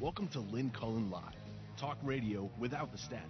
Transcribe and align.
Welcome 0.00 0.28
to 0.28 0.40
Lynn 0.40 0.70
Cullen 0.70 1.10
Live, 1.10 1.22
talk 1.76 1.98
radio 2.02 2.48
without 2.58 2.90
the 2.90 2.96
static. 2.96 3.26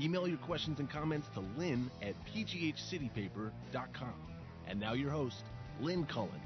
Email 0.00 0.26
your 0.26 0.38
questions 0.38 0.80
and 0.80 0.88
comments 0.88 1.28
to 1.34 1.40
lynn 1.58 1.90
at 2.00 2.14
pghcitypaper.com. 2.34 4.14
And 4.66 4.80
now 4.80 4.94
your 4.94 5.10
host, 5.10 5.44
Lynn 5.82 6.06
Cullen. 6.06 6.40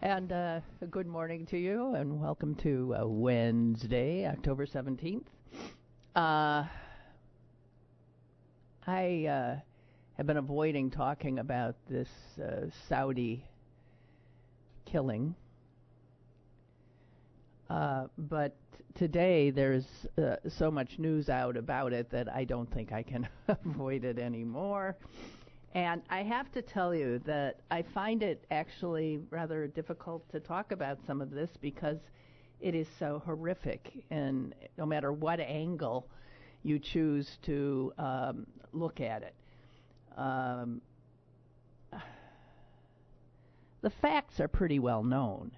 And 0.00 0.30
uh, 0.30 0.60
good 0.92 1.08
morning 1.08 1.44
to 1.46 1.58
you, 1.58 1.96
and 1.96 2.20
welcome 2.20 2.54
to 2.62 2.94
uh, 3.00 3.04
Wednesday, 3.04 4.28
October 4.28 4.64
17th. 4.64 5.26
Uh, 6.14 6.62
I 8.86 9.26
uh, 9.26 9.56
have 10.16 10.26
been 10.28 10.36
avoiding 10.36 10.88
talking 10.88 11.40
about 11.40 11.74
this 11.90 12.08
uh, 12.40 12.66
Saudi 12.88 13.44
killing. 14.86 15.34
Uh, 17.70 18.06
but 18.16 18.56
today 18.94 19.50
there's 19.50 19.86
uh, 20.18 20.36
so 20.48 20.70
much 20.70 20.98
news 20.98 21.28
out 21.28 21.56
about 21.56 21.92
it 21.92 22.10
that 22.10 22.32
I 22.32 22.44
don't 22.44 22.70
think 22.72 22.92
I 22.92 23.02
can 23.02 23.28
avoid 23.48 24.04
it 24.04 24.18
anymore. 24.18 24.96
And 25.74 26.02
I 26.08 26.22
have 26.22 26.52
to 26.52 26.62
tell 26.62 26.94
you 26.94 27.18
that 27.26 27.60
I 27.70 27.82
find 27.82 28.22
it 28.22 28.44
actually 28.50 29.18
rather 29.30 29.66
difficult 29.66 30.30
to 30.30 30.38
talk 30.38 30.70
about 30.70 30.98
some 31.06 31.20
of 31.20 31.30
this 31.30 31.50
because 31.60 31.98
it 32.60 32.74
is 32.76 32.86
so 32.98 33.20
horrific, 33.26 34.04
and 34.10 34.54
no 34.78 34.86
matter 34.86 35.12
what 35.12 35.40
angle 35.40 36.06
you 36.62 36.78
choose 36.78 37.38
to 37.42 37.92
um, 37.98 38.46
look 38.72 39.00
at 39.00 39.22
it. 39.22 39.34
Um, 40.16 40.80
the 43.82 43.90
facts 43.90 44.38
are 44.38 44.48
pretty 44.48 44.78
well 44.78 45.02
known 45.02 45.50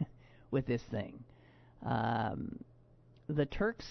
with 0.50 0.66
this 0.66 0.82
thing. 0.82 1.22
Um, 1.84 2.58
the 3.28 3.46
Turks 3.46 3.86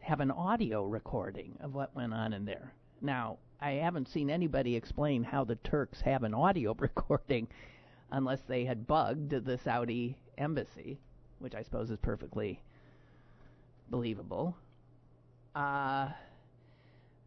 have 0.00 0.20
an 0.20 0.30
audio 0.30 0.84
recording 0.84 1.56
of 1.60 1.74
what 1.74 1.94
went 1.94 2.12
on 2.12 2.32
in 2.32 2.44
there. 2.44 2.72
Now, 3.00 3.38
I 3.60 3.72
haven't 3.72 4.08
seen 4.08 4.30
anybody 4.30 4.76
explain 4.76 5.24
how 5.24 5.44
the 5.44 5.56
Turks 5.56 6.00
have 6.02 6.22
an 6.22 6.34
audio 6.34 6.74
recording 6.78 7.48
unless 8.10 8.40
they 8.42 8.64
had 8.64 8.86
bugged 8.86 9.30
the 9.30 9.58
Saudi 9.58 10.16
embassy, 10.38 10.98
which 11.38 11.54
I 11.54 11.62
suppose 11.62 11.90
is 11.90 11.98
perfectly 11.98 12.60
believable. 13.90 14.56
Uh, 15.54 16.08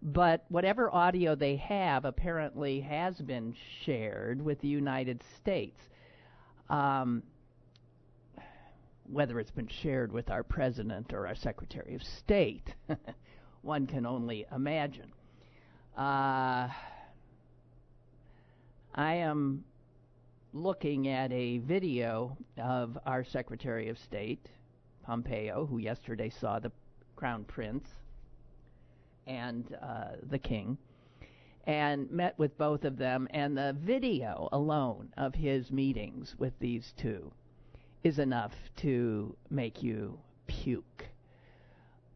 but 0.02 0.46
whatever 0.50 0.94
audio 0.94 1.36
they 1.36 1.56
have 1.56 2.06
apparently 2.06 2.82
has 2.82 3.20
been 3.20 3.56
shared 3.84 4.42
with 4.42 4.60
the 4.62 4.68
United 4.68 5.24
States. 5.38 5.82
Um, 6.70 7.24
whether 9.12 9.40
it's 9.40 9.52
been 9.52 9.68
shared 9.68 10.12
with 10.12 10.30
our 10.30 10.44
president 10.44 11.14
or 11.14 11.28
our 11.28 11.36
secretary 11.36 11.96
of 11.96 12.04
state, 12.04 12.74
one 13.62 13.88
can 13.88 14.06
only 14.06 14.46
imagine. 14.54 15.12
Uh, 15.98 16.68
I 18.94 19.14
am 19.16 19.64
looking 20.54 21.08
at 21.08 21.32
a 21.32 21.60
video 21.60 22.38
of 22.58 22.98
our 23.06 23.24
secretary 23.24 23.90
of 23.90 23.98
state, 23.98 24.50
Pompeo, 25.06 25.66
who 25.66 25.78
yesterday 25.78 26.30
saw 26.30 26.60
the 26.60 26.72
crown 27.16 27.44
prince 27.46 27.88
and 29.26 29.76
uh, 29.82 30.16
the 30.30 30.40
king 30.40 30.78
and 31.66 32.10
met 32.10 32.38
with 32.40 32.58
both 32.58 32.86
of 32.86 32.98
them. 32.98 33.28
And 33.32 33.58
the 33.58 33.76
video 33.80 34.50
alone 34.52 35.10
of 35.18 35.36
his 35.36 35.70
meetings 35.72 36.36
with 36.40 36.54
these 36.60 36.94
two 36.98 37.32
is 38.04 38.20
enough 38.20 38.54
to 38.78 39.36
make 39.50 39.84
you 39.84 40.20
puke. 40.48 41.06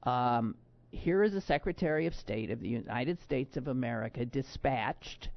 Um, 0.03 0.55
here 0.91 1.23
is 1.23 1.33
the 1.33 1.41
Secretary 1.41 2.05
of 2.05 2.15
State 2.15 2.51
of 2.51 2.59
the 2.59 2.67
United 2.67 3.21
States 3.21 3.57
of 3.57 3.67
America 3.67 4.25
dispatched 4.25 5.29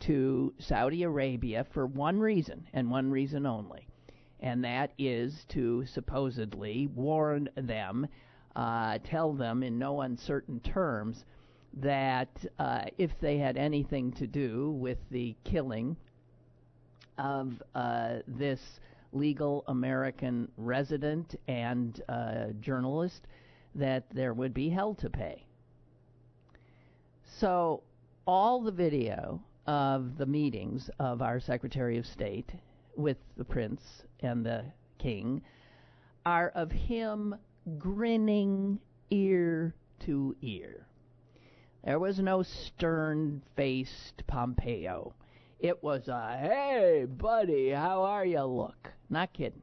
to 0.00 0.54
Saudi 0.58 1.02
Arabia 1.02 1.66
for 1.72 1.86
one 1.86 2.18
reason 2.18 2.66
and 2.72 2.90
one 2.90 3.10
reason 3.10 3.46
only, 3.46 3.86
and 4.40 4.64
that 4.64 4.92
is 4.98 5.44
to 5.50 5.84
supposedly 5.84 6.86
warn 6.94 7.48
them, 7.56 8.06
uh, 8.56 8.98
tell 9.04 9.34
them 9.34 9.62
in 9.62 9.78
no 9.78 10.00
uncertain 10.00 10.60
terms 10.60 11.24
that 11.74 12.44
uh, 12.58 12.84
if 12.98 13.10
they 13.20 13.38
had 13.38 13.56
anything 13.56 14.12
to 14.12 14.26
do 14.26 14.70
with 14.72 14.98
the 15.10 15.36
killing 15.44 15.96
of 17.18 17.62
uh, 17.74 18.16
this 18.26 18.80
legal 19.12 19.64
American 19.68 20.50
resident 20.56 21.34
and 21.48 22.02
uh, 22.08 22.46
journalist, 22.60 23.26
that 23.74 24.04
there 24.12 24.34
would 24.34 24.54
be 24.54 24.68
hell 24.68 24.94
to 24.94 25.10
pay. 25.10 25.44
So, 27.38 27.82
all 28.26 28.60
the 28.60 28.72
video 28.72 29.42
of 29.66 30.18
the 30.18 30.26
meetings 30.26 30.90
of 30.98 31.22
our 31.22 31.40
Secretary 31.40 31.98
of 31.98 32.06
State 32.06 32.50
with 32.96 33.16
the 33.36 33.44
Prince 33.44 33.82
and 34.20 34.44
the 34.44 34.64
King 34.98 35.42
are 36.26 36.50
of 36.50 36.70
him 36.70 37.34
grinning 37.78 38.78
ear 39.10 39.74
to 40.00 40.36
ear. 40.42 40.86
There 41.84 41.98
was 41.98 42.18
no 42.18 42.42
stern 42.42 43.42
faced 43.56 44.26
Pompeo. 44.26 45.14
It 45.60 45.82
was 45.82 46.08
a, 46.08 46.38
hey, 46.40 47.06
buddy, 47.06 47.68
how 47.68 48.02
are 48.04 48.24
you 48.24 48.42
look. 48.44 48.92
Not 49.10 49.32
kidding. 49.34 49.62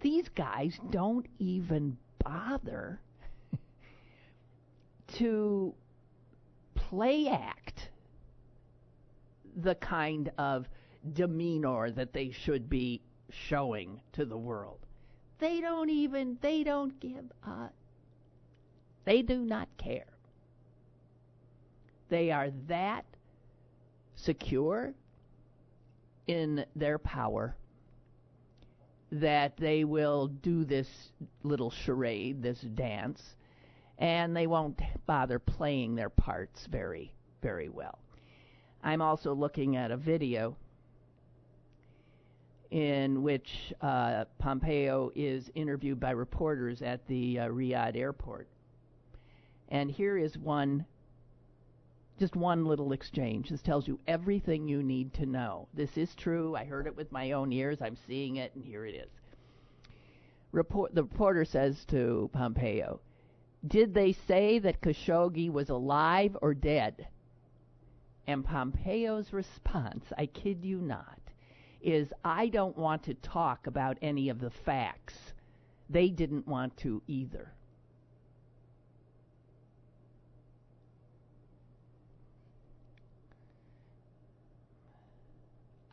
These 0.00 0.30
guys 0.30 0.80
don't 0.90 1.26
even 1.38 1.98
bother 2.24 3.00
to 5.14 5.74
play 6.74 7.28
act 7.28 7.90
the 9.56 9.74
kind 9.74 10.30
of 10.38 10.66
demeanor 11.12 11.90
that 11.90 12.12
they 12.14 12.30
should 12.30 12.70
be 12.70 13.02
showing 13.30 14.00
to 14.12 14.24
the 14.24 14.38
world. 14.38 14.78
They 15.38 15.60
don't 15.60 15.90
even, 15.90 16.38
they 16.40 16.62
don't 16.62 16.98
give 17.00 17.30
a, 17.46 17.68
they 19.04 19.20
do 19.20 19.44
not 19.44 19.68
care. 19.76 20.06
They 22.08 22.30
are 22.30 22.50
that 22.68 23.04
secure 24.16 24.92
in 26.26 26.64
their 26.74 26.98
power 26.98 27.54
that 29.12 29.56
they 29.56 29.84
will 29.84 30.26
do 30.26 30.64
this 30.64 30.88
little 31.44 31.70
charade, 31.70 32.42
this 32.42 32.60
dance, 32.60 33.36
and 33.98 34.36
they 34.36 34.46
won't 34.46 34.80
bother 35.06 35.38
playing 35.38 35.94
their 35.94 36.10
parts 36.10 36.66
very, 36.66 37.12
very 37.42 37.68
well. 37.68 37.98
I'm 38.82 39.00
also 39.00 39.34
looking 39.34 39.76
at 39.76 39.90
a 39.90 39.96
video 39.96 40.56
in 42.70 43.22
which 43.22 43.72
uh, 43.80 44.24
Pompeo 44.38 45.12
is 45.14 45.50
interviewed 45.54 46.00
by 46.00 46.10
reporters 46.10 46.82
at 46.82 47.06
the 47.06 47.38
uh, 47.38 47.48
Riyadh 47.48 47.96
airport. 47.96 48.48
And 49.68 49.90
here 49.90 50.18
is 50.18 50.36
one 50.36 50.84
just 52.18 52.36
one 52.36 52.64
little 52.64 52.92
exchange. 52.92 53.50
This 53.50 53.62
tells 53.62 53.86
you 53.86 53.98
everything 54.06 54.68
you 54.68 54.82
need 54.82 55.12
to 55.14 55.26
know. 55.26 55.68
This 55.74 55.96
is 55.96 56.14
true. 56.14 56.56
I 56.56 56.64
heard 56.64 56.86
it 56.86 56.96
with 56.96 57.12
my 57.12 57.32
own 57.32 57.52
ears. 57.52 57.78
I'm 57.80 57.96
seeing 58.06 58.36
it, 58.36 58.54
and 58.54 58.64
here 58.64 58.86
it 58.86 58.94
is. 58.94 59.10
Report, 60.52 60.94
the 60.94 61.02
reporter 61.02 61.44
says 61.44 61.84
to 61.86 62.30
Pompeo, 62.32 63.00
Did 63.66 63.92
they 63.92 64.12
say 64.12 64.58
that 64.60 64.80
Khashoggi 64.80 65.50
was 65.50 65.68
alive 65.68 66.36
or 66.40 66.54
dead? 66.54 67.08
And 68.26 68.44
Pompeo's 68.44 69.32
response, 69.32 70.04
I 70.16 70.26
kid 70.26 70.64
you 70.64 70.80
not, 70.80 71.20
is 71.82 72.12
I 72.24 72.48
don't 72.48 72.76
want 72.76 73.04
to 73.04 73.14
talk 73.14 73.66
about 73.66 73.98
any 74.02 74.30
of 74.30 74.40
the 74.40 74.50
facts. 74.50 75.14
They 75.90 76.08
didn't 76.08 76.48
want 76.48 76.76
to 76.78 77.02
either. 77.06 77.52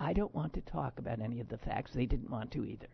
I 0.04 0.12
don't 0.12 0.36
want 0.36 0.54
to 0.54 0.62
talk 0.62 1.00
about 1.00 1.22
any 1.22 1.40
of 1.40 1.48
the 1.48 1.58
facts. 1.58 1.92
They 1.94 2.06
didn't 2.06 2.30
want 2.30 2.52
to 2.52 2.66
either. 2.66 2.88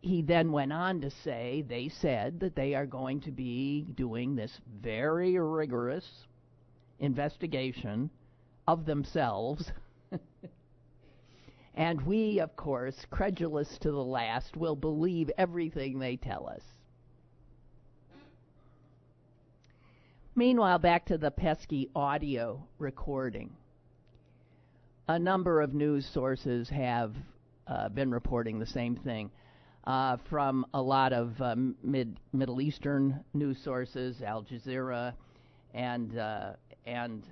He 0.00 0.22
then 0.22 0.50
went 0.50 0.72
on 0.72 1.02
to 1.02 1.10
say 1.10 1.62
they 1.68 1.90
said 1.90 2.40
that 2.40 2.56
they 2.56 2.74
are 2.74 2.86
going 2.86 3.20
to 3.20 3.30
be 3.30 3.82
doing 3.94 4.34
this 4.34 4.60
very 4.80 5.38
rigorous 5.38 6.08
investigation 7.00 8.08
of 8.66 8.86
themselves. 8.86 9.70
and 11.74 12.00
we, 12.06 12.40
of 12.40 12.56
course, 12.56 13.04
credulous 13.10 13.76
to 13.80 13.90
the 13.90 14.02
last, 14.02 14.56
will 14.56 14.76
believe 14.76 15.30
everything 15.36 15.98
they 15.98 16.16
tell 16.16 16.48
us. 16.48 16.62
Meanwhile, 20.34 20.78
back 20.78 21.04
to 21.06 21.18
the 21.18 21.30
pesky 21.30 21.90
audio 21.94 22.66
recording 22.78 23.54
a 25.10 25.18
number 25.18 25.60
of 25.60 25.74
news 25.74 26.06
sources 26.14 26.68
have 26.68 27.12
uh, 27.66 27.88
been 27.88 28.12
reporting 28.12 28.60
the 28.60 28.66
same 28.66 28.94
thing. 28.94 29.28
uh, 29.84 30.16
from 30.28 30.66
a 30.74 30.80
lot 30.80 31.12
of 31.12 31.40
uh, 31.40 31.56
mid 31.82 32.18
Middle 32.32 32.60
Eastern 32.60 33.24
news 33.32 33.58
sources, 33.64 34.22
Al 34.22 34.44
Jazeera, 34.44 35.14
and 35.74 36.18
uh, 36.18 36.52
and 36.86 37.24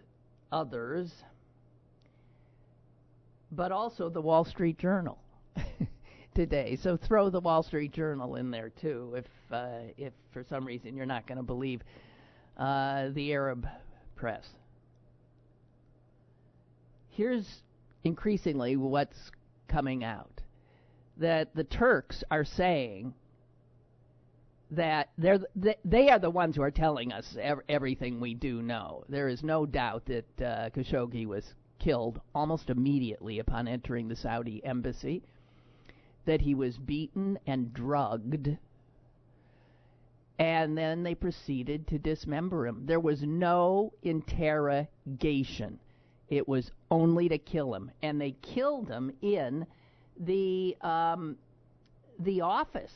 others, 0.50 1.12
but 3.52 3.70
also 3.72 4.08
the 4.08 4.20
Wall 4.20 4.44
Street 4.44 4.78
Journal 4.78 5.18
today. 6.34 6.76
So 6.82 6.96
throw 6.96 7.30
the 7.30 7.40
Wall 7.40 7.62
Street 7.62 7.92
Journal 7.92 8.36
in 8.36 8.50
there 8.50 8.70
too, 8.70 9.14
if 9.16 9.26
uh, 9.52 9.92
if 9.96 10.12
for 10.32 10.44
some 10.48 10.64
reason 10.64 10.96
you're 10.96 11.06
not 11.06 11.26
going 11.26 11.38
to 11.38 11.44
believe 11.44 11.82
uh, 12.56 13.10
the 13.10 13.32
Arab 13.32 13.66
press. 14.16 14.46
Here's 17.10 17.46
increasingly 18.08 18.76
what's 18.76 19.30
coming 19.68 20.02
out 20.02 20.40
that 21.18 21.54
the 21.54 21.64
Turks 21.64 22.24
are 22.30 22.44
saying 22.44 23.14
that 24.70 25.10
they're 25.16 25.40
they 25.84 26.08
are 26.10 26.18
the 26.18 26.30
ones 26.30 26.56
who 26.56 26.62
are 26.62 26.70
telling 26.70 27.12
us 27.12 27.36
ev- 27.40 27.60
everything 27.68 28.20
we 28.20 28.34
do 28.34 28.62
know. 28.62 29.04
There 29.08 29.28
is 29.28 29.42
no 29.42 29.66
doubt 29.66 30.06
that 30.06 30.40
uh, 30.40 30.70
Khashoggi 30.70 31.26
was 31.26 31.54
killed 31.78 32.20
almost 32.34 32.70
immediately 32.70 33.38
upon 33.38 33.68
entering 33.68 34.08
the 34.08 34.16
Saudi 34.16 34.64
embassy. 34.64 35.22
That 36.26 36.42
he 36.42 36.54
was 36.54 36.76
beaten 36.76 37.38
and 37.46 37.72
drugged, 37.72 38.58
and 40.38 40.76
then 40.76 41.02
they 41.02 41.14
proceeded 41.14 41.86
to 41.88 41.98
dismember 41.98 42.66
him. 42.66 42.84
There 42.84 43.00
was 43.00 43.22
no 43.22 43.94
interrogation. 44.02 45.78
It 46.28 46.46
was 46.46 46.70
only 46.90 47.28
to 47.28 47.38
kill 47.38 47.74
him, 47.74 47.90
and 48.02 48.20
they 48.20 48.32
killed 48.42 48.88
him 48.88 49.12
in 49.22 49.66
the 50.18 50.76
um, 50.82 51.36
the 52.18 52.40
office 52.42 52.94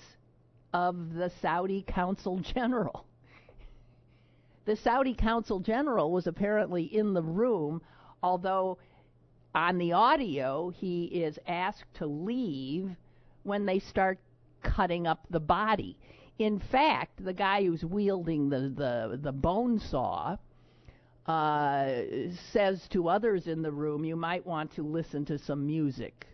of 0.73 1.15
the 1.15 1.31
Saudi 1.41 1.83
Consul 1.83 2.39
General. 2.39 3.07
The 4.65 4.77
Saudi 4.77 5.15
Consul 5.15 5.59
General 5.59 6.13
was 6.13 6.29
apparently 6.29 6.85
in 6.85 7.15
the 7.15 7.23
room, 7.23 7.83
although 8.23 8.79
on 9.57 9.79
the 9.79 9.93
audio 9.93 10.71
he 10.71 11.07
is 11.07 11.37
asked 11.49 11.93
to 11.95 12.07
leave 12.07 12.95
when 13.43 13.67
they 13.67 13.81
start 13.81 14.21
cutting 14.63 15.09
up 15.09 15.27
the 15.31 15.41
body. 15.41 15.99
In 16.39 16.61
fact, 16.61 17.25
the 17.25 17.33
guy 17.33 17.65
who's 17.65 17.85
wielding 17.85 18.51
the, 18.51 18.61
the, 18.69 19.19
the 19.21 19.33
bone 19.33 19.81
saw 19.81 20.37
uh, 21.27 22.03
says 22.53 22.87
to 22.89 23.09
others 23.09 23.47
in 23.47 23.63
the 23.63 23.73
room, 23.73 24.05
You 24.05 24.17
might 24.17 24.45
want 24.47 24.75
to 24.77 24.83
listen 24.83 25.25
to 25.27 25.39
some 25.39 25.67
music. 25.67 26.27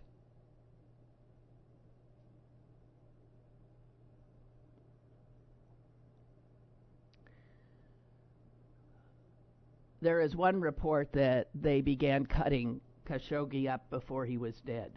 there 10.00 10.20
is 10.20 10.36
one 10.36 10.60
report 10.60 11.12
that 11.12 11.48
they 11.54 11.80
began 11.80 12.24
cutting 12.24 12.80
Khashoggi 13.08 13.68
up 13.68 13.88
before 13.90 14.24
he 14.24 14.36
was 14.36 14.54
dead. 14.66 14.92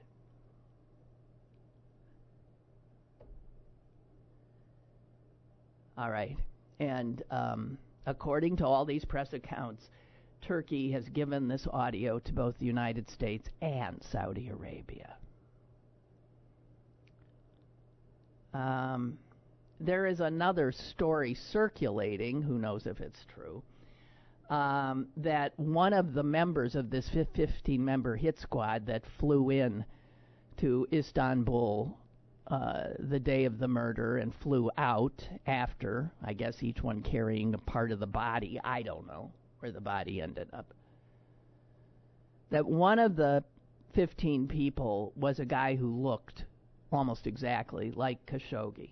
All 5.98 6.10
right. 6.10 6.38
And 6.80 7.22
um, 7.32 7.78
according 8.06 8.58
to 8.58 8.66
all 8.66 8.86
these 8.86 9.06
press 9.06 9.34
accounts, 9.34 9.90
Turkey 10.42 10.92
has 10.92 11.08
given 11.10 11.48
this 11.48 11.68
audio 11.72 12.20
to 12.20 12.34
both 12.34 12.58
the 12.58 12.66
United 12.66 13.10
States 13.10 13.48
and 13.62 14.02
Saudi 14.12 14.50
Arabia. 14.50 15.16
Um, 18.54 19.18
there 19.80 20.08
is 20.08 20.20
another 20.20 20.72
story 20.72 21.34
circulating, 21.34 22.42
who 22.42 22.58
knows 22.58 22.86
if 22.86 23.00
it's 23.00 23.26
true, 23.34 23.64
um, 24.50 25.08
that 25.18 25.58
one 25.58 25.94
of 25.94 26.14
the 26.14 26.24
members 26.24 26.76
of 26.76 26.90
this 26.90 27.10
15 27.10 27.84
member 27.84 28.16
hit 28.16 28.38
squad 28.38 28.86
that 28.88 29.04
flew 29.20 29.50
in 29.50 29.86
to 30.58 30.86
Istanbul 30.92 31.98
uh, 32.52 32.90
the 33.00 33.20
day 33.20 33.46
of 33.46 33.60
the 33.60 33.68
murder 33.68 34.18
and 34.18 34.36
flew 34.36 34.70
out 34.78 35.28
after, 35.48 36.12
I 36.24 36.34
guess 36.34 36.62
each 36.62 36.84
one 36.84 37.02
carrying 37.02 37.54
a 37.54 37.58
part 37.58 37.92
of 37.92 38.00
the 38.00 38.08
body. 38.08 38.60
I 38.62 38.82
don't 38.82 39.08
know 39.08 39.32
where 39.60 39.72
the 39.72 39.80
body 39.80 40.22
ended 40.22 40.50
up. 40.52 40.74
That 42.50 42.66
one 42.66 43.00
of 43.00 43.16
the 43.16 43.44
15 43.94 44.50
people 44.50 45.14
was 45.16 45.40
a 45.40 45.46
guy 45.46 45.76
who 45.76 45.88
looked 45.88 46.44
almost 46.92 47.26
exactly 47.26 47.92
like 47.92 48.26
Khashoggi 48.26 48.92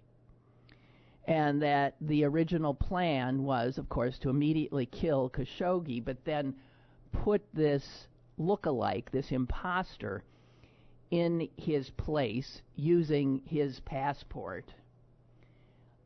and 1.25 1.62
that 1.62 1.95
the 2.01 2.23
original 2.23 2.73
plan 2.73 3.44
was, 3.44 3.77
of 3.77 3.89
course, 3.89 4.17
to 4.19 4.29
immediately 4.29 4.85
kill 4.85 5.29
Khashoggi, 5.29 6.03
but 6.03 6.23
then 6.23 6.55
put 7.12 7.41
this 7.53 8.07
look-alike, 8.38 9.12
this 9.12 9.31
impostor, 9.31 10.23
in 11.11 11.50
his 11.57 11.89
place 11.91 12.61
using 12.75 13.41
his 13.45 13.79
passport, 13.81 14.73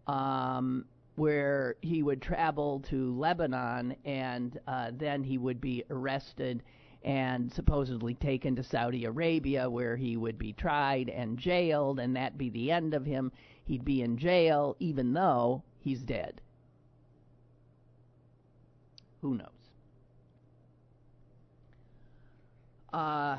um, 0.08 0.86
where 1.16 1.76
he 1.82 2.02
would 2.02 2.22
travel 2.22 2.82
to 2.90 3.18
Lebanon 3.18 3.96
and 4.06 4.60
uh, 4.68 4.92
then 4.98 5.24
he 5.24 5.38
would 5.38 5.62
be 5.62 5.84
arrested 5.90 6.64
and 7.04 7.52
supposedly 7.52 8.14
taken 8.14 8.56
to 8.56 8.64
Saudi 8.64 9.04
Arabia, 9.04 9.70
where 9.70 9.98
he 9.98 10.16
would 10.16 10.38
be 10.38 10.54
tried 10.54 11.10
and 11.10 11.38
jailed, 11.38 12.00
and 12.00 12.16
that 12.16 12.38
be 12.38 12.50
the 12.50 12.72
end 12.72 12.94
of 12.94 13.06
him 13.06 13.32
he'd 13.66 13.84
be 13.84 14.02
in 14.02 14.18
jail 14.18 14.76
even 14.80 15.14
though 15.14 15.64
he's 15.80 16.02
dead. 16.02 16.40
Who 19.22 19.36
knows? 19.36 19.48
Uh, 22.92 23.38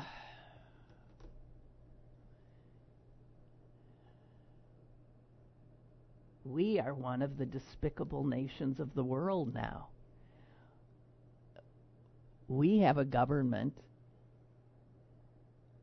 we 6.45 6.79
are 6.79 6.93
one 6.93 7.23
of 7.23 7.37
the 7.37 7.45
despicable 7.45 8.23
nations 8.23 8.79
of 8.79 8.93
the 8.93 9.03
world 9.03 9.53
now. 9.53 9.87
We 12.47 12.79
have 12.79 12.99
a 12.99 13.05
government 13.05 13.75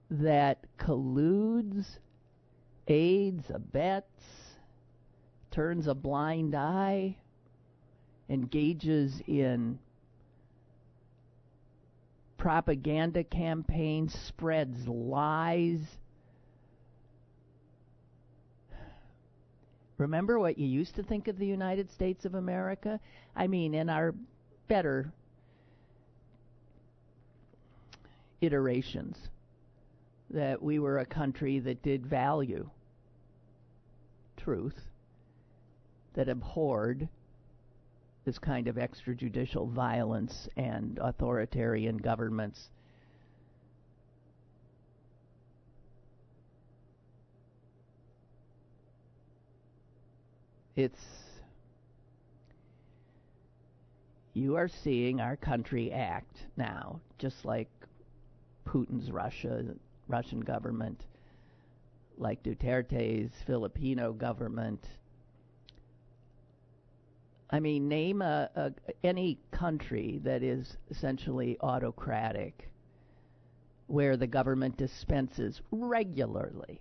that 0.09 0.65
colludes 0.79 1.99
aids, 2.87 3.51
abets, 3.51 4.57
turns 5.51 5.89
a 5.89 5.95
blind 5.95 6.55
eye, 6.55 7.17
engages 8.29 9.21
in 9.27 9.79
propaganda 12.37 13.25
campaigns, 13.25 14.15
spreads 14.15 14.87
lies. 14.87 15.81
Remember 20.03 20.41
what 20.41 20.59
you 20.59 20.67
used 20.67 20.97
to 20.97 21.03
think 21.05 21.29
of 21.29 21.39
the 21.39 21.47
United 21.47 21.89
States 21.89 22.25
of 22.25 22.35
America? 22.35 22.99
I 23.37 23.47
mean, 23.47 23.73
in 23.73 23.89
our 23.89 24.13
better 24.67 25.13
iterations 28.41 29.17
that 30.31 30.61
we 30.61 30.81
were 30.81 30.99
a 30.99 31.07
country 31.07 31.61
that 31.61 31.85
did 31.85 32.05
value 32.05 32.69
truth, 34.37 34.81
that 36.15 36.29
abhorred 36.29 37.09
this 38.25 38.41
kind 38.41 38.67
of 38.67 38.75
extrajudicial 38.75 39.69
violence 39.71 40.49
and 40.57 40.99
authoritarian 41.01 41.97
governments. 41.97 42.71
It's 50.75 51.05
you 54.35 54.57
are 54.57 54.69
seeing 54.69 55.21
our 55.21 55.37
country 55.37 55.93
act 55.93 56.47
now, 56.57 57.01
just 57.19 57.45
like 57.45 57.69
Putin's 58.67 59.11
Russia 59.11 59.65
Russian 60.09 60.41
government, 60.41 61.05
like 62.17 62.43
Duterte's 62.43 63.33
Filipino 63.47 64.13
government. 64.13 64.89
I 67.51 67.61
mean, 67.61 67.87
name 67.89 68.23
a, 68.23 68.49
a, 68.55 68.73
any 69.05 69.39
country 69.51 70.21
that 70.25 70.43
is 70.43 70.79
essentially 70.91 71.59
autocratic, 71.61 72.71
where 73.89 74.17
the 74.17 74.27
government 74.27 74.79
dispenses 74.79 75.61
regularly 75.71 76.81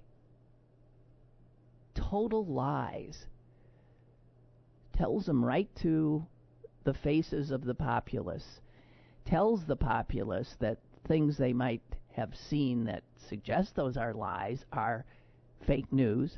total 1.93 2.45
lies, 2.45 3.25
tells 5.01 5.25
them 5.25 5.43
right 5.43 5.67
to 5.75 6.23
the 6.83 6.93
faces 6.93 7.49
of 7.49 7.65
the 7.65 7.73
populace, 7.73 8.61
tells 9.25 9.65
the 9.65 9.75
populace 9.75 10.55
that 10.59 10.77
things 11.07 11.37
they 11.37 11.53
might 11.53 11.81
have 12.11 12.35
seen 12.35 12.83
that 12.83 13.01
suggest 13.17 13.75
those 13.75 13.97
are 13.97 14.13
lies 14.13 14.63
are 14.71 15.03
fake 15.65 15.91
news. 15.91 16.37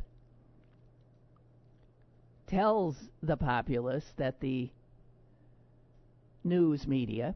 tells 2.47 3.09
the 3.21 3.35
populace 3.35 4.13
that 4.15 4.39
the 4.39 4.69
news 6.45 6.87
media 6.87 7.35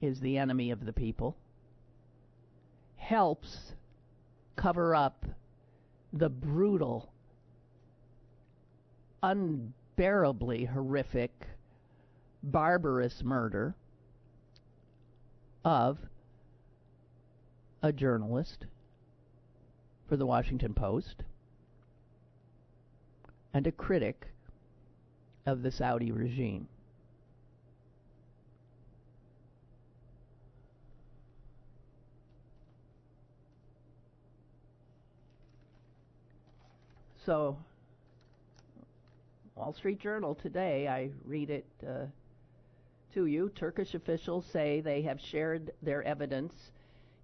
is 0.00 0.18
the 0.18 0.38
enemy 0.38 0.72
of 0.72 0.84
the 0.84 0.92
people, 0.92 1.36
helps 2.96 3.74
cover 4.56 4.92
up 4.92 5.24
the 6.12 6.28
brutal, 6.30 7.12
unbearably 9.96 10.64
horrific, 10.64 11.30
barbarous 12.42 13.22
murder 13.22 13.74
of 15.64 15.98
a 17.82 17.92
journalist 17.92 18.66
for 20.08 20.16
the 20.16 20.26
Washington 20.26 20.74
Post 20.74 21.22
and 23.54 23.66
a 23.66 23.72
critic 23.72 24.28
of 25.46 25.62
the 25.62 25.70
Saudi 25.70 26.10
regime. 26.10 26.66
So, 37.24 37.56
Wall 39.62 39.72
Street 39.72 40.00
Journal 40.00 40.34
today, 40.34 40.88
I 40.88 41.10
read 41.24 41.48
it 41.48 41.64
uh, 41.86 42.06
to 43.14 43.26
you. 43.26 43.48
Turkish 43.54 43.94
officials 43.94 44.44
say 44.52 44.80
they 44.80 45.02
have 45.02 45.20
shared 45.20 45.70
their 45.82 46.02
evidence, 46.02 46.52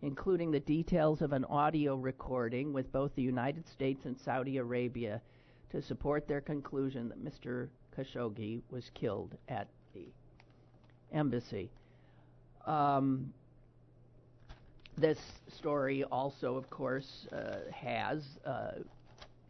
including 0.02 0.52
the 0.52 0.60
details 0.60 1.20
of 1.20 1.32
an 1.32 1.44
audio 1.46 1.96
recording 1.96 2.72
with 2.72 2.92
both 2.92 3.12
the 3.16 3.22
United 3.22 3.66
States 3.66 4.04
and 4.04 4.16
Saudi 4.16 4.58
Arabia, 4.58 5.20
to 5.72 5.82
support 5.82 6.28
their 6.28 6.40
conclusion 6.40 7.08
that 7.08 7.24
Mr. 7.24 7.70
Khashoggi 7.96 8.62
was 8.70 8.88
killed 8.94 9.36
at 9.48 9.66
the 9.92 10.06
embassy. 11.12 11.68
Um, 12.68 13.32
this 14.96 15.18
story 15.56 16.04
also, 16.04 16.54
of 16.54 16.70
course, 16.70 17.26
uh, 17.32 17.56
has 17.72 18.22
uh, 18.46 18.74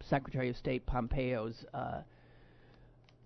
Secretary 0.08 0.48
of 0.48 0.56
State 0.56 0.86
Pompeo's 0.86 1.66
uh, 1.74 2.00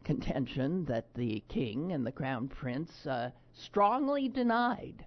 contention 0.05 0.85
that 0.87 1.07
the 1.15 1.43
king 1.49 1.93
and 1.93 2.07
the 2.07 2.13
crown 2.13 2.49
prince 2.49 3.07
uh, 3.07 3.31
strongly 3.55 4.29
denied 4.29 5.05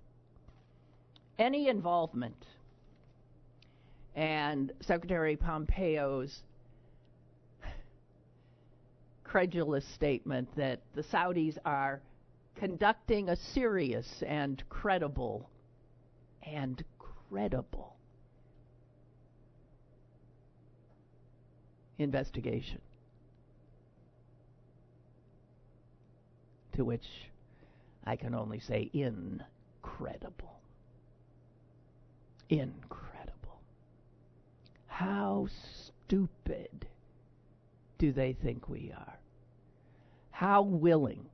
any 1.38 1.68
involvement. 1.68 2.46
And 4.16 4.72
Secretary 4.82 5.36
Pompeo's 5.36 6.44
credulous 9.24 9.86
statement 9.94 10.48
that 10.56 10.80
the 10.94 11.04
Saudis 11.04 11.58
are 11.66 12.02
conducting 12.56 13.28
a 13.30 13.36
serious 13.36 14.24
and 14.26 14.64
credible 14.70 15.50
and 16.44 16.82
credible 17.30 17.98
investigation. 21.98 22.80
To 26.76 26.86
which 26.86 27.08
I 28.06 28.16
can 28.16 28.36
only 28.36 28.60
say 28.60 28.90
incredible. 28.94 30.60
Incredible. 32.50 33.62
How 34.88 35.48
stupid 35.74 36.88
do 37.98 38.12
they 38.12 38.34
think 38.34 38.70
we 38.70 38.94
are? 38.96 39.18
How 40.32 40.62
willing 40.62 41.26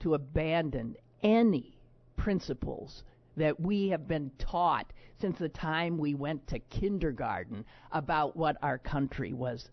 to 0.00 0.14
abandon 0.14 0.96
any 1.22 1.78
principles 2.16 3.04
that 3.36 3.60
we 3.60 3.88
have 3.88 4.08
been 4.08 4.30
taught 4.38 4.92
since 5.20 5.38
the 5.38 5.48
time 5.48 5.98
we 5.98 6.14
went 6.14 6.46
to 6.48 6.58
kindergarten 6.58 7.64
about 7.92 8.36
what 8.36 8.56
our 8.62 8.78
country 8.78 9.32
was 9.32 9.70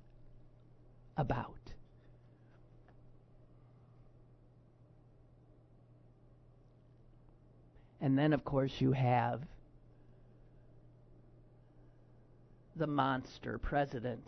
about. 1.15 1.56
And 8.07 8.17
then, 8.17 8.31
of 8.31 8.45
course, 8.45 8.71
you 8.79 8.93
have 8.93 9.41
the 12.77 12.87
monster 12.87 13.57
president. 13.57 14.25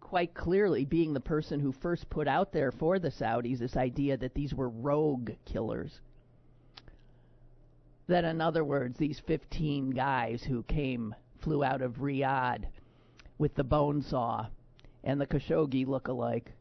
Quite 0.00 0.32
clearly, 0.32 0.86
being 0.86 1.12
the 1.12 1.20
person 1.20 1.60
who 1.60 1.72
first 1.72 2.08
put 2.08 2.26
out 2.26 2.52
there 2.54 2.72
for 2.72 2.98
the 2.98 3.10
Saudis 3.10 3.58
this 3.58 3.76
idea 3.76 4.16
that 4.16 4.32
these 4.32 4.54
were 4.54 4.70
rogue 4.70 5.32
killers. 5.44 6.00
That, 8.06 8.24
in 8.24 8.40
other 8.40 8.64
words, 8.64 8.96
these 8.96 9.20
15 9.26 9.90
guys 9.90 10.42
who 10.42 10.62
came, 10.62 11.14
flew 11.42 11.62
out 11.62 11.82
of 11.82 11.96
Riyadh 11.96 12.64
with 13.36 13.54
the 13.56 13.62
bone 13.62 14.00
saw 14.00 14.46
and 15.02 15.20
the 15.20 15.26
Khashoggi 15.26 15.86
look-alike 15.86 16.54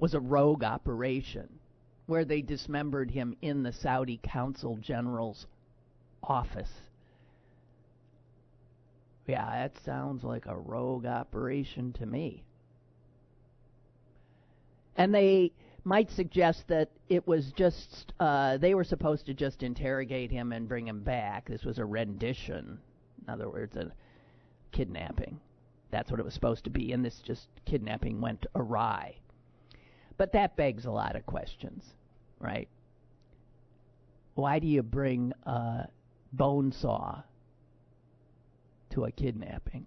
was 0.00 0.14
a 0.14 0.20
rogue 0.20 0.64
operation 0.64 1.48
where 2.06 2.24
they 2.24 2.42
dismembered 2.42 3.10
him 3.10 3.36
in 3.42 3.62
the 3.62 3.72
Saudi 3.72 4.18
Consul 4.32 4.76
General's 4.78 5.46
office. 6.22 6.72
Yeah, 9.26 9.44
that 9.44 9.72
sounds 9.84 10.24
like 10.24 10.46
a 10.46 10.56
rogue 10.56 11.06
operation 11.06 11.92
to 11.94 12.06
me. 12.06 12.42
And 14.96 15.14
they 15.14 15.52
might 15.84 16.10
suggest 16.10 16.66
that 16.66 16.88
it 17.08 17.26
was 17.28 17.52
just, 17.52 18.12
uh, 18.18 18.56
they 18.56 18.74
were 18.74 18.84
supposed 18.84 19.26
to 19.26 19.34
just 19.34 19.62
interrogate 19.62 20.32
him 20.32 20.52
and 20.52 20.68
bring 20.68 20.88
him 20.88 21.02
back. 21.02 21.48
This 21.48 21.64
was 21.64 21.78
a 21.78 21.84
rendition. 21.84 22.80
In 23.22 23.32
other 23.32 23.48
words, 23.48 23.76
a 23.76 23.92
kidnapping. 24.72 25.38
That's 25.90 26.10
what 26.10 26.18
it 26.18 26.24
was 26.24 26.34
supposed 26.34 26.64
to 26.64 26.70
be, 26.70 26.92
and 26.92 27.04
this 27.04 27.20
just 27.24 27.46
kidnapping 27.66 28.20
went 28.20 28.46
awry. 28.54 29.19
But 30.20 30.32
that 30.32 30.54
begs 30.54 30.84
a 30.84 30.90
lot 30.90 31.16
of 31.16 31.24
questions, 31.24 31.82
right? 32.40 32.68
Why 34.34 34.58
do 34.58 34.66
you 34.66 34.82
bring 34.82 35.32
a 35.46 35.88
bone 36.30 36.72
saw 36.72 37.22
to 38.90 39.04
a 39.06 39.10
kidnapping? 39.10 39.86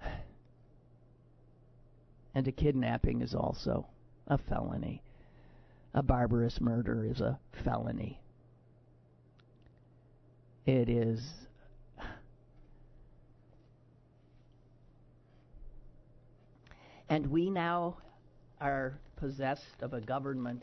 And 2.34 2.48
a 2.48 2.52
kidnapping 2.52 3.20
is 3.20 3.34
also 3.34 3.86
a 4.28 4.38
felony. 4.38 5.02
A 5.92 6.02
barbarous 6.02 6.58
murder 6.58 7.04
is 7.04 7.20
a 7.20 7.38
felony. 7.52 8.18
It 10.64 10.88
is 10.88 11.49
And 17.10 17.26
we 17.26 17.50
now 17.50 17.96
are 18.60 18.98
possessed 19.16 19.82
of 19.82 19.92
a 19.92 20.00
government, 20.00 20.62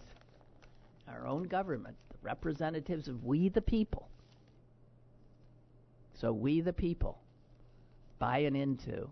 our 1.10 1.27
own 1.27 1.44
government, 1.44 1.98
the 2.10 2.18
representatives 2.22 3.10
of 3.10 3.25
we 3.25 3.50
the 3.50 3.62
people. 3.62 4.08
So 6.13 6.32
we 6.32 6.62
the 6.62 6.74
people 6.74 7.20
buy 8.18 8.39
buying 8.39 8.56
into 8.56 9.10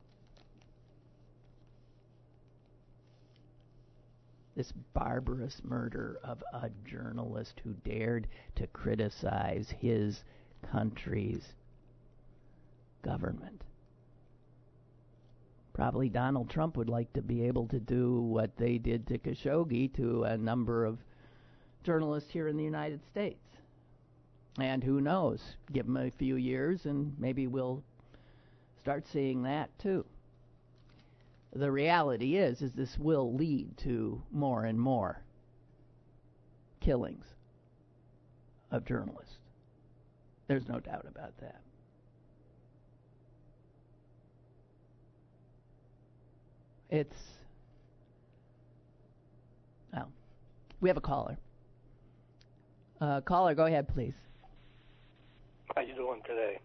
this 4.55 4.71
barbarous 4.93 5.61
murder 5.63 6.17
of 6.23 6.41
a 6.53 6.69
journalist 6.89 7.59
who 7.63 7.73
dared 7.83 8.27
to 8.55 8.65
criticize 8.67 9.69
his 9.81 10.23
country's 10.71 11.43
government. 13.03 13.61
Probably 15.75 16.07
Donald 16.07 16.49
Trump 16.49 16.77
would 16.77 16.87
like 16.87 17.11
to 17.13 17.21
be 17.21 17.43
able 17.43 17.67
to 17.67 17.81
do 17.81 18.21
what 18.21 18.55
they 18.55 18.77
did 18.77 19.05
to 19.07 19.17
Khashoggi 19.17 19.93
to 19.95 20.23
a 20.23 20.37
number 20.37 20.85
of 20.85 20.99
journalists 21.83 22.31
here 22.31 22.47
in 22.47 22.55
the 22.55 22.63
United 22.63 23.01
States. 23.11 23.43
And 24.57 24.81
who 24.81 25.01
knows? 25.01 25.41
Give 25.73 25.85
them 25.85 25.97
a 25.97 26.09
few 26.09 26.37
years 26.37 26.85
and 26.85 27.13
maybe 27.19 27.47
we'll 27.47 27.83
start 28.79 29.05
seeing 29.05 29.43
that 29.43 29.69
too. 29.77 30.05
The 31.51 31.69
reality 31.69 32.37
is 32.37 32.61
is 32.61 32.71
this 32.71 32.97
will 32.97 33.33
lead 33.33 33.77
to 33.79 34.23
more 34.31 34.63
and 34.63 34.79
more 34.79 35.23
killings 36.79 37.25
of 38.71 38.85
journalists. 38.85 39.39
There's 40.47 40.69
no 40.69 40.79
doubt 40.79 41.05
about 41.05 41.37
that. 41.41 41.64
It's 46.89 47.15
well, 49.93 50.09
We 50.81 50.89
have 50.89 50.97
a 50.97 51.01
caller. 51.01 51.37
Uh, 53.01 53.21
caller, 53.21 53.55
go 53.55 53.65
ahead, 53.65 53.87
please. 53.87 54.13
How 55.75 55.81
you 55.81 55.95
doing 55.95 56.21
today? 56.25 56.59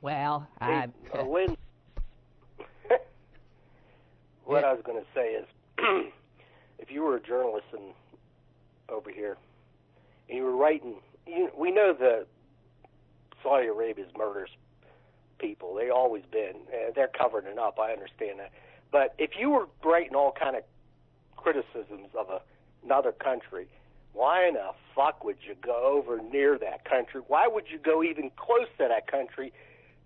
Well, 0.00 0.48
hey, 0.60 0.86
I. 1.12 1.18
Uh, 1.18 1.24
Lynn, 1.24 1.56
what 4.44 4.64
I 4.64 4.72
was 4.72 4.82
going 4.84 4.98
to 4.98 5.06
say 5.14 5.34
is, 5.34 5.46
if 6.78 6.90
you 6.90 7.02
were 7.02 7.16
a 7.16 7.22
journalist 7.22 7.66
and 7.72 7.92
over 8.88 9.10
here, 9.10 9.36
and 10.28 10.38
you 10.38 10.44
were 10.44 10.56
writing, 10.56 10.96
you, 11.26 11.50
we 11.56 11.70
know 11.70 11.94
that 11.98 12.26
Saudi 13.42 13.68
Arabia's 13.68 14.10
murders 14.16 14.50
people. 15.38 15.74
They 15.74 15.90
always 15.90 16.24
been. 16.30 16.56
Uh, 16.68 16.92
they're 16.94 17.08
covering 17.08 17.46
it 17.46 17.58
up. 17.58 17.78
I 17.78 17.92
understand 17.92 18.38
that. 18.38 18.50
But 18.90 19.14
if 19.18 19.30
you 19.38 19.50
were 19.50 19.66
writing 19.84 20.14
all 20.14 20.32
kind 20.32 20.56
of 20.56 20.62
criticisms 21.36 22.08
of 22.18 22.28
a, 22.28 22.40
another 22.84 23.12
country, 23.12 23.66
why 24.12 24.46
in 24.48 24.54
the 24.54 24.70
fuck 24.94 25.24
would 25.24 25.36
you 25.46 25.54
go 25.62 25.84
over 25.84 26.20
near 26.20 26.58
that 26.58 26.84
country? 26.84 27.20
Why 27.26 27.46
would 27.46 27.64
you 27.70 27.78
go 27.78 28.02
even 28.02 28.30
close 28.36 28.66
to 28.78 28.88
that 28.88 29.06
country 29.06 29.52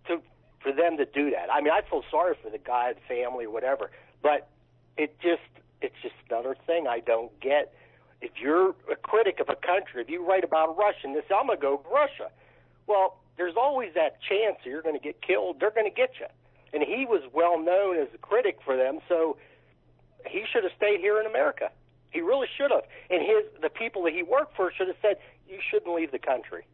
to 0.07 0.21
for 0.61 0.73
them 0.73 0.97
to 0.99 1.07
do 1.07 1.31
that? 1.31 1.49
I 1.53 1.61
mean, 1.61 1.73
I 1.73 1.81
feel 1.89 2.03
sorry 2.11 2.37
for 2.43 2.51
the 2.51 2.59
guy, 2.59 2.93
the 2.93 3.01
family, 3.09 3.47
whatever, 3.47 3.91
but 4.23 4.49
it 4.97 5.19
just 5.21 5.43
it's 5.81 5.97
just 6.03 6.15
another 6.29 6.57
thing 6.67 6.87
I 6.87 7.01
don't 7.01 7.39
get. 7.41 7.75
If 8.21 8.33
you're 8.41 8.71
a 8.91 8.97
critic 8.97 9.41
of 9.41 9.49
a 9.49 9.57
country, 9.57 10.03
if 10.03 10.09
you 10.09 10.25
write 10.25 10.45
about 10.45 10.77
Russia 10.77 11.09
this, 11.15 11.25
I'm 11.35 11.47
gonna 11.47 11.59
go 11.59 11.83
Russia. 11.91 12.31
Well, 12.87 13.19
there's 13.37 13.55
always 13.57 13.95
that 13.95 14.19
chance 14.23 14.57
you're 14.65 14.83
going 14.83 14.95
to 14.95 15.01
get 15.01 15.21
killed. 15.21 15.61
They're 15.61 15.71
going 15.71 15.91
to 15.91 15.95
get 15.95 16.11
you. 16.21 16.27
And 16.75 16.83
he 16.83 17.07
was 17.07 17.23
well 17.33 17.59
known 17.59 17.97
as 17.97 18.09
a 18.15 18.19
critic 18.19 18.59
for 18.65 18.77
them, 18.77 18.99
so 19.09 19.37
he 20.27 20.45
should 20.51 20.65
have 20.65 20.73
stayed 20.77 20.99
here 20.99 21.21
in 21.21 21.27
America. 21.27 21.71
He 22.11 22.21
really 22.21 22.49
should 22.57 22.71
have. 22.71 22.83
And 23.11 23.23
his 23.23 23.45
the 23.63 23.71
people 23.71 24.03
that 24.05 24.13
he 24.13 24.23
worked 24.23 24.57
for 24.57 24.73
should 24.73 24.89
have 24.89 24.97
said, 25.01 25.19
"You 25.49 25.59
shouldn't 25.71 25.95
leave 25.95 26.11
the 26.11 26.19
country." 26.19 26.67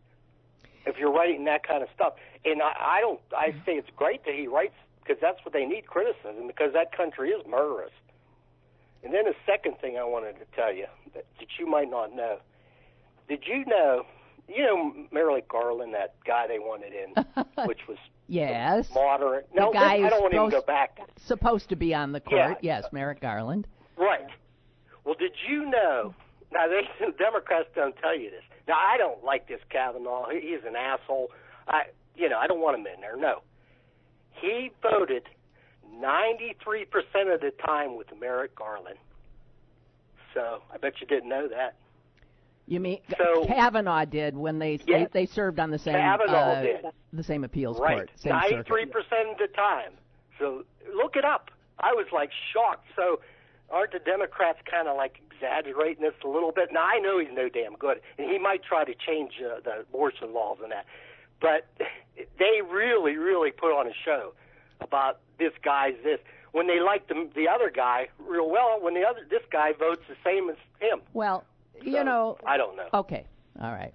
If 0.86 0.96
you're 0.96 1.12
writing 1.12 1.44
that 1.44 1.62
kind 1.66 1.82
of 1.82 1.90
stuff, 1.94 2.14
and 2.44 2.62
I, 2.62 2.72
I 2.80 3.00
don't, 3.00 3.20
I 3.36 3.50
mm-hmm. 3.50 3.58
say 3.66 3.72
it's 3.72 3.90
great 3.96 4.24
that 4.24 4.34
he 4.34 4.46
writes 4.46 4.74
because 5.02 5.20
that's 5.20 5.44
what 5.44 5.52
they 5.52 5.66
need 5.66 5.86
criticism 5.86 6.46
because 6.46 6.72
that 6.72 6.96
country 6.96 7.30
is 7.30 7.46
murderous. 7.46 7.92
And 9.02 9.12
then 9.12 9.24
the 9.24 9.34
second 9.44 9.78
thing 9.78 9.98
I 9.98 10.04
wanted 10.04 10.38
to 10.38 10.46
tell 10.56 10.72
you 10.72 10.86
that, 11.14 11.26
that 11.38 11.48
you 11.58 11.66
might 11.66 11.90
not 11.90 12.14
know. 12.14 12.38
Did 13.28 13.44
you 13.46 13.64
know 13.66 14.06
you 14.48 14.64
know 14.64 14.94
Merrick 15.12 15.48
Garland, 15.48 15.94
that 15.94 16.14
guy 16.26 16.46
they 16.46 16.58
wanted 16.58 16.92
in, 16.92 17.24
which 17.66 17.86
was 17.88 17.98
yes 18.30 18.88
moderate. 18.94 19.48
The 19.54 19.60
no, 19.60 19.72
guy 19.72 19.98
this, 19.98 20.06
I 20.06 20.10
don't 20.10 20.22
want 20.22 20.52
to 20.52 20.60
go 20.60 20.64
back. 20.66 20.98
Supposed 21.26 21.68
to 21.70 21.76
be 21.76 21.94
on 21.94 22.12
the 22.12 22.20
court. 22.20 22.58
Yeah. 22.62 22.80
Yes, 22.80 22.92
Merrick 22.92 23.20
Garland. 23.20 23.66
Right. 23.96 24.26
Well, 25.04 25.14
did 25.18 25.32
you 25.48 25.66
know? 25.66 26.14
Now, 26.52 26.66
they 26.68 27.06
Democrats 27.18 27.68
don't 27.74 27.96
tell 27.96 28.16
you 28.16 28.30
this. 28.30 28.42
Now, 28.68 28.74
I 28.74 28.96
don't 28.98 29.24
like 29.24 29.48
this 29.48 29.60
Kavanaugh. 29.70 30.28
He's 30.30 30.64
an 30.66 30.76
asshole. 30.76 31.30
I, 31.68 31.82
you 32.14 32.28
know, 32.28 32.38
I 32.38 32.46
don't 32.46 32.60
want 32.60 32.78
him 32.78 32.86
in 32.86 33.00
there. 33.00 33.16
No. 33.16 33.42
He 34.40 34.70
voted 34.82 35.24
93% 35.94 36.54
of 37.34 37.40
the 37.40 37.52
time 37.64 37.96
with 37.96 38.08
Merrick 38.18 38.54
Garland. 38.54 38.98
So 40.34 40.62
I 40.72 40.78
bet 40.78 40.94
you 41.00 41.06
didn't 41.06 41.28
know 41.28 41.48
that. 41.48 41.76
You 42.70 42.78
mean 42.78 43.00
So- 43.18 43.44
Kavanaugh 43.46 44.04
did 44.04 44.36
when 44.36 44.60
they 44.60 44.78
Yeah. 44.86 44.98
they, 44.98 45.06
they 45.12 45.26
served 45.26 45.58
on 45.58 45.70
the 45.72 45.78
same 45.78 45.94
Kavanaugh 45.94 46.32
uh, 46.32 46.62
did. 46.62 46.86
the 47.12 47.24
same 47.24 47.42
appeals 47.42 47.80
right. 47.80 47.96
court, 47.96 48.10
same 48.14 48.32
Ninety-three 48.32 48.86
percent 48.86 49.28
of 49.32 49.38
the 49.38 49.48
time. 49.48 49.90
So 50.38 50.64
look 50.94 51.16
it 51.16 51.24
up. 51.24 51.50
I 51.80 51.92
was 51.94 52.06
like 52.12 52.30
shocked. 52.52 52.86
So 52.94 53.20
aren't 53.70 53.90
the 53.90 53.98
Democrats 53.98 54.60
kind 54.70 54.86
of 54.86 54.96
like 54.96 55.20
exaggerating 55.32 56.02
this 56.04 56.14
a 56.24 56.28
little 56.28 56.52
bit? 56.52 56.68
Now 56.72 56.86
I 56.86 57.00
know 57.00 57.18
he's 57.18 57.32
no 57.32 57.48
damn 57.48 57.74
good, 57.74 58.00
and 58.18 58.30
he 58.30 58.38
might 58.38 58.62
try 58.62 58.84
to 58.84 58.94
change 58.94 59.32
uh, 59.44 59.58
the 59.64 59.80
abortion 59.80 60.32
laws 60.32 60.58
and 60.62 60.70
that, 60.70 60.86
but 61.40 61.66
they 62.38 62.60
really, 62.70 63.16
really 63.16 63.50
put 63.50 63.72
on 63.76 63.88
a 63.88 63.94
show 64.04 64.32
about 64.80 65.18
this 65.40 65.52
guy's 65.64 65.96
this 66.04 66.20
when 66.52 66.68
they 66.68 66.78
like 66.78 67.08
the 67.08 67.28
the 67.34 67.48
other 67.48 67.68
guy 67.74 68.08
real 68.20 68.48
well. 68.48 68.78
When 68.80 68.94
the 68.94 69.02
other 69.02 69.26
this 69.28 69.42
guy 69.50 69.72
votes 69.72 70.02
the 70.08 70.16
same 70.22 70.48
as 70.48 70.56
him. 70.78 71.00
Well, 71.14 71.42
you 71.82 71.92
So, 71.92 72.02
know, 72.02 72.38
I 72.46 72.56
don't 72.56 72.76
know. 72.76 72.88
Okay. 72.94 73.26
All 73.60 73.72
right. 73.72 73.94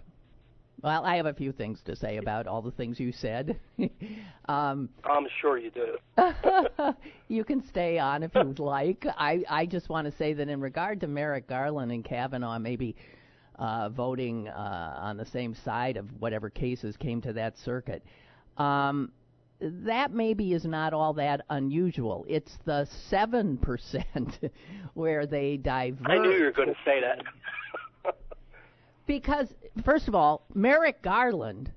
Well, 0.82 1.04
I 1.04 1.16
have 1.16 1.26
a 1.26 1.34
few 1.34 1.52
things 1.52 1.82
to 1.86 1.96
say 1.96 2.18
about 2.18 2.46
all 2.48 2.62
the 2.62 2.72
things 2.72 3.00
you 3.00 3.12
said. 3.12 3.60
um, 4.48 4.90
I'm 5.04 5.26
sure 5.42 5.58
you 5.58 5.72
do. 5.72 5.98
you 7.28 7.44
can 7.44 7.66
stay 7.68 7.98
on 7.98 8.22
if 8.24 8.36
you'd 8.36 8.60
like. 8.60 9.06
I, 9.18 9.44
I 9.50 9.66
just 9.66 9.90
want 9.90 10.06
to 10.06 10.16
say 10.16 10.34
that 10.34 10.48
in 10.48 10.62
regard 10.62 11.00
to 11.02 11.08
Merrick 11.08 11.48
Garland 11.48 11.92
and 11.92 12.04
Kavanaugh 12.06 12.60
maybe 12.60 12.96
uh, 13.58 13.90
voting 13.90 14.48
uh, 14.48 15.00
on 15.02 15.18
the 15.18 15.26
same 15.26 15.56
side 15.56 15.98
of 15.98 16.06
whatever 16.20 16.50
cases 16.50 16.98
came 16.98 17.22
to 17.22 17.34
that 17.34 17.58
circuit, 17.58 18.04
um, 18.58 19.12
that 19.86 20.14
maybe 20.14 20.54
is 20.54 20.66
not 20.66 20.94
all 20.94 21.14
that 21.14 21.42
unusual. 21.50 22.26
It's 22.28 22.58
the 22.66 22.88
7% 23.12 24.50
where 24.94 25.26
they 25.26 25.58
diverge. 25.58 26.10
I 26.10 26.18
knew 26.18 26.32
you 26.32 26.46
were 26.46 26.52
going 26.52 26.70
to 26.70 26.76
say 26.86 27.02
that. 27.02 27.24
Because, 29.08 29.54
first 29.84 30.08
of 30.08 30.16
all, 30.16 30.46
Merrick 30.54 31.02
Garland 31.02 31.72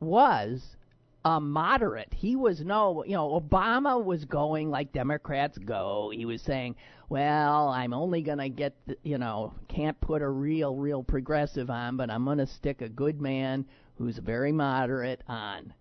was 0.00 0.76
a 1.24 1.40
moderate. 1.40 2.12
He 2.12 2.34
was 2.34 2.60
no, 2.60 3.04
you 3.04 3.12
know, 3.12 3.40
Obama 3.40 4.02
was 4.02 4.24
going 4.24 4.70
like 4.70 4.92
Democrats 4.92 5.58
go. 5.58 6.10
He 6.14 6.24
was 6.24 6.42
saying, 6.42 6.76
well, 7.08 7.68
I'm 7.68 7.92
only 7.92 8.22
going 8.22 8.38
to 8.38 8.48
get, 8.48 8.74
the, 8.86 8.96
you 9.02 9.18
know, 9.18 9.52
can't 9.68 10.00
put 10.00 10.22
a 10.22 10.28
real, 10.28 10.76
real 10.76 11.02
progressive 11.02 11.68
on, 11.68 11.96
but 11.96 12.10
I'm 12.10 12.24
going 12.24 12.38
to 12.38 12.46
stick 12.46 12.80
a 12.80 12.88
good 12.88 13.20
man 13.20 13.66
who's 13.96 14.18
very 14.18 14.50
moderate 14.50 15.22
on. 15.28 15.74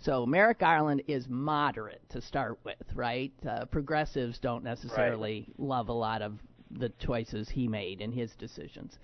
So 0.00 0.24
Merrick 0.24 0.60
Garland 0.60 1.02
is 1.08 1.28
moderate 1.28 2.00
to 2.08 2.22
start 2.22 2.58
with, 2.64 2.82
right? 2.94 3.32
Uh, 3.46 3.66
progressives 3.66 4.38
don't 4.38 4.64
necessarily 4.64 5.46
love 5.58 5.90
a 5.90 5.92
lot 5.92 6.22
of 6.22 6.38
the 6.70 6.88
choices 6.98 7.50
he 7.50 7.68
made 7.68 8.00
in 8.00 8.10
his 8.10 8.34
decisions. 8.36 8.98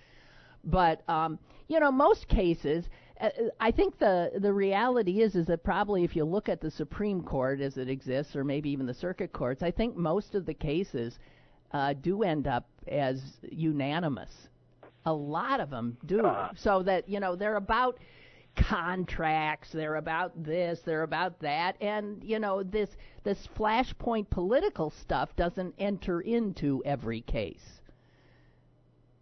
But 0.64 1.08
um, 1.08 1.38
you 1.68 1.80
know, 1.80 1.92
most 1.92 2.28
cases, 2.28 2.86
uh, 3.20 3.28
I 3.60 3.72
think 3.72 3.98
the 3.98 4.32
the 4.38 4.52
reality 4.52 5.20
is 5.20 5.34
is 5.36 5.46
that 5.46 5.62
probably 5.62 6.02
if 6.02 6.16
you 6.16 6.24
look 6.24 6.48
at 6.48 6.62
the 6.62 6.70
Supreme 6.70 7.22
Court 7.22 7.60
as 7.60 7.76
it 7.76 7.90
exists, 7.90 8.34
or 8.34 8.42
maybe 8.42 8.70
even 8.70 8.86
the 8.86 8.94
circuit 8.94 9.32
courts, 9.34 9.62
I 9.62 9.70
think 9.70 9.96
most 9.96 10.34
of 10.34 10.46
the 10.46 10.54
cases 10.54 11.18
uh, 11.72 11.92
do 11.92 12.22
end 12.22 12.46
up 12.46 12.66
as 12.88 13.20
unanimous. 13.50 14.30
A 15.04 15.12
lot 15.12 15.60
of 15.60 15.70
them 15.70 15.98
do. 16.06 16.22
So 16.56 16.82
that 16.84 17.06
you 17.08 17.20
know 17.20 17.36
they're 17.36 17.56
about 17.56 17.98
contracts, 18.56 19.70
they're 19.72 19.96
about 19.96 20.32
this, 20.42 20.80
they're 20.84 21.02
about 21.02 21.40
that, 21.40 21.76
and 21.80 22.22
you 22.24 22.38
know 22.38 22.62
this 22.62 22.90
this 23.24 23.48
flashpoint 23.56 24.28
political 24.30 24.90
stuff 24.90 25.34
doesn't 25.36 25.74
enter 25.78 26.20
into 26.20 26.82
every 26.84 27.20
case 27.22 27.76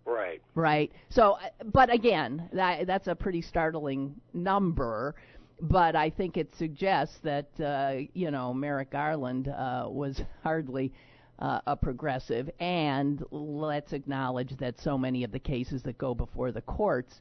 right. 0.06 0.40
right? 0.54 0.92
So, 1.10 1.38
but 1.72 1.92
again, 1.92 2.48
that, 2.52 2.86
that's 2.86 3.08
a 3.08 3.14
pretty 3.14 3.42
startling 3.42 4.14
number. 4.32 5.14
But 5.60 5.94
I 5.94 6.10
think 6.10 6.36
it 6.36 6.54
suggests 6.56 7.18
that 7.22 7.48
uh, 7.60 8.06
you 8.12 8.30
know 8.30 8.52
Merrick 8.52 8.90
Garland 8.90 9.48
uh, 9.48 9.86
was 9.88 10.20
hardly 10.42 10.92
uh, 11.38 11.60
a 11.66 11.76
progressive, 11.76 12.50
and 12.58 13.24
let's 13.30 13.92
acknowledge 13.92 14.56
that 14.58 14.80
so 14.80 14.98
many 14.98 15.22
of 15.22 15.30
the 15.30 15.38
cases 15.38 15.82
that 15.84 15.96
go 15.96 16.12
before 16.12 16.50
the 16.50 16.60
courts 16.62 17.20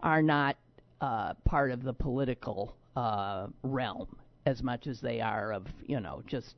are 0.00 0.22
not 0.22 0.56
uh, 1.00 1.34
part 1.44 1.70
of 1.70 1.82
the 1.82 1.92
political 1.92 2.76
uh, 2.96 3.46
realm 3.62 4.16
as 4.46 4.62
much 4.62 4.86
as 4.86 5.00
they 5.00 5.20
are 5.20 5.52
of 5.52 5.66
you 5.86 6.00
know 6.00 6.22
just 6.26 6.56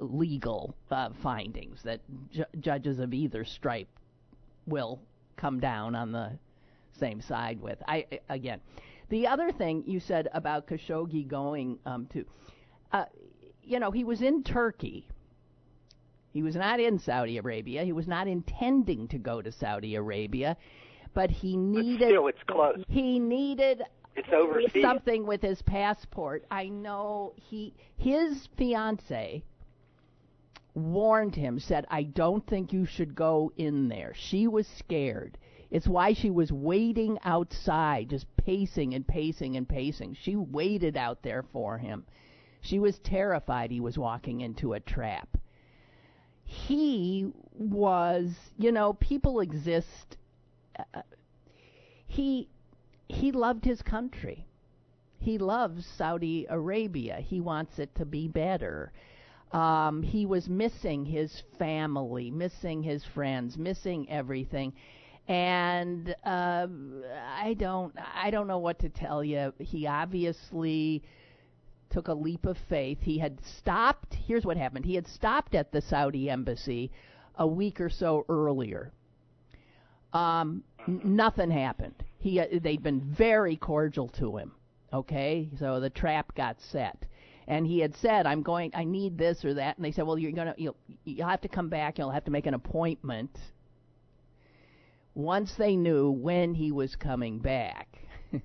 legal 0.00 0.74
uh, 0.90 1.10
findings 1.22 1.82
that 1.82 2.00
ju- 2.30 2.44
judges 2.60 2.98
of 2.98 3.12
either 3.12 3.44
stripe 3.44 3.88
will 4.66 5.00
come 5.36 5.60
down 5.60 5.94
on 5.94 6.12
the 6.12 6.30
same 6.98 7.20
side 7.20 7.60
with. 7.60 7.82
I 7.86 8.06
again, 8.28 8.60
the 9.08 9.26
other 9.26 9.52
thing 9.52 9.84
you 9.86 10.00
said 10.00 10.28
about 10.32 10.66
Khashoggi 10.66 11.26
going 11.26 11.78
um, 11.86 12.06
to, 12.06 12.24
uh, 12.92 13.04
you 13.62 13.80
know, 13.80 13.90
he 13.90 14.04
was 14.04 14.22
in 14.22 14.42
Turkey. 14.42 15.06
He 16.32 16.42
was 16.42 16.56
not 16.56 16.80
in 16.80 16.98
Saudi 16.98 17.38
Arabia. 17.38 17.84
He 17.84 17.92
was 17.92 18.08
not 18.08 18.26
intending 18.26 19.06
to 19.08 19.18
go 19.18 19.40
to 19.40 19.52
Saudi 19.52 19.94
Arabia, 19.94 20.56
but 21.14 21.30
he 21.30 21.56
But 21.56 21.60
needed 21.82 22.08
still, 22.08 22.26
it's 22.28 22.42
close. 22.46 22.82
he 22.88 23.18
needed 23.18 23.82
It's 24.16 24.28
overseas. 24.32 24.82
something 24.82 25.26
with 25.26 25.42
his 25.42 25.62
passport. 25.62 26.44
I 26.50 26.68
know 26.68 27.32
he 27.36 27.74
his 27.96 28.48
fiance 28.56 29.42
warned 30.74 31.36
him, 31.36 31.58
said, 31.60 31.86
I 31.88 32.02
don't 32.02 32.46
think 32.46 32.72
you 32.72 32.84
should 32.84 33.14
go 33.14 33.52
in 33.56 33.88
there. 33.88 34.12
She 34.14 34.46
was 34.48 34.66
scared. 34.66 35.38
It's 35.70 35.86
why 35.88 36.12
she 36.12 36.30
was 36.30 36.52
waiting 36.52 37.18
outside, 37.24 38.10
just 38.10 38.26
pacing 38.36 38.94
and 38.94 39.06
pacing 39.06 39.56
and 39.56 39.68
pacing. 39.68 40.14
She 40.14 40.36
waited 40.36 40.96
out 40.96 41.22
there 41.22 41.42
for 41.52 41.78
him. 41.78 42.04
She 42.60 42.78
was 42.78 42.98
terrified 43.00 43.70
he 43.70 43.80
was 43.80 43.98
walking 43.98 44.40
into 44.40 44.72
a 44.72 44.80
trap. 44.80 45.36
He 46.44 47.26
was, 47.52 48.34
you 48.58 48.72
know, 48.72 48.94
people 48.94 49.40
exist 49.40 50.16
uh, 50.78 51.02
he 52.06 52.48
he 53.08 53.32
loved 53.32 53.64
his 53.64 53.82
country. 53.82 54.46
He 55.18 55.38
loves 55.38 55.86
Saudi 55.86 56.46
Arabia. 56.48 57.16
He 57.16 57.40
wants 57.40 57.78
it 57.78 57.94
to 57.96 58.04
be 58.04 58.28
better. 58.28 58.92
Um, 59.52 60.02
he 60.02 60.26
was 60.26 60.48
missing 60.48 61.04
his 61.04 61.42
family, 61.58 62.30
missing 62.30 62.82
his 62.82 63.04
friends, 63.04 63.56
missing 63.56 64.10
everything, 64.10 64.72
and 65.28 66.14
uh, 66.24 66.66
I 67.40 67.54
don't 67.58 67.94
I 68.14 68.30
don't 68.30 68.46
know 68.46 68.58
what 68.58 68.78
to 68.80 68.88
tell 68.88 69.22
you. 69.24 69.52
He 69.58 69.86
obviously 69.86 71.02
took 71.90 72.08
a 72.08 72.14
leap 72.14 72.44
of 72.46 72.58
faith. 72.68 72.98
He 73.00 73.18
had 73.18 73.38
stopped. 73.58 74.14
Here's 74.14 74.44
what 74.44 74.56
happened. 74.56 74.84
He 74.84 74.96
had 74.96 75.06
stopped 75.06 75.54
at 75.54 75.70
the 75.70 75.80
Saudi 75.80 76.28
embassy 76.28 76.90
a 77.36 77.46
week 77.46 77.80
or 77.80 77.88
so 77.88 78.24
earlier. 78.28 78.92
Um, 80.14 80.62
nothing 80.86 81.50
happened. 81.50 82.04
He 82.18 82.40
uh, 82.40 82.46
they'd 82.62 82.82
been 82.82 83.00
very 83.00 83.56
cordial 83.56 84.08
to 84.10 84.36
him. 84.36 84.52
Okay, 84.92 85.50
so 85.58 85.80
the 85.80 85.90
trap 85.90 86.34
got 86.36 86.60
set, 86.60 87.04
and 87.48 87.66
he 87.66 87.80
had 87.80 87.94
said, 87.96 88.26
"I'm 88.26 88.42
going. 88.42 88.70
I 88.74 88.84
need 88.84 89.18
this 89.18 89.44
or 89.44 89.54
that," 89.54 89.76
and 89.76 89.84
they 89.84 89.90
said, 89.90 90.06
"Well, 90.06 90.18
you're 90.18 90.32
gonna 90.32 90.54
you'll, 90.56 90.76
you'll 91.04 91.28
have 91.28 91.40
to 91.42 91.48
come 91.48 91.68
back. 91.68 91.98
You'll 91.98 92.10
have 92.10 92.24
to 92.24 92.30
make 92.30 92.46
an 92.46 92.54
appointment." 92.54 93.36
Once 95.16 95.54
they 95.54 95.76
knew 95.76 96.10
when 96.10 96.54
he 96.54 96.72
was 96.72 96.96
coming 96.96 97.38
back, 97.38 97.98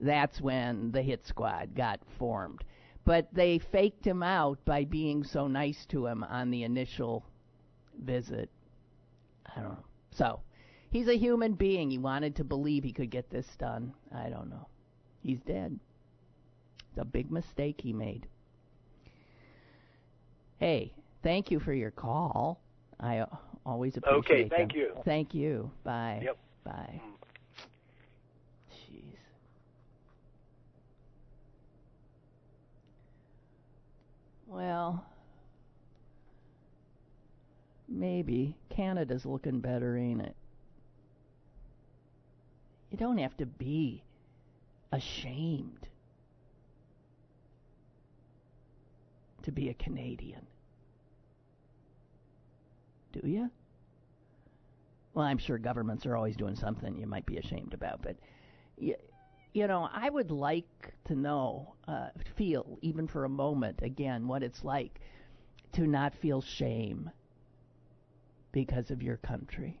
that's 0.00 0.40
when 0.40 0.90
the 0.92 1.02
hit 1.02 1.26
squad 1.26 1.74
got 1.74 2.00
formed. 2.18 2.64
But 3.04 3.32
they 3.32 3.58
faked 3.58 4.06
him 4.06 4.22
out 4.22 4.58
by 4.64 4.84
being 4.84 5.24
so 5.24 5.46
nice 5.48 5.86
to 5.86 6.06
him 6.06 6.22
on 6.24 6.50
the 6.50 6.64
initial 6.64 7.24
visit. 7.98 8.50
I 9.54 9.60
don't 9.60 9.72
know. 9.72 9.84
So, 10.10 10.40
he's 10.90 11.08
a 11.08 11.16
human 11.16 11.52
being. 11.54 11.90
He 11.90 11.98
wanted 11.98 12.36
to 12.36 12.44
believe 12.44 12.84
he 12.84 12.92
could 12.92 13.10
get 13.10 13.30
this 13.30 13.46
done. 13.58 13.92
I 14.14 14.28
don't 14.28 14.48
know. 14.50 14.68
He's 15.22 15.40
dead. 15.40 15.78
It's 16.90 16.98
a 16.98 17.04
big 17.04 17.30
mistake 17.30 17.80
he 17.80 17.92
made. 17.92 18.26
Hey, 20.58 20.92
thank 21.22 21.50
you 21.50 21.60
for 21.60 21.72
your 21.72 21.90
call. 21.90 22.60
I 23.00 23.24
always 23.64 23.96
appreciate 23.96 24.16
it. 24.16 24.18
Okay, 24.18 24.48
thank 24.48 24.72
them. 24.72 24.80
you. 24.80 24.92
Thank 25.04 25.34
you. 25.34 25.70
Bye. 25.84 26.20
Yep. 26.24 26.36
Bye. 26.64 27.00
Mm. 27.04 27.12
Jeez. 28.72 29.02
Well, 34.46 35.04
maybe 37.88 38.56
Canada's 38.70 39.24
looking 39.24 39.60
better, 39.60 39.96
ain't 39.96 40.22
it? 40.22 40.34
You 42.90 42.98
don't 42.98 43.18
have 43.18 43.36
to 43.38 43.46
be 43.46 44.02
ashamed 44.92 45.88
to 49.42 49.52
be 49.52 49.68
a 49.68 49.74
Canadian. 49.74 50.46
Do 53.12 53.20
you? 53.26 53.50
Well, 55.14 55.26
I'm 55.26 55.38
sure 55.38 55.58
governments 55.58 56.06
are 56.06 56.16
always 56.16 56.36
doing 56.36 56.54
something 56.54 56.96
you 56.96 57.06
might 57.06 57.26
be 57.26 57.38
ashamed 57.38 57.74
about, 57.74 58.02
but 58.02 58.16
you, 58.76 58.94
you 59.52 59.66
know, 59.66 59.88
I 59.92 60.08
would 60.08 60.30
like 60.30 60.94
to 61.06 61.14
know, 61.14 61.74
uh, 61.86 62.08
feel, 62.36 62.78
even 62.82 63.08
for 63.08 63.24
a 63.24 63.28
moment, 63.28 63.80
again, 63.82 64.28
what 64.28 64.42
it's 64.42 64.62
like 64.62 65.00
to 65.72 65.86
not 65.86 66.14
feel 66.14 66.40
shame 66.40 67.10
because 68.52 68.90
of 68.90 69.02
your 69.02 69.16
country, 69.16 69.80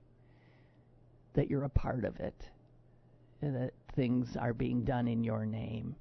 that 1.34 1.48
you're 1.48 1.64
a 1.64 1.70
part 1.70 2.04
of 2.04 2.18
it, 2.20 2.48
that 3.42 3.72
things 3.94 4.36
are 4.36 4.52
being 4.52 4.84
done 4.84 5.08
in 5.08 5.22
your 5.22 5.46
name, 5.46 5.94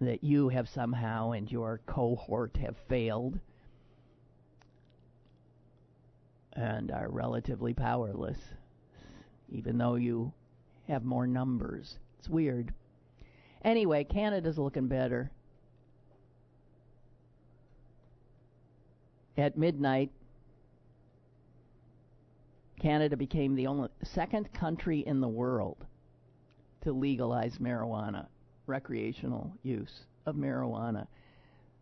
that 0.00 0.22
you 0.22 0.48
have 0.48 0.68
somehow 0.68 1.32
and 1.32 1.50
your 1.50 1.80
cohort 1.86 2.56
have 2.56 2.76
failed 2.88 3.38
and 6.52 6.90
are 6.90 7.08
relatively 7.08 7.72
powerless, 7.72 8.38
even 9.52 9.78
though 9.78 9.94
you 9.94 10.32
have 10.88 11.04
more 11.04 11.26
numbers. 11.26 11.98
It's 12.18 12.28
weird. 12.28 12.72
Anyway, 13.64 14.04
Canada's 14.04 14.58
looking 14.58 14.88
better. 14.88 15.30
At 19.36 19.56
midnight, 19.56 20.10
Canada 22.78 23.16
became 23.16 23.54
the 23.54 23.66
only 23.66 23.88
second 24.02 24.52
country 24.52 25.00
in 25.00 25.20
the 25.20 25.28
world 25.28 25.84
to 26.82 26.92
legalize 26.92 27.58
marijuana, 27.58 28.26
recreational 28.66 29.52
use 29.62 30.06
of 30.26 30.36
marijuana. 30.36 31.06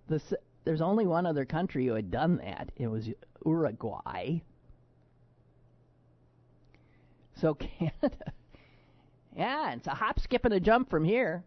The, 0.08 0.20
there's 0.64 0.80
only 0.80 1.06
one 1.06 1.26
other 1.26 1.44
country 1.44 1.86
who 1.86 1.94
had 1.94 2.10
done 2.10 2.38
that. 2.38 2.70
It 2.76 2.86
was 2.86 3.08
Uruguay. 3.44 4.40
So 7.40 7.54
Canada, 7.54 8.32
yeah, 9.36 9.74
it's 9.74 9.86
a 9.86 9.90
hop, 9.90 10.18
skip, 10.20 10.44
and 10.44 10.54
a 10.54 10.60
jump 10.60 10.88
from 10.88 11.04
here. 11.04 11.44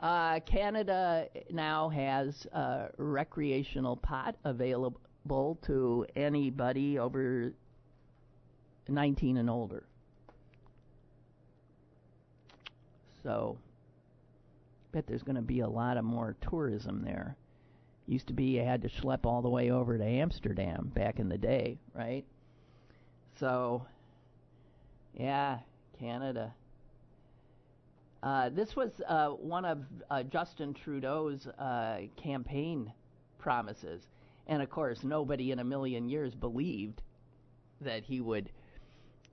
Uh, 0.00 0.40
Canada 0.40 1.28
now 1.50 1.88
has 1.90 2.46
uh, 2.52 2.88
recreational 2.96 3.96
pot 3.96 4.34
available 4.44 5.58
to 5.62 6.06
anybody 6.16 6.98
over 6.98 7.52
19 8.88 9.36
and 9.36 9.48
older. 9.48 9.84
So, 13.22 13.58
bet 14.90 15.06
there's 15.06 15.22
going 15.22 15.36
to 15.36 15.42
be 15.42 15.60
a 15.60 15.68
lot 15.68 15.96
of 15.96 16.04
more 16.04 16.36
tourism 16.40 17.02
there. 17.04 17.36
Used 18.06 18.26
to 18.26 18.32
be 18.32 18.44
you 18.44 18.64
had 18.64 18.82
to 18.82 18.88
schlep 18.88 19.24
all 19.24 19.42
the 19.42 19.48
way 19.48 19.70
over 19.70 19.96
to 19.96 20.04
Amsterdam 20.04 20.90
back 20.94 21.20
in 21.20 21.28
the 21.28 21.38
day, 21.38 21.78
right? 21.94 22.24
So, 23.38 23.86
yeah, 25.14 25.58
Canada. 25.98 26.52
Uh, 28.22 28.48
this 28.50 28.76
was 28.76 28.90
uh, 29.08 29.28
one 29.28 29.64
of 29.64 29.84
uh, 30.10 30.22
Justin 30.24 30.74
Trudeau's 30.74 31.46
uh, 31.46 32.00
campaign 32.16 32.92
promises. 33.38 34.02
And 34.46 34.62
of 34.62 34.70
course, 34.70 35.02
nobody 35.02 35.50
in 35.52 35.58
a 35.58 35.64
million 35.64 36.08
years 36.08 36.34
believed 36.34 37.02
that 37.80 38.04
he 38.04 38.20
would 38.20 38.50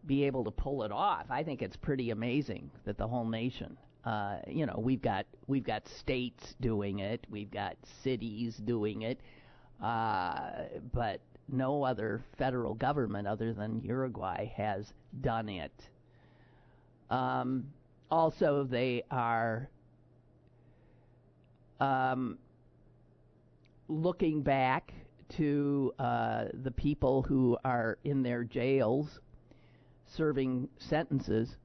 be 0.06 0.24
able 0.26 0.44
to 0.44 0.52
pull 0.52 0.84
it 0.84 0.92
off. 0.92 1.26
I 1.30 1.44
think 1.44 1.62
it's 1.62 1.78
pretty 1.78 2.12
amazing 2.12 2.72
that 2.86 2.98
the 2.98 3.08
whole 3.08 3.26
nation, 3.26 3.78
uh, 4.06 4.38
you 4.48 4.66
know, 4.66 4.76
we've 4.78 5.02
got 5.02 5.26
we've 5.48 5.64
got 5.64 5.88
states 5.88 6.56
doing 6.62 7.00
it, 7.00 7.26
we've 7.30 7.52
got 7.52 7.76
cities 8.04 8.58
doing 8.58 9.04
it, 9.04 9.20
uh, 9.84 10.52
but 10.94 11.20
no 11.48 11.84
other 11.84 12.22
federal 12.38 12.74
government 12.76 13.28
other 13.28 13.54
than 13.54 13.82
Uruguay 13.82 14.52
has 14.56 14.94
done 15.22 15.50
it. 15.50 15.90
Um, 17.10 17.66
also, 18.12 18.64
they 18.64 19.04
are 19.10 19.70
um, 21.80 22.38
looking 23.88 24.42
back 24.42 24.94
to 25.30 25.94
uh, 26.00 26.46
the 26.64 26.72
people 26.72 27.22
who 27.24 27.58
are 27.64 27.98
in 28.04 28.24
their 28.24 28.44
jails 28.44 29.20
serving 30.16 30.70
sentences 30.78 31.58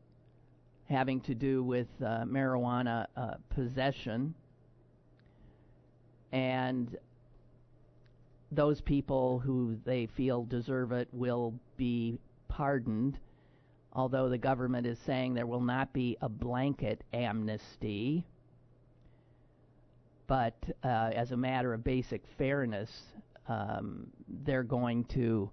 having 0.88 1.20
to 1.20 1.34
do 1.34 1.62
with 1.62 1.88
uh, 2.02 2.24
marijuana 2.24 3.06
uh, 3.16 3.34
possession. 3.50 4.34
And 6.32 6.96
those 8.52 8.80
people 8.80 9.38
who 9.38 9.78
they 9.84 10.06
feel 10.06 10.44
deserve 10.44 10.92
it 10.92 11.08
will 11.12 11.54
be 11.76 12.18
pardoned, 12.48 13.18
although 13.92 14.28
the 14.28 14.38
government 14.38 14.86
is 14.86 14.98
saying 15.06 15.34
there 15.34 15.46
will 15.46 15.60
not 15.60 15.92
be 15.92 16.16
a 16.20 16.28
blanket 16.28 17.02
amnesty. 17.12 18.24
But 20.26 20.54
uh, 20.82 21.10
as 21.14 21.32
a 21.32 21.36
matter 21.36 21.72
of 21.74 21.84
basic 21.84 22.22
fairness, 22.38 22.90
um, 23.48 24.06
they're 24.44 24.62
going 24.62 25.04
to 25.04 25.50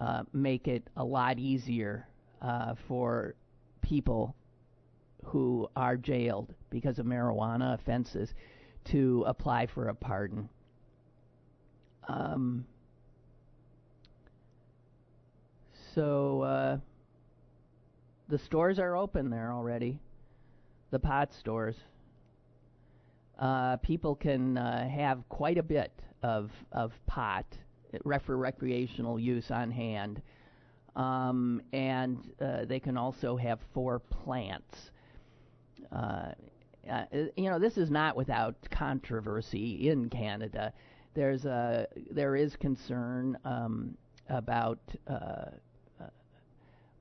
uh, 0.00 0.22
make 0.32 0.66
it 0.66 0.82
a 0.96 1.04
lot 1.04 1.38
easier 1.38 2.08
uh, 2.40 2.74
for 2.88 3.34
people 3.82 4.34
who 5.24 5.68
are 5.76 5.96
jailed 5.96 6.54
because 6.70 6.98
of 6.98 7.06
marijuana 7.06 7.74
offenses 7.74 8.32
to 8.84 9.22
apply 9.26 9.66
for 9.66 9.88
a 9.88 9.94
pardon. 9.94 10.48
Um, 12.08 12.64
so 15.94 16.42
uh, 16.42 16.78
the 18.28 18.38
stores 18.38 18.78
are 18.78 18.96
open 18.96 19.28
there 19.28 19.52
already, 19.52 19.98
the 20.90 20.98
pot 20.98 21.32
stores. 21.38 21.76
Uh, 23.38 23.76
people 23.78 24.14
can 24.14 24.56
uh, 24.56 24.88
have 24.88 25.28
quite 25.28 25.58
a 25.58 25.62
bit 25.62 25.92
of 26.22 26.50
of 26.72 26.92
pot 27.06 27.46
for 28.24 28.36
recreational 28.36 29.18
use 29.18 29.50
on 29.50 29.70
hand. 29.70 30.22
um, 30.96 31.62
and 31.72 32.32
uh, 32.40 32.64
they 32.64 32.80
can 32.80 32.96
also 32.96 33.36
have 33.36 33.60
four 33.72 33.98
plants. 34.00 34.90
Uh, 35.92 36.32
uh, 36.90 37.04
you 37.36 37.50
know, 37.50 37.58
this 37.58 37.76
is 37.78 37.90
not 37.90 38.16
without 38.16 38.56
controversy 38.70 39.88
in 39.88 40.08
Canada. 40.08 40.72
There's 41.14 41.44
a 41.44 41.86
there 42.10 42.36
is 42.36 42.56
concern 42.56 43.36
um, 43.44 43.96
about 44.28 44.80
uh, 45.08 45.14
uh, 46.00 46.06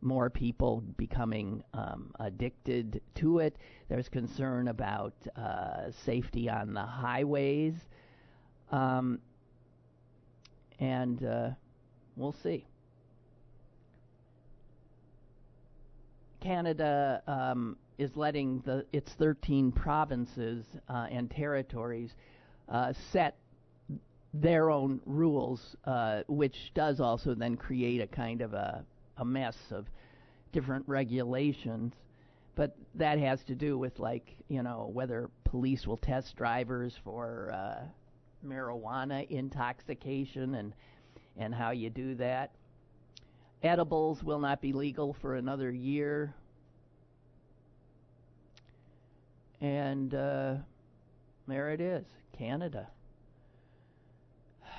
more 0.02 0.30
people 0.30 0.84
becoming 0.98 1.64
um, 1.74 2.12
addicted 2.20 3.02
to 3.16 3.40
it. 3.40 3.58
There's 3.90 4.10
concern 4.10 4.68
about 4.70 5.14
uh, 5.36 5.92
safety 6.06 6.50
on 6.50 6.74
the 6.74 6.82
highways, 6.84 7.74
um, 8.72 9.20
and 10.80 11.24
uh, 11.24 11.50
we'll 12.16 12.36
see. 12.44 12.66
Canada 16.42 17.22
um, 17.28 17.78
is 17.98 18.16
letting 18.16 18.62
the 18.66 18.86
its 18.94 19.12
13 19.14 19.72
provinces 19.72 20.66
uh, 20.88 21.08
and 21.12 21.30
territories 21.30 22.12
uh, 22.70 22.94
set 23.12 23.38
their 24.34 24.70
own 24.70 25.02
rules, 25.06 25.76
uh, 25.86 26.22
which 26.28 26.72
does 26.74 27.00
also 27.00 27.34
then 27.34 27.58
create 27.58 28.00
a 28.00 28.08
kind 28.08 28.42
of 28.42 28.54
a, 28.54 28.86
a 29.18 29.26
mess 29.26 29.58
of 29.72 29.86
different 30.54 30.88
regulations. 30.88 31.94
But 32.56 32.76
that 32.96 33.20
has 33.20 33.44
to 33.46 33.56
do 33.56 33.78
with 33.78 34.00
like 34.00 34.36
you 34.48 34.64
know 34.64 34.90
whether 34.94 35.30
police 35.44 35.86
will 35.86 35.98
test 35.98 36.36
drivers 36.36 36.94
for 37.04 37.52
uh, 37.54 37.86
marijuana 38.46 39.30
intoxication 39.30 40.56
and 40.56 40.74
and 41.38 41.56
how 41.56 41.72
you 41.72 41.90
do 41.90 42.16
that. 42.16 42.52
Edibles 43.64 44.24
will 44.24 44.40
not 44.40 44.62
be 44.62 44.74
legal 44.74 45.14
for 45.14 45.36
another 45.36 45.72
year. 45.72 46.34
And 49.62 50.14
uh, 50.14 50.56
there 51.48 51.72
it 51.72 51.82
is, 51.82 52.06
Canada. 52.38 52.88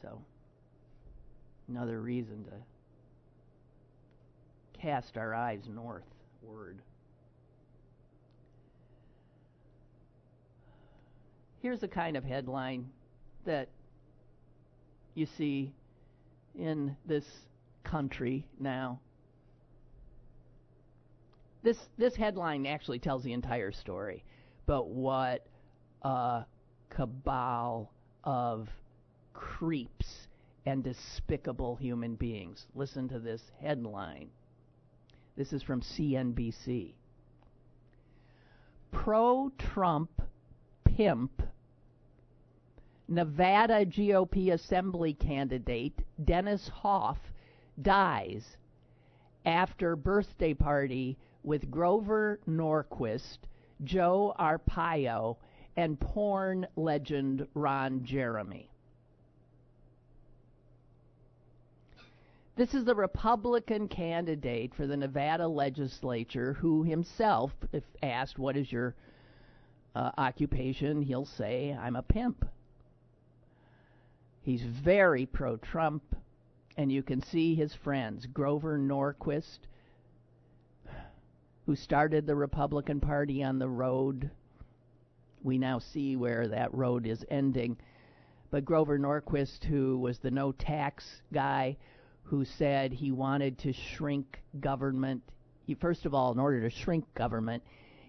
So, 0.00 0.20
another 1.68 2.00
reason 2.00 2.44
to 2.44 2.52
cast 4.80 5.18
our 5.18 5.34
eyes 5.34 5.62
northward. 5.68 6.78
Here's 11.68 11.82
a 11.82 11.86
kind 11.86 12.16
of 12.16 12.24
headline 12.24 12.88
that 13.44 13.68
you 15.14 15.26
see 15.36 15.74
in 16.58 16.96
this 17.04 17.26
country 17.84 18.46
now. 18.58 19.00
This 21.62 21.76
this 21.98 22.16
headline 22.16 22.64
actually 22.64 23.00
tells 23.00 23.22
the 23.22 23.34
entire 23.34 23.70
story, 23.70 24.24
but 24.64 24.88
what 24.88 25.46
a 26.00 26.46
cabal 26.88 27.92
of 28.24 28.70
creeps 29.34 30.26
and 30.64 30.82
despicable 30.82 31.76
human 31.76 32.14
beings. 32.14 32.66
Listen 32.74 33.10
to 33.10 33.18
this 33.18 33.42
headline. 33.60 34.30
This 35.36 35.52
is 35.52 35.62
from 35.62 35.82
CNBC. 35.82 36.94
Pro 38.90 39.52
Trump 39.58 40.22
pimp 40.96 41.42
Nevada 43.08 43.86
GOP 43.86 44.52
Assembly 44.52 45.14
candidate 45.14 45.98
Dennis 46.22 46.68
Hof 46.68 47.16
dies 47.80 48.56
after 49.46 49.96
birthday 49.96 50.52
party 50.52 51.16
with 51.42 51.70
Grover 51.70 52.38
Norquist, 52.46 53.38
Joe 53.82 54.34
Arpaio, 54.38 55.36
and 55.76 55.98
porn 55.98 56.66
legend 56.76 57.46
Ron 57.54 58.04
Jeremy. 58.04 58.68
This 62.56 62.74
is 62.74 62.84
the 62.84 62.94
Republican 62.94 63.88
candidate 63.88 64.74
for 64.74 64.86
the 64.86 64.96
Nevada 64.96 65.46
legislature 65.46 66.54
who 66.54 66.82
himself, 66.82 67.52
if 67.72 67.84
asked, 68.02 68.38
What 68.38 68.56
is 68.56 68.70
your 68.70 68.96
uh, 69.94 70.10
occupation? 70.18 71.00
he'll 71.00 71.24
say, 71.24 71.74
I'm 71.80 71.96
a 71.96 72.02
pimp. 72.02 72.44
He's 74.48 74.62
very 74.62 75.26
pro 75.26 75.58
Trump, 75.58 76.16
and 76.78 76.90
you 76.90 77.02
can 77.02 77.20
see 77.20 77.54
his 77.54 77.74
friends, 77.74 78.24
Grover 78.24 78.78
Norquist, 78.78 79.58
who 81.66 81.76
started 81.76 82.26
the 82.26 82.34
Republican 82.34 82.98
Party 82.98 83.44
on 83.44 83.58
the 83.58 83.68
road. 83.68 84.30
We 85.42 85.58
now 85.58 85.80
see 85.80 86.16
where 86.16 86.48
that 86.48 86.72
road 86.72 87.06
is 87.06 87.26
ending. 87.30 87.76
But 88.50 88.64
Grover 88.64 88.98
Norquist, 88.98 89.64
who 89.64 89.98
was 89.98 90.18
the 90.18 90.30
no 90.30 90.52
tax 90.52 91.20
guy, 91.30 91.76
who 92.22 92.46
said 92.46 92.90
he 92.90 93.12
wanted 93.12 93.58
to 93.58 93.74
shrink 93.74 94.40
government. 94.60 95.22
He, 95.66 95.74
first 95.74 96.06
of 96.06 96.14
all, 96.14 96.32
in 96.32 96.38
order 96.38 96.62
to 96.62 96.70
shrink 96.70 97.04
government, 97.12 97.62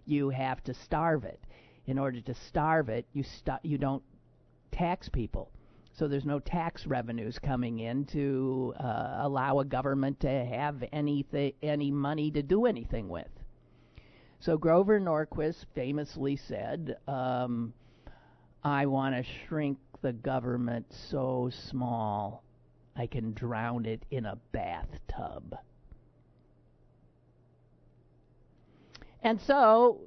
you 0.06 0.30
have 0.30 0.64
to 0.64 0.74
starve 0.74 1.26
it. 1.26 1.42
In 1.86 2.00
order 2.00 2.22
to 2.22 2.34
starve 2.34 2.88
it, 2.88 3.06
you 3.12 3.24
st- 3.24 3.60
you 3.66 3.78
don't 3.78 4.04
tax 4.72 5.10
people. 5.10 5.52
So 6.00 6.08
there's 6.08 6.24
no 6.24 6.40
tax 6.40 6.88
revenues 6.88 7.40
coming 7.40 7.80
in 7.80 8.06
to 8.06 8.74
uh, 8.80 9.18
allow 9.20 9.60
a 9.60 9.66
government 9.66 10.22
to 10.22 10.30
have 10.30 10.82
anything, 10.94 11.52
any 11.62 11.92
money 11.92 12.32
to 12.32 12.42
do 12.42 12.68
anything 12.68 13.10
with. 13.10 13.28
So 14.40 14.58
Grover 14.58 15.02
Norquist 15.02 15.66
famously 15.76 16.38
said, 16.38 16.96
um, 17.06 17.74
I 18.64 18.86
want 18.86 19.14
to 19.14 19.30
shrink 19.46 19.78
the 20.02 20.14
government 20.14 20.86
so 20.90 21.52
small 21.52 22.46
I 22.96 23.06
can 23.06 23.34
drown 23.34 23.86
it 23.86 24.06
in 24.10 24.26
a 24.26 24.38
bathtub. 24.54 25.58
And 29.22 29.42
so, 29.42 30.00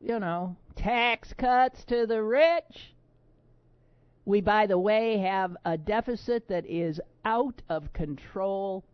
you 0.00 0.18
know, 0.18 0.56
tax 0.74 1.32
cuts 1.34 1.84
to 1.84 2.04
the 2.04 2.20
rich. 2.20 2.95
We, 4.26 4.40
by 4.42 4.66
the 4.66 4.78
way, 4.78 5.18
have 5.18 5.56
a 5.64 5.78
deficit 5.78 6.48
that 6.48 6.66
is 6.66 7.00
out 7.24 7.62
of 7.68 7.92
control. 7.92 8.84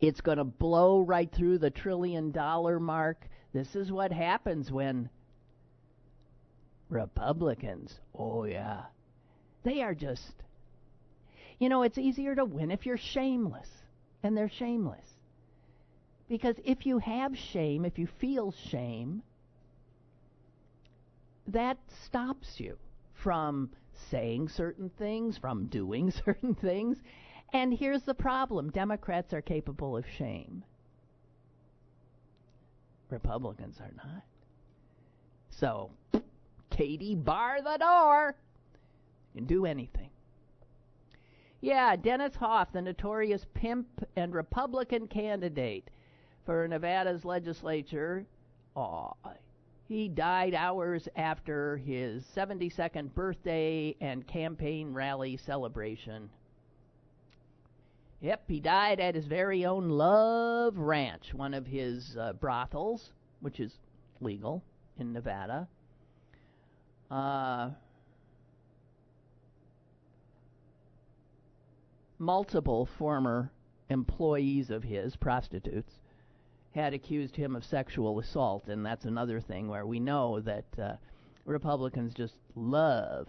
It's 0.00 0.20
going 0.20 0.38
to 0.38 0.44
blow 0.44 1.00
right 1.00 1.32
through 1.32 1.58
the 1.58 1.70
trillion 1.70 2.30
dollar 2.30 2.78
mark. 2.78 3.26
This 3.52 3.74
is 3.74 3.90
what 3.90 4.12
happens 4.12 4.70
when 4.70 5.08
Republicans, 6.90 7.98
oh 8.14 8.44
yeah, 8.44 8.82
they 9.64 9.80
are 9.82 9.94
just, 9.94 10.34
you 11.58 11.70
know, 11.70 11.82
it's 11.82 11.98
easier 11.98 12.34
to 12.34 12.44
win 12.44 12.70
if 12.70 12.86
you're 12.86 12.98
shameless. 12.98 13.68
And 14.22 14.36
they're 14.36 14.48
shameless. 14.50 15.06
Because 16.28 16.54
if 16.64 16.86
you 16.86 16.98
have 16.98 17.36
shame, 17.36 17.84
if 17.84 17.98
you 17.98 18.06
feel 18.20 18.54
shame, 18.70 19.22
that 21.48 21.78
stops 22.04 22.60
you 22.60 22.76
from 23.14 23.70
saying 24.10 24.48
certain 24.48 24.90
things, 24.98 25.38
from 25.38 25.66
doing 25.66 26.10
certain 26.24 26.54
things. 26.54 26.98
And 27.52 27.72
here's 27.72 28.02
the 28.02 28.14
problem 28.14 28.70
Democrats 28.70 29.32
are 29.32 29.42
capable 29.42 29.96
of 29.96 30.06
shame. 30.06 30.64
Republicans 33.10 33.78
are 33.80 33.92
not. 33.96 34.22
So, 35.50 35.90
Katie, 36.70 37.14
bar 37.14 37.60
the 37.62 37.76
door. 37.78 38.34
You 39.34 39.40
can 39.40 39.46
do 39.46 39.66
anything. 39.66 40.08
Yeah, 41.60 41.94
Dennis 41.94 42.34
Hof, 42.34 42.72
the 42.72 42.82
notorious 42.82 43.46
pimp 43.54 43.86
and 44.16 44.34
Republican 44.34 45.06
candidate 45.06 45.88
for 46.44 46.66
Nevada's 46.66 47.24
legislature. 47.24 48.26
Aw, 48.74 49.12
he 49.92 50.08
died 50.08 50.54
hours 50.54 51.06
after 51.16 51.76
his 51.76 52.24
72nd 52.34 53.12
birthday 53.14 53.94
and 54.00 54.26
campaign 54.26 54.92
rally 54.92 55.36
celebration. 55.36 56.30
Yep, 58.20 58.44
he 58.48 58.60
died 58.60 59.00
at 59.00 59.14
his 59.14 59.26
very 59.26 59.66
own 59.66 59.90
Love 59.90 60.78
Ranch, 60.78 61.34
one 61.34 61.54
of 61.54 61.66
his 61.66 62.16
uh, 62.16 62.32
brothels, 62.32 63.10
which 63.40 63.60
is 63.60 63.72
legal 64.20 64.62
in 64.98 65.12
Nevada. 65.12 65.68
Uh, 67.10 67.70
multiple 72.18 72.88
former 72.96 73.50
employees 73.90 74.70
of 74.70 74.84
his, 74.84 75.16
prostitutes, 75.16 75.92
had 76.74 76.94
accused 76.94 77.36
him 77.36 77.54
of 77.54 77.64
sexual 77.64 78.18
assault, 78.18 78.68
and 78.68 78.84
that's 78.84 79.04
another 79.04 79.40
thing 79.40 79.68
where 79.68 79.86
we 79.86 80.00
know 80.00 80.40
that 80.40 80.64
uh, 80.80 80.92
Republicans 81.44 82.14
just 82.14 82.34
love 82.54 83.28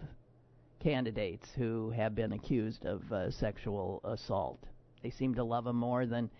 candidates 0.80 1.50
who 1.56 1.90
have 1.90 2.14
been 2.14 2.32
accused 2.32 2.84
of 2.86 3.10
uh, 3.12 3.30
sexual 3.30 4.00
assault. 4.04 4.64
They 5.02 5.10
seem 5.10 5.34
to 5.34 5.44
love 5.44 5.64
them 5.64 5.76
more 5.76 6.06
than. 6.06 6.30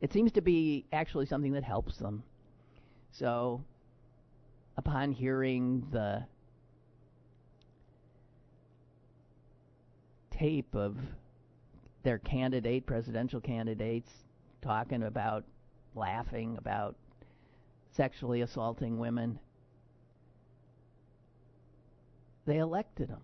It 0.00 0.12
seems 0.12 0.32
to 0.32 0.40
be 0.40 0.84
actually 0.92 1.26
something 1.26 1.52
that 1.52 1.64
helps 1.64 1.96
them. 1.96 2.22
So, 3.12 3.62
upon 4.76 5.12
hearing 5.12 5.86
the 5.92 6.24
tape 10.30 10.74
of 10.74 10.96
their 12.02 12.18
candidate, 12.18 12.86
presidential 12.86 13.40
candidates, 13.40 14.10
talking 14.60 15.04
about 15.04 15.44
laughing 15.94 16.56
about 16.58 16.96
sexually 17.92 18.40
assaulting 18.40 18.98
women, 18.98 19.38
they 22.46 22.58
elected 22.58 23.08
him. 23.08 23.20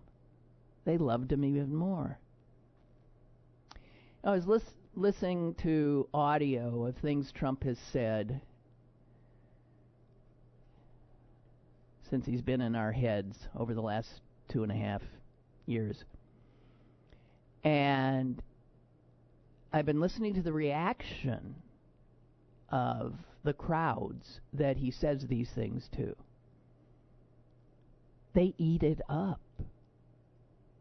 They 0.85 0.97
loved 0.97 1.31
him 1.31 1.43
even 1.43 1.75
more. 1.75 2.17
I 4.23 4.31
was 4.31 4.47
lis- 4.47 4.75
listening 4.95 5.55
to 5.55 6.07
audio 6.13 6.85
of 6.85 6.97
things 6.97 7.31
Trump 7.31 7.63
has 7.63 7.77
said 7.91 8.41
since 12.09 12.25
he's 12.25 12.41
been 12.41 12.61
in 12.61 12.75
our 12.75 12.91
heads 12.91 13.37
over 13.55 13.73
the 13.73 13.81
last 13.81 14.21
two 14.49 14.63
and 14.63 14.71
a 14.71 14.75
half 14.75 15.01
years. 15.65 16.03
And 17.63 18.41
I've 19.71 19.85
been 19.85 19.99
listening 19.99 20.33
to 20.35 20.41
the 20.41 20.53
reaction 20.53 21.55
of 22.71 23.13
the 23.43 23.53
crowds 23.53 24.39
that 24.53 24.77
he 24.77 24.91
says 24.91 25.25
these 25.27 25.49
things 25.55 25.89
to. 25.95 26.15
They 28.33 28.53
eat 28.57 28.83
it 28.83 29.01
up. 29.09 29.41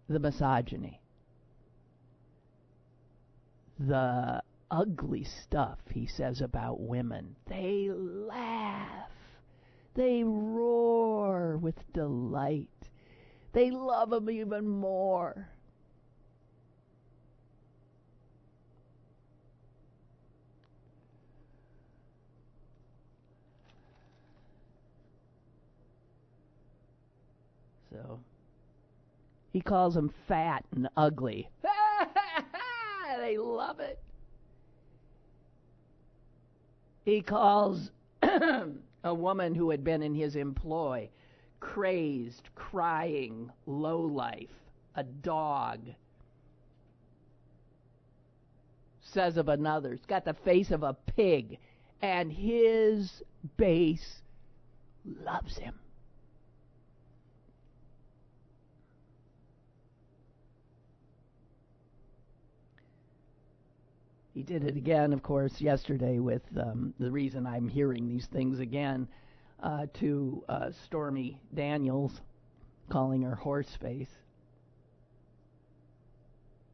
The 0.08 0.18
misogyny. 0.18 1.00
The 3.78 4.42
ugly 4.70 5.24
stuff 5.24 5.78
he 5.92 6.06
says 6.06 6.40
about 6.40 6.80
women. 6.80 7.36
They 7.46 7.88
laugh. 7.90 9.10
They 9.94 10.22
roar 10.24 11.56
with 11.56 11.76
delight. 11.92 12.68
They 13.52 13.70
love 13.70 14.12
him 14.12 14.30
even 14.30 14.68
more. 14.68 15.48
So 27.90 28.20
he 29.52 29.60
calls 29.60 29.94
them 29.94 30.12
fat 30.26 30.64
and 30.74 30.88
ugly. 30.96 31.48
they 33.18 33.38
love 33.38 33.80
it. 33.80 33.98
He 37.04 37.22
calls 37.22 37.90
a 38.22 39.14
woman 39.14 39.54
who 39.54 39.70
had 39.70 39.82
been 39.82 40.02
in 40.02 40.14
his 40.14 40.36
employ 40.36 41.08
crazed, 41.60 42.48
crying, 42.54 43.50
low 43.66 44.00
life, 44.00 44.50
a 44.94 45.02
dog. 45.02 45.80
Says 49.00 49.36
of 49.36 49.48
another, 49.48 49.94
it's 49.94 50.06
got 50.06 50.24
the 50.24 50.34
face 50.34 50.70
of 50.70 50.82
a 50.82 50.94
pig, 51.16 51.58
and 52.02 52.30
his 52.30 53.22
base 53.56 54.20
loves 55.24 55.56
him. 55.56 55.74
He 64.38 64.44
did 64.44 64.62
it 64.62 64.76
again, 64.76 65.12
of 65.12 65.20
course, 65.20 65.60
yesterday 65.60 66.20
with 66.20 66.42
um, 66.56 66.94
the 67.00 67.10
reason 67.10 67.44
I'm 67.44 67.66
hearing 67.66 68.06
these 68.06 68.26
things 68.26 68.60
again 68.60 69.08
uh, 69.60 69.86
to 69.94 70.44
uh, 70.48 70.70
Stormy 70.84 71.40
Daniels, 71.52 72.20
calling 72.88 73.22
her 73.22 73.34
horse 73.34 73.76
face. 73.82 74.12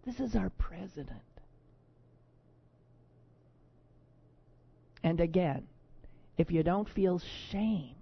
This 0.05 0.21
is 0.21 0.37
our 0.37 0.51
president. 0.51 1.23
And 5.03 5.19
again, 5.19 5.67
if 6.37 6.51
you 6.51 6.63
don't 6.63 6.91
feel 6.91 7.19
shame, 7.51 7.95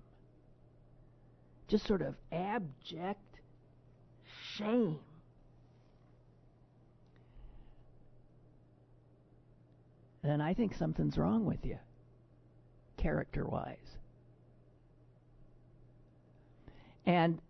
just 1.69 1.87
sort 1.87 2.03
of 2.03 2.17
abject 2.33 3.39
shame 4.57 4.99
then 10.23 10.41
I 10.41 10.55
think 10.55 10.75
something's 10.75 11.19
wrong 11.19 11.45
with 11.45 11.65
you, 11.65 11.79
character 12.97 13.45
wise. 13.45 13.77
And 17.05 17.41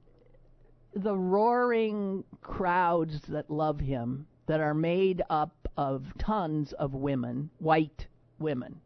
the 0.95 1.17
roaring 1.17 2.25
crowds 2.41 3.21
that 3.29 3.51
love 3.51 3.81
him, 3.81 4.27
that 4.47 4.61
are 4.61 4.75
made 4.75 5.23
up 5.29 5.69
of 5.77 6.07
tons 6.19 6.73
of 6.73 6.95
women, 6.95 7.51
white 7.59 8.07
women, 8.39 8.81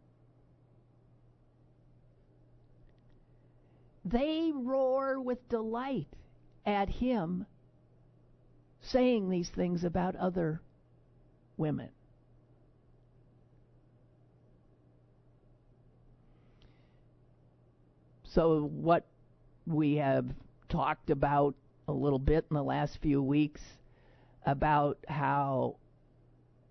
they 4.05 4.53
roar 4.55 5.20
with 5.20 5.49
delight 5.49 6.07
at 6.64 6.88
him 6.88 7.46
saying 8.81 9.29
these 9.29 9.49
things 9.49 9.83
about 9.83 10.14
other 10.16 10.61
women. 11.57 11.88
So, 18.37 18.66
what 18.66 19.07
we 19.66 19.94
have 19.94 20.27
talked 20.68 21.09
about 21.09 21.55
a 21.88 21.92
little 21.92 22.18
bit 22.18 22.44
in 22.51 22.55
the 22.55 22.62
last 22.62 22.99
few 23.01 23.22
weeks 23.22 23.62
about 24.44 24.99
how 25.09 25.77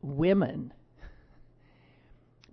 women, 0.03 0.71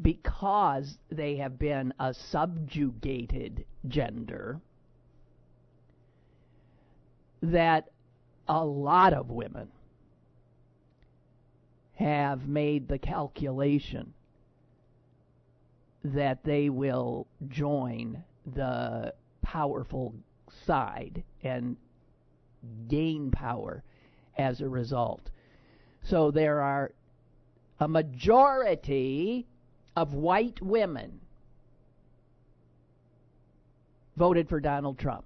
because 0.01 0.97
they 1.11 1.37
have 1.37 1.59
been 1.59 1.93
a 2.01 2.15
subjugated 2.15 3.67
gender, 3.87 4.59
that 7.43 7.91
a 8.49 8.65
lot 8.65 9.13
of 9.13 9.29
women 9.29 9.69
have 11.97 12.49
made 12.49 12.89
the 12.89 12.99
calculation 12.99 14.15
that 16.03 16.43
they 16.45 16.71
will 16.71 17.27
join 17.49 18.25
the 18.47 19.15
powerful 19.43 20.15
side 20.67 21.23
and 21.43 21.77
gain 22.89 23.31
power 23.31 23.83
as 24.37 24.61
a 24.61 24.69
result. 24.69 25.31
So 26.03 26.31
there 26.31 26.61
are 26.61 26.93
a 27.81 27.89
majority 27.89 29.47
of 29.97 30.15
white 30.15 30.61
women 30.63 31.21
voted 34.17 34.49
for 34.49 34.61
Donald 34.61 34.99
Trump. 34.99 35.25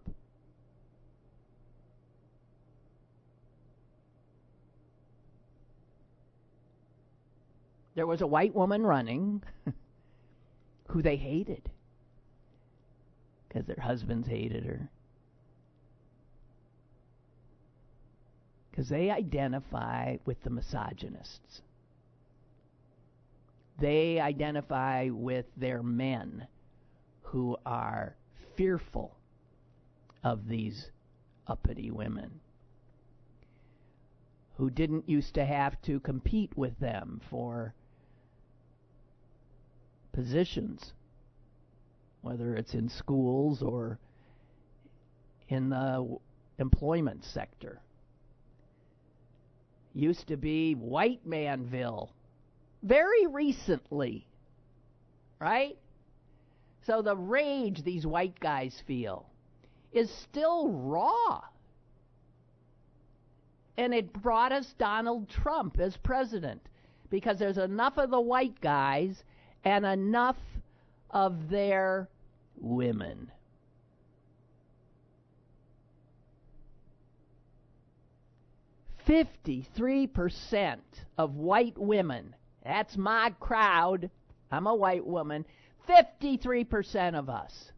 There 7.95 8.07
was 8.07 8.21
a 8.21 8.27
white 8.27 8.55
woman 8.55 8.83
running 8.83 9.43
who 10.89 11.01
they 11.01 11.17
hated 11.17 11.71
because 13.57 13.67
their 13.67 13.85
husbands 13.85 14.29
hated 14.29 14.67
her. 14.67 14.91
Because 18.71 18.91
they 18.91 19.11
identify 19.11 20.19
with 20.27 20.43
the 20.43 20.51
misogynists. 20.51 21.63
They 23.79 24.21
identify 24.21 25.09
with 25.11 25.47
their 25.57 25.83
men 25.83 26.47
who 27.23 27.57
are 27.65 28.15
fearful 28.57 29.17
of 30.23 30.47
these 30.47 30.91
uppity 31.47 31.91
women, 31.91 32.41
who 34.59 34.69
didn't 34.69 35.09
used 35.09 35.35
to 35.35 35.47
have 35.47 35.81
to 35.83 35.99
compete 36.01 36.55
with 36.57 36.79
them 36.79 37.23
for 37.31 37.75
positions 40.13 40.93
whether 42.27 42.57
it's 42.57 42.75
in 42.75 42.89
schools 42.89 43.63
or 43.63 43.99
in 45.49 45.71
the 45.71 46.19
employment 46.59 47.25
sector. 47.25 47.81
Used 49.95 50.27
to 50.29 50.37
be 50.37 50.75
white 50.75 51.25
manville 51.25 52.13
very 52.83 53.27
recently, 53.29 54.27
right? 55.41 55.79
So 56.87 57.03
the 57.03 57.17
rage 57.17 57.85
these 57.85 58.07
white 58.07 58.39
guys 58.41 58.83
feel 58.87 59.27
is 59.93 60.11
still 60.11 60.69
raw. 60.71 61.43
and 63.79 63.95
it 63.95 64.13
brought 64.13 64.53
us 64.53 64.75
Donald 64.79 65.29
Trump 65.29 65.79
as 65.79 65.97
president 65.99 66.63
because 67.11 67.39
there's 67.39 67.59
enough 67.59 67.99
of 67.99 68.11
the 68.11 68.21
white 68.21 68.61
guys 68.61 69.23
and 69.65 69.85
enough 69.85 70.37
of 71.11 71.49
their 71.51 72.09
women. 72.61 73.31
Fifty-three 79.07 80.09
percent 80.09 80.83
of 81.17 81.37
white 81.37 81.79
women. 81.79 82.35
That's 82.65 82.97
my 82.97 83.33
crowd. 83.39 84.11
I'm 84.51 84.67
a 84.67 84.75
white 84.75 85.07
woman. 85.07 85.45
Fifty-three 85.87 86.65
percent 86.65 87.15
of 87.15 87.29
us 87.29 87.73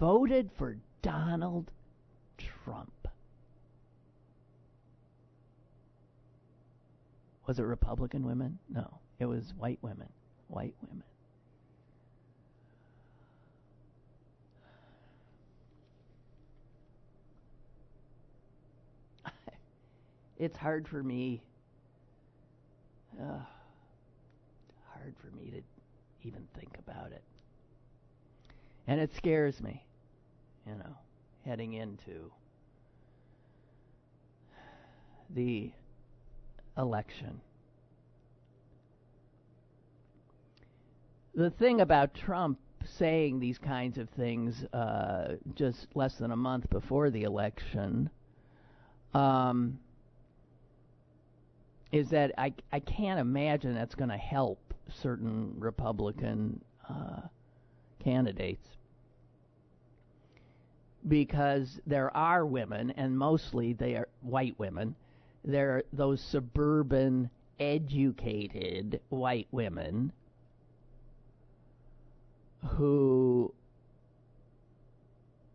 voted 0.00 0.50
for 0.58 0.76
Donald 1.02 1.70
Trump. 2.64 2.90
Was 7.46 7.58
it 7.58 7.62
Republican 7.62 8.26
women? 8.26 8.58
No, 8.68 8.98
it 9.20 9.26
was 9.26 9.52
white 9.56 9.78
women. 9.82 10.08
White 10.48 10.74
women. 10.82 11.04
It's 20.38 20.56
hard 20.56 20.88
for 20.88 21.02
me. 21.02 21.42
Uh, 23.20 23.38
hard 24.92 25.14
for 25.20 25.36
me 25.36 25.50
to 25.50 25.62
even 26.26 26.46
think 26.58 26.76
about 26.78 27.12
it. 27.12 27.22
And 28.86 29.00
it 29.00 29.14
scares 29.16 29.60
me, 29.60 29.84
you 30.66 30.74
know, 30.74 30.96
heading 31.44 31.74
into 31.74 32.30
the 35.30 35.70
election. 36.76 37.40
The 41.34 41.50
thing 41.50 41.80
about 41.80 42.14
Trump 42.14 42.58
saying 42.98 43.40
these 43.40 43.58
kinds 43.58 43.98
of 43.98 44.08
things 44.10 44.64
uh, 44.72 45.34
just 45.54 45.86
less 45.94 46.14
than 46.16 46.30
a 46.30 46.36
month 46.36 46.68
before 46.70 47.10
the 47.10 47.22
election 47.22 48.10
um, 49.14 49.78
is 51.94 52.08
that 52.10 52.32
I, 52.36 52.52
I 52.72 52.80
can't 52.80 53.20
imagine 53.20 53.72
that's 53.72 53.94
going 53.94 54.10
to 54.10 54.16
help 54.16 54.74
certain 55.00 55.54
Republican 55.60 56.60
uh, 56.90 57.20
candidates. 58.02 58.66
Because 61.06 61.78
there 61.86 62.14
are 62.16 62.44
women, 62.44 62.90
and 62.96 63.16
mostly 63.16 63.74
they 63.74 63.94
are 63.94 64.08
white 64.22 64.58
women, 64.58 64.96
they're 65.44 65.84
those 65.92 66.20
suburban, 66.20 67.30
educated 67.60 69.00
white 69.10 69.46
women 69.52 70.10
who 72.70 73.54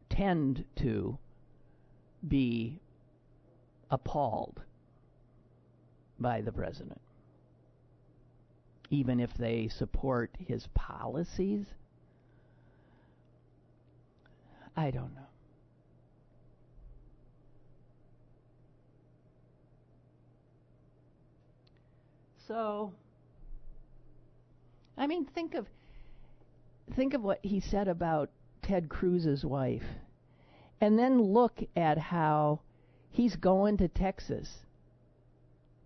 tend 0.09 0.63
to 0.77 1.17
be 2.25 2.79
appalled 3.91 4.61
by 6.19 6.41
the 6.41 6.51
president. 6.51 7.01
Even 8.89 9.19
if 9.19 9.33
they 9.35 9.67
support 9.67 10.31
his 10.39 10.67
policies, 10.73 11.65
I 14.75 14.91
don't 14.91 15.13
know. 15.13 15.21
So, 22.47 22.93
I 24.97 25.05
mean, 25.05 25.25
think 25.25 25.53
of 25.53 25.67
think 26.95 27.13
of 27.13 27.21
what 27.21 27.39
he 27.43 27.59
said 27.59 27.87
about 27.87 28.31
Ted 28.63 28.89
Cruz's 28.89 29.45
wife, 29.45 29.83
and 30.81 30.97
then 30.97 31.21
look 31.21 31.61
at 31.75 31.99
how 31.99 32.61
he's 33.11 33.35
going 33.35 33.77
to 33.77 33.87
Texas, 33.87 34.65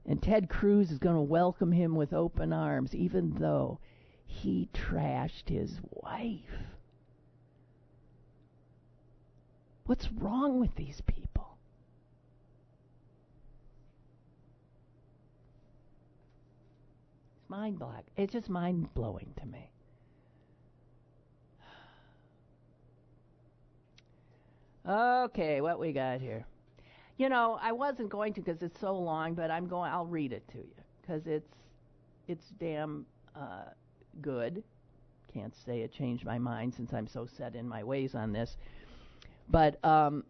and 0.05 0.21
Ted 0.21 0.49
Cruz 0.49 0.91
is 0.91 0.99
going 0.99 1.15
to 1.15 1.21
welcome 1.21 1.71
him 1.71 1.95
with 1.95 2.13
open 2.13 2.51
arms, 2.51 2.93
even 2.93 3.35
though 3.39 3.79
he 4.25 4.67
trashed 4.73 5.47
his 5.47 5.79
wife. 5.91 6.39
What's 9.85 10.11
wrong 10.11 10.59
with 10.59 10.75
these 10.75 11.01
people? 11.01 11.57
It's 17.41 17.49
mind 17.49 17.79
blowing. 17.79 18.03
It's 18.17 18.33
just 18.33 18.49
mind 18.49 18.93
blowing 18.93 19.33
to 19.37 19.45
me. 19.45 19.69
Okay, 24.85 25.61
what 25.61 25.79
we 25.79 25.93
got 25.93 26.19
here? 26.19 26.45
You 27.17 27.29
know, 27.29 27.59
I 27.61 27.71
wasn't 27.71 28.09
going 28.09 28.33
to 28.33 28.41
because 28.41 28.61
it's 28.61 28.79
so 28.79 28.95
long, 28.95 29.33
but 29.35 29.51
I'm 29.51 29.67
going. 29.67 29.91
I'll 29.91 30.05
read 30.05 30.33
it 30.33 30.47
to 30.49 30.57
you 30.57 30.75
because 31.01 31.27
it's 31.27 31.55
it's 32.27 32.45
damn 32.59 33.05
uh, 33.35 33.65
good. 34.21 34.63
Can't 35.33 35.53
say 35.65 35.81
it 35.81 35.93
changed 35.93 36.25
my 36.25 36.37
mind 36.37 36.73
since 36.73 36.93
I'm 36.93 37.07
so 37.07 37.27
set 37.37 37.55
in 37.55 37.67
my 37.67 37.83
ways 37.83 38.15
on 38.15 38.31
this. 38.33 38.57
But 39.49 39.83
um, 39.85 40.23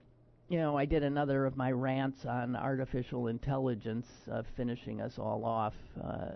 you 0.50 0.58
know, 0.58 0.78
I 0.78 0.86
did 0.86 1.04
another 1.04 1.46
of 1.46 1.56
my 1.56 1.72
rants 1.72 2.26
on 2.26 2.56
artificial 2.56 3.28
intelligence, 3.28 4.08
uh, 4.32 4.44
finishing 4.56 5.02
us 5.02 5.18
all 5.18 5.46
off. 5.46 5.74
Uh, 6.04 6.32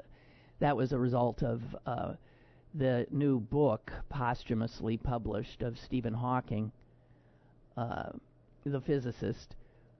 that 0.59 0.75
was 0.75 0.91
a 0.91 0.97
result 0.97 1.43
of 1.43 1.61
uh, 1.85 2.13
the 2.73 3.05
new 3.11 3.39
book 3.39 3.91
posthumously 4.09 4.97
published 4.97 5.61
of 5.61 5.77
Stephen 5.77 6.13
Hawking, 6.13 6.71
uh, 7.75 8.09
the 8.65 8.81
physicist, 8.81 9.55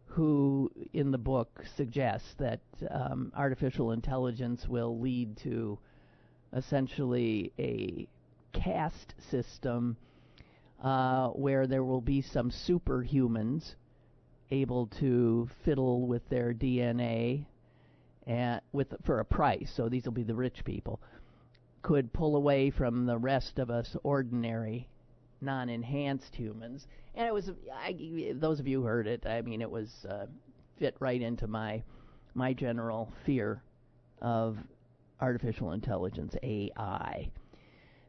who 0.07 0.71
in 0.93 1.11
the 1.11 1.17
book 1.17 1.63
suggests 1.75 2.33
that 2.39 2.59
um, 2.89 3.31
artificial 3.35 3.91
intelligence 3.91 4.67
will 4.67 4.99
lead 4.99 5.37
to 5.37 5.77
essentially 6.53 7.51
a 7.59 8.07
caste 8.53 9.13
system 9.29 9.97
uh, 10.81 11.29
where 11.29 11.67
there 11.67 11.83
will 11.83 12.01
be 12.01 12.21
some 12.21 12.49
superhumans 12.49 13.75
able 14.49 14.87
to 14.87 15.47
fiddle 15.65 16.07
with 16.07 16.27
their 16.29 16.53
DNA 16.53 17.45
and 18.25 18.61
with 18.71 18.93
for 19.03 19.19
a 19.19 19.25
price. 19.25 19.71
So 19.75 19.89
these 19.89 20.05
will 20.05 20.13
be 20.13 20.23
the 20.23 20.35
rich 20.35 20.63
people 20.63 20.99
could 21.81 22.11
pull 22.11 22.35
away 22.35 22.69
from 22.69 23.05
the 23.05 23.17
rest 23.17 23.59
of 23.59 23.69
us 23.69 23.95
ordinary 24.03 24.89
non-enhanced 25.41 26.35
humans. 26.35 26.87
And 27.15 27.27
it 27.27 27.33
was 27.33 27.51
I, 27.73 28.33
those 28.35 28.59
of 28.59 28.67
you 28.67 28.83
heard 28.83 29.07
it. 29.07 29.25
I 29.25 29.41
mean, 29.41 29.61
it 29.61 29.69
was 29.69 30.05
uh, 30.09 30.27
fit 30.77 30.95
right 30.99 31.21
into 31.21 31.47
my 31.47 31.83
my 32.33 32.53
general 32.53 33.11
fear 33.25 33.61
of 34.21 34.57
artificial 35.19 35.71
intelligence 35.71 36.35
AI. 36.43 37.29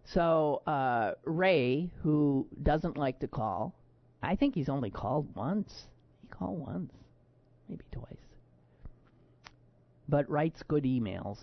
So 0.05 0.63
uh, 0.67 1.13
Ray, 1.25 1.91
who 2.03 2.47
doesn't 2.63 2.97
like 2.97 3.19
to 3.21 3.29
call, 3.29 3.75
I 4.23 4.37
think 4.37 4.55
he's 4.55 4.69
only 4.69 4.91
called 4.91 5.35
once. 5.35 5.87
He 6.23 6.29
called 6.29 6.59
once, 6.59 6.93
maybe 7.69 7.85
twice 7.93 8.29
but 10.09 10.29
writes 10.31 10.63
good 10.67 10.85
emails. 10.85 11.39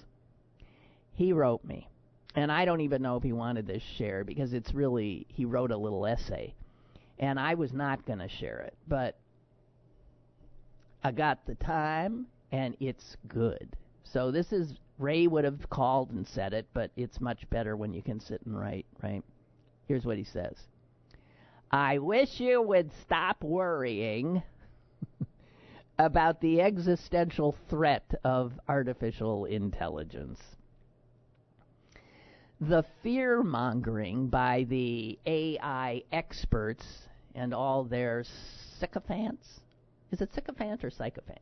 He 1.14 1.32
wrote 1.32 1.64
me, 1.64 1.88
and 2.36 2.52
I 2.52 2.66
don't 2.66 2.82
even 2.82 3.02
know 3.02 3.16
if 3.16 3.24
he 3.24 3.34
wanted 3.34 3.66
this 3.66 3.84
shared 3.98 4.28
because 4.28 4.54
it's 4.54 4.74
really, 4.74 5.26
he 5.30 5.46
wrote 5.46 5.72
a 5.72 5.78
little 5.78 6.06
essay, 6.06 6.54
and 7.18 7.40
I 7.40 7.54
was 7.54 7.72
not 7.74 8.06
going 8.06 8.20
to 8.20 8.28
share 8.28 8.60
it, 8.60 8.76
but 8.88 9.18
I 11.04 11.12
got 11.12 11.46
the 11.46 11.56
time, 11.56 12.28
and 12.52 12.76
it's 12.80 13.16
good. 13.28 13.76
So 14.04 14.32
this 14.32 14.52
is, 14.52 14.74
Ray 15.00 15.28
would 15.28 15.46
have 15.46 15.70
called 15.70 16.12
and 16.12 16.28
said 16.28 16.54
it, 16.54 16.68
but 16.74 16.92
it's 16.98 17.22
much 17.22 17.50
better 17.50 17.78
when 17.78 17.94
you 17.94 18.02
can 18.02 18.20
sit 18.20 18.42
and 18.46 18.60
write, 18.60 18.86
right? 19.02 19.24
Here's 19.88 20.06
what 20.06 20.18
he 20.18 20.24
says. 20.24 20.56
I 21.72 22.00
wish 22.00 22.40
you 22.40 22.62
would 22.62 22.92
stop 23.02 23.44
worrying 23.44 24.44
about 26.00 26.42
the 26.42 26.62
existential 26.62 27.56
threat 27.70 28.14
of 28.24 28.54
artificial 28.68 29.46
intelligence. 29.46 30.40
The 32.62 32.86
fear 33.04 33.44
mongering 33.44 34.28
by 34.28 34.66
the 34.70 35.20
AI 35.26 36.04
experts 36.12 36.86
and 37.34 37.54
all 37.54 37.84
their 37.84 38.24
sycophants. 38.80 39.60
Is 40.12 40.22
it 40.22 40.34
sycophant 40.34 40.84
or 40.84 40.90
sycophant? 40.90 41.40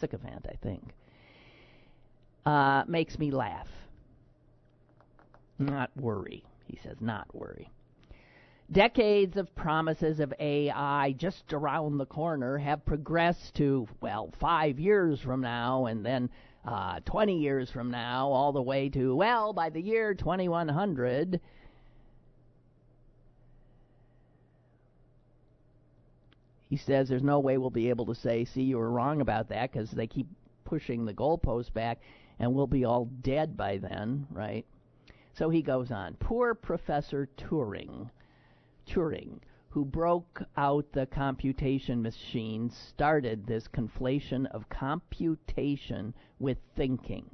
Sycophant, 0.00 0.46
I 0.50 0.56
think. 0.56 0.94
Uh, 2.46 2.84
makes 2.86 3.18
me 3.18 3.30
laugh. 3.30 3.68
Not 5.58 5.90
worry, 5.96 6.44
he 6.66 6.78
says, 6.82 6.96
not 7.00 7.32
worry. 7.34 7.70
Decades 8.72 9.36
of 9.36 9.54
promises 9.54 10.20
of 10.20 10.32
AI 10.40 11.14
just 11.18 11.52
around 11.52 11.98
the 11.98 12.06
corner 12.06 12.56
have 12.56 12.84
progressed 12.86 13.54
to, 13.56 13.86
well, 14.00 14.32
five 14.40 14.80
years 14.80 15.20
from 15.20 15.42
now, 15.42 15.84
and 15.84 16.04
then 16.04 16.30
uh, 16.66 17.00
20 17.04 17.38
years 17.38 17.70
from 17.70 17.90
now, 17.90 18.28
all 18.28 18.52
the 18.52 18.62
way 18.62 18.88
to, 18.90 19.14
well, 19.14 19.52
by 19.52 19.70
the 19.70 19.80
year 19.80 20.14
2100. 20.14 21.40
He 26.70 26.76
says 26.76 27.08
there's 27.08 27.22
no 27.22 27.38
way 27.38 27.58
we'll 27.58 27.70
be 27.70 27.90
able 27.90 28.06
to 28.06 28.14
say, 28.14 28.44
see, 28.44 28.62
you 28.62 28.78
were 28.78 28.90
wrong 28.90 29.20
about 29.20 29.48
that 29.50 29.70
because 29.70 29.90
they 29.90 30.06
keep 30.06 30.26
pushing 30.64 31.04
the 31.04 31.14
goalpost 31.14 31.72
back 31.72 32.00
and 32.38 32.52
we'll 32.52 32.66
be 32.66 32.84
all 32.84 33.04
dead 33.22 33.56
by 33.56 33.78
then, 33.78 34.26
right? 34.30 34.64
So 35.34 35.50
he 35.50 35.62
goes 35.62 35.90
on. 35.90 36.14
Poor 36.14 36.54
Professor 36.54 37.28
Turing, 37.36 38.10
Turing, 38.88 39.38
who 39.68 39.84
broke 39.84 40.42
out 40.56 40.86
the 40.92 41.06
computation 41.06 42.00
machine, 42.00 42.70
started 42.70 43.46
this 43.46 43.66
conflation 43.68 44.46
of 44.46 44.68
computation 44.68 46.14
with 46.44 46.58
thinking. 46.76 47.24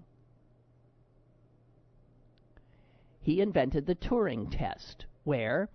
He 3.20 3.40
invented 3.40 3.84
the 3.84 3.96
Turing 3.96 4.48
test, 4.56 5.04
where 5.24 5.68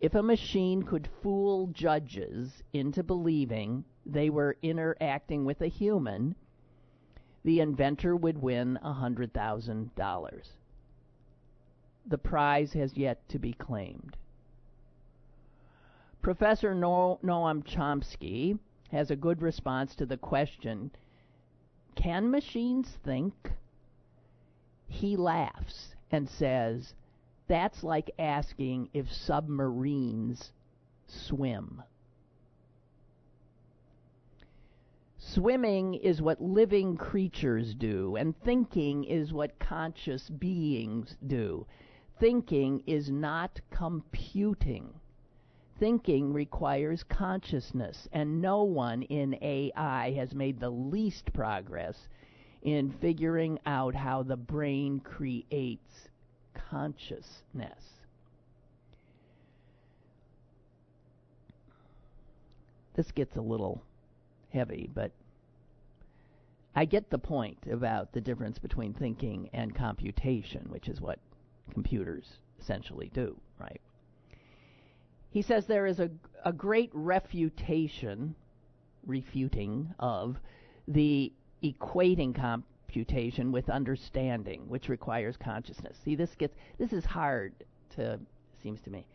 if 0.00 0.16
a 0.16 0.24
machine 0.24 0.82
could 0.82 1.08
fool 1.22 1.68
judges 1.68 2.64
into 2.72 3.04
believing 3.04 3.84
they 4.04 4.28
were 4.28 4.56
interacting 4.60 5.44
with 5.44 5.60
a 5.60 5.68
human, 5.68 6.34
the 7.44 7.60
inventor 7.60 8.16
would 8.16 8.42
win 8.42 8.76
$100,000. 8.84 10.50
The 12.06 12.18
prize 12.18 12.72
has 12.72 12.96
yet 12.96 13.28
to 13.28 13.38
be 13.38 13.52
claimed. 13.52 14.16
Professor 16.20 16.74
Noam 16.74 17.62
Chomsky 17.62 18.58
has 18.90 19.12
a 19.12 19.16
good 19.16 19.42
response 19.42 19.94
to 19.94 20.06
the 20.06 20.16
question 20.16 20.90
Can 21.94 22.30
machines 22.30 22.98
think? 23.04 23.52
He 24.86 25.16
laughs 25.16 25.94
and 26.10 26.28
says, 26.28 26.94
That's 27.46 27.82
like 27.82 28.10
asking 28.18 28.90
if 28.92 29.12
submarines 29.12 30.52
swim. 31.06 31.82
Swimming 35.18 35.94
is 35.94 36.20
what 36.20 36.40
living 36.40 36.96
creatures 36.96 37.74
do, 37.74 38.16
and 38.16 38.36
thinking 38.40 39.04
is 39.04 39.32
what 39.32 39.58
conscious 39.58 40.28
beings 40.28 41.16
do. 41.26 41.66
Thinking 42.18 42.82
is 42.86 43.10
not 43.10 43.60
computing. 43.70 44.99
Thinking 45.80 46.34
requires 46.34 47.02
consciousness, 47.02 48.06
and 48.12 48.42
no 48.42 48.64
one 48.64 49.02
in 49.04 49.38
AI 49.40 50.12
has 50.12 50.34
made 50.34 50.60
the 50.60 50.68
least 50.68 51.32
progress 51.32 52.06
in 52.60 52.92
figuring 53.00 53.58
out 53.64 53.94
how 53.94 54.22
the 54.22 54.36
brain 54.36 55.00
creates 55.00 56.10
consciousness. 56.52 58.04
This 62.94 63.10
gets 63.12 63.36
a 63.36 63.40
little 63.40 63.82
heavy, 64.50 64.90
but 64.92 65.12
I 66.76 66.84
get 66.84 67.08
the 67.08 67.18
point 67.18 67.58
about 67.72 68.12
the 68.12 68.20
difference 68.20 68.58
between 68.58 68.92
thinking 68.92 69.48
and 69.54 69.74
computation, 69.74 70.66
which 70.68 70.88
is 70.90 71.00
what 71.00 71.20
computers 71.72 72.34
essentially 72.60 73.10
do, 73.14 73.34
right? 73.58 73.80
He 75.30 75.42
says 75.42 75.66
there 75.66 75.86
is 75.86 76.00
a, 76.00 76.10
a 76.44 76.52
great 76.52 76.90
refutation, 76.92 78.34
refuting 79.06 79.94
of 79.98 80.38
the 80.88 81.32
equating 81.62 82.34
computation 82.34 83.52
with 83.52 83.70
understanding, 83.70 84.68
which 84.68 84.88
requires 84.88 85.36
consciousness. 85.36 85.96
See, 86.04 86.16
this 86.16 86.34
gets 86.34 86.54
this 86.78 86.92
is 86.92 87.04
hard 87.04 87.52
to 87.96 88.18
seems 88.62 88.80
to 88.82 88.90
me 88.90 89.06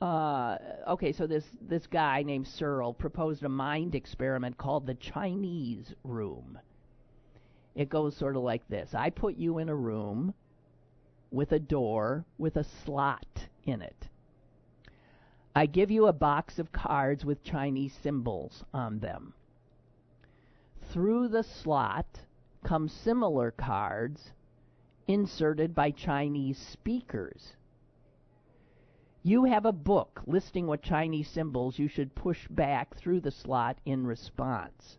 uh, 0.00 0.56
okay, 0.88 1.12
so 1.12 1.26
this 1.26 1.44
this 1.60 1.86
guy 1.86 2.22
named 2.22 2.46
Searle 2.46 2.94
proposed 2.94 3.42
a 3.42 3.48
mind 3.48 3.94
experiment 3.94 4.56
called 4.56 4.86
the 4.86 4.94
Chinese 4.94 5.94
room. 6.04 6.58
It 7.74 7.90
goes 7.90 8.16
sort 8.16 8.36
of 8.36 8.42
like 8.42 8.66
this: 8.68 8.94
I 8.94 9.10
put 9.10 9.36
you 9.36 9.58
in 9.58 9.68
a 9.68 9.74
room 9.74 10.32
with 11.30 11.52
a 11.52 11.58
door 11.58 12.24
with 12.38 12.56
a 12.56 12.64
slot 12.64 13.46
in 13.64 13.82
it. 13.82 14.08
I 15.54 15.66
give 15.66 15.90
you 15.90 16.06
a 16.06 16.12
box 16.12 16.58
of 16.58 16.72
cards 16.72 17.24
with 17.24 17.42
Chinese 17.42 17.94
symbols 17.94 18.64
on 18.72 19.00
them. 19.00 19.34
Through 20.92 21.28
the 21.28 21.42
slot 21.42 22.20
come 22.62 22.88
similar 22.88 23.50
cards 23.50 24.32
inserted 25.06 25.74
by 25.74 25.90
Chinese 25.90 26.58
speakers 26.58 27.56
you 29.22 29.44
have 29.44 29.66
a 29.66 29.72
book 29.72 30.22
listing 30.26 30.66
what 30.66 30.82
Chinese 30.82 31.28
symbols 31.28 31.78
you 31.78 31.88
should 31.88 32.14
push 32.14 32.48
back 32.48 32.96
through 32.96 33.20
the 33.20 33.30
slot 33.30 33.76
in 33.84 34.06
response. 34.06 34.98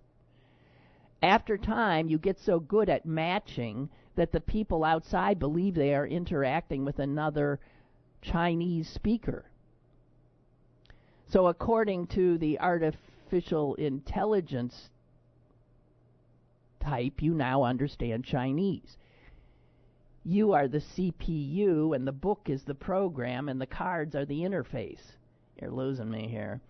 After 1.24 1.58
time, 1.58 2.08
you 2.08 2.20
get 2.20 2.39
so 2.39 2.60
good 2.60 2.89
at 2.89 3.06
matching 3.06 3.89
that 4.16 4.32
the 4.32 4.41
people 4.41 4.84
outside 4.84 5.39
believe 5.39 5.74
they 5.74 5.95
are 5.95 6.06
interacting 6.06 6.86
with 6.86 6.99
another 6.99 7.60
Chinese 8.22 8.88
speaker. 8.89 9.45
So, 11.32 11.47
according 11.47 12.07
to 12.07 12.38
the 12.38 12.59
artificial 12.59 13.75
intelligence 13.75 14.89
type, 16.79 17.21
you 17.21 17.34
now 17.34 17.63
understand 17.63 18.25
Chinese 18.25 18.97
you 20.23 20.53
are 20.53 20.67
the 20.67 20.77
CPU 20.77 21.95
and 21.95 22.07
the 22.07 22.11
book 22.11 22.41
is 22.45 22.63
the 22.63 22.75
program 22.75 23.49
and 23.49 23.59
the 23.59 23.65
cards 23.65 24.15
are 24.15 24.25
the 24.25 24.41
interface. 24.41 25.01
You're 25.59 25.71
losing 25.71 26.11
me 26.11 26.27
here. 26.27 26.61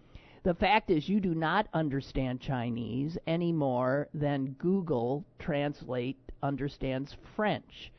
The 0.43 0.53
fact 0.53 0.89
is, 0.89 1.07
you 1.07 1.20
do 1.20 1.36
not 1.36 1.68
understand 1.74 2.39
Chinese 2.39 3.18
any 3.28 3.51
more 3.51 4.07
than 4.14 4.55
Google 4.57 5.24
Translate 5.38 6.18
understands 6.41 7.16
French. 7.36 7.91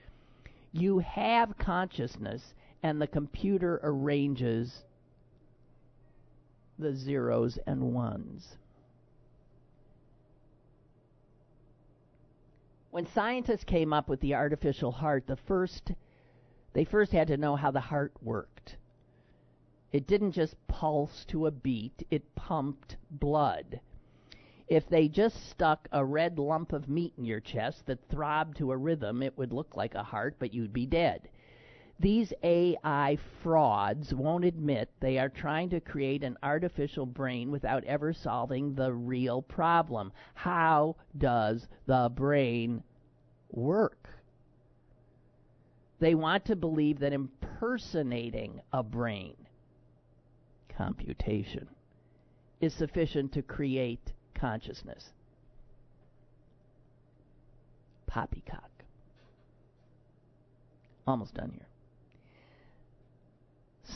You 0.73 0.99
have 1.01 1.57
consciousness, 1.59 2.55
and 2.83 3.01
the 3.01 3.07
computer 3.07 3.79
arranges 3.85 4.83
the 6.79 6.95
zeros 6.95 7.59
and 7.67 7.95
ones. 7.95 8.57
when 12.93 13.07
scientists 13.07 13.65
came 13.65 13.91
up 13.95 14.07
with 14.07 14.21
the 14.21 14.35
artificial 14.35 14.93
heart, 14.93 15.27
the 15.27 15.37
first 15.37 15.93
they 16.75 16.85
first 16.85 17.11
had 17.11 17.29
to 17.29 17.37
know 17.39 17.57
how 17.57 17.71
the 17.71 17.81
heart 17.81 18.13
worked. 18.23 18.77
It 19.93 20.07
didn't 20.07 20.33
just 20.33 20.55
pulse 20.69 21.25
to 21.27 21.47
a 21.47 21.51
beat, 21.51 22.07
it 22.11 22.35
pumped 22.35 22.97
blood. 23.11 23.81
If 24.69 24.89
they 24.89 25.09
just 25.09 25.51
stuck 25.51 25.89
a 25.91 26.05
red 26.05 26.39
lump 26.39 26.73
of 26.73 26.89
meat 26.89 27.15
in 27.17 27.25
your 27.25 27.41
chest 27.41 27.87
that 27.87 28.09
throbbed 28.09 28.59
to 28.59 28.73
a 28.73 28.77
rhythm, 28.77 29.23
it 29.23 29.37
would 29.37 29.53
look 29.53 29.75
like 29.75 29.95
a 29.95 30.03
heart, 30.03 30.37
but 30.39 30.55
you'd 30.55 30.73
be 30.73 30.87
dead. 30.87 31.29
These 32.03 32.33
AI 32.43 33.17
frauds 33.45 34.13
won't 34.13 34.45
admit 34.45 34.91
they 34.99 35.19
are 35.19 35.29
trying 35.29 35.71
to 35.71 35.79
create 35.79 36.25
an 36.25 36.37
artificial 36.43 37.07
brain 37.07 37.53
without 37.53 37.85
ever 37.85 38.13
solving 38.13 38.75
the 38.75 38.93
real 38.93 39.41
problem. 39.41 40.13
How 40.35 40.97
does 41.17 41.69
the 41.87 42.11
brain 42.13 42.83
work? 43.53 44.09
They 46.01 46.17
want 46.17 46.45
to 46.47 46.57
believe 46.57 46.99
that 46.99 47.13
impersonating 47.13 48.61
a 48.73 48.83
brain, 48.83 49.37
computation, 50.77 51.69
is 52.61 52.75
sufficient 52.75 53.31
to 53.35 53.43
create 53.43 54.13
consciousness. 54.35 55.13
Poppycock. 58.09 58.71
Almost 61.07 61.35
done 61.35 61.53
here. 61.53 61.69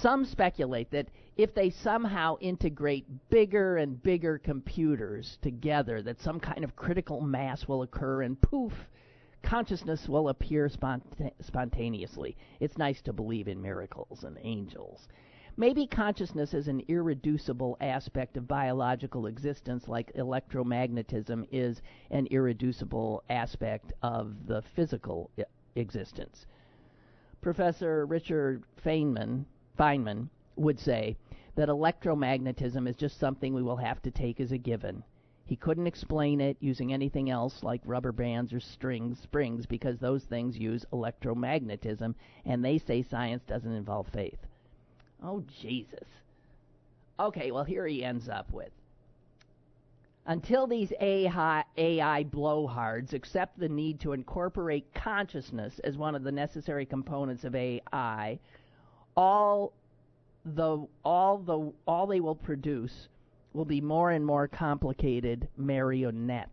Some 0.01 0.27
speculate 0.27 0.91
that 0.91 1.09
if 1.37 1.55
they 1.55 1.71
somehow 1.71 2.37
integrate 2.41 3.07
bigger 3.31 3.79
and 3.79 4.03
bigger 4.03 4.37
computers 4.37 5.39
together, 5.41 6.03
that 6.03 6.21
some 6.21 6.39
kind 6.39 6.65
of 6.65 6.77
critical 6.77 7.23
mass 7.23 7.67
will 7.67 7.83
occur 7.83 8.23
and 8.23 8.41
poof, 8.41 8.73
consciousness 9.43 10.07
will 10.07 10.29
appear 10.29 10.69
sponta- 10.69 11.33
spontaneously. 11.41 12.37
It's 12.61 12.77
nice 12.77 13.01
to 13.03 13.15
believe 13.15 13.49
in 13.49 13.63
miracles 13.63 14.25
and 14.25 14.39
angels. 14.43 15.09
Maybe 15.57 15.87
consciousness 15.87 16.53
is 16.53 16.69
an 16.69 16.83
irreducible 16.89 17.79
aspect 17.81 18.37
of 18.37 18.47
biological 18.47 19.27
existence, 19.27 19.89
like 19.89 20.13
electromagnetism 20.15 21.49
is 21.51 21.81
an 22.11 22.27
irreducible 22.27 23.25
aspect 23.31 23.95
of 24.03 24.47
the 24.47 24.61
physical 24.61 25.31
I- 25.39 25.45
existence. 25.75 26.45
Professor 27.41 28.05
Richard 28.05 28.65
Feynman 28.85 29.47
Feynman 29.77 30.29
would 30.57 30.79
say 30.79 31.17
that 31.55 31.69
electromagnetism 31.69 32.89
is 32.89 32.97
just 32.97 33.19
something 33.19 33.55
we 33.55 33.63
will 33.63 33.77
have 33.77 34.03
to 34.03 34.11
take 34.11 34.41
as 34.41 34.53
a 34.53 34.59
given. 34.59 35.03
He 35.47 35.57
couldn't 35.57 35.87
explain 35.87 36.41
it 36.41 36.57
using 36.61 36.93
anything 36.93 37.31
else 37.31 37.63
like 37.63 37.81
rubber 37.85 38.13
bands 38.13 38.53
or 38.53 38.61
strings, 38.61 39.21
springs, 39.21 39.65
because 39.65 39.99
those 39.99 40.25
things 40.25 40.59
use 40.59 40.85
electromagnetism, 40.93 42.15
and 42.45 42.65
they 42.65 42.79
say 42.79 43.03
science 43.03 43.45
doesn't 43.45 43.73
involve 43.73 44.09
faith. 44.09 44.39
Oh, 45.23 45.45
Jesus. 45.61 46.09
Okay, 47.19 47.53
well, 47.53 47.65
here 47.65 47.87
he 47.87 48.05
ends 48.05 48.29
up 48.29 48.53
with. 48.53 48.71
Until 50.27 50.67
these 50.67 50.93
AI, 51.01 51.63
AI 51.77 52.25
blowhards 52.25 53.13
accept 53.13 53.59
the 53.59 53.69
need 53.69 54.01
to 54.01 54.13
incorporate 54.13 54.93
consciousness 54.93 55.79
as 55.85 55.97
one 55.97 56.17
of 56.17 56.25
the 56.25 56.33
necessary 56.33 56.85
components 56.85 57.45
of 57.45 57.55
AI, 57.55 58.41
all 59.17 59.73
the 60.45 60.87
all 61.05 61.39
the 61.39 61.73
all 61.87 62.07
they 62.07 62.21
will 62.21 62.35
produce 62.35 63.09
will 63.53 63.65
be 63.65 63.81
more 63.81 64.11
and 64.11 64.25
more 64.25 64.47
complicated 64.47 65.49
marionettes. 65.57 66.51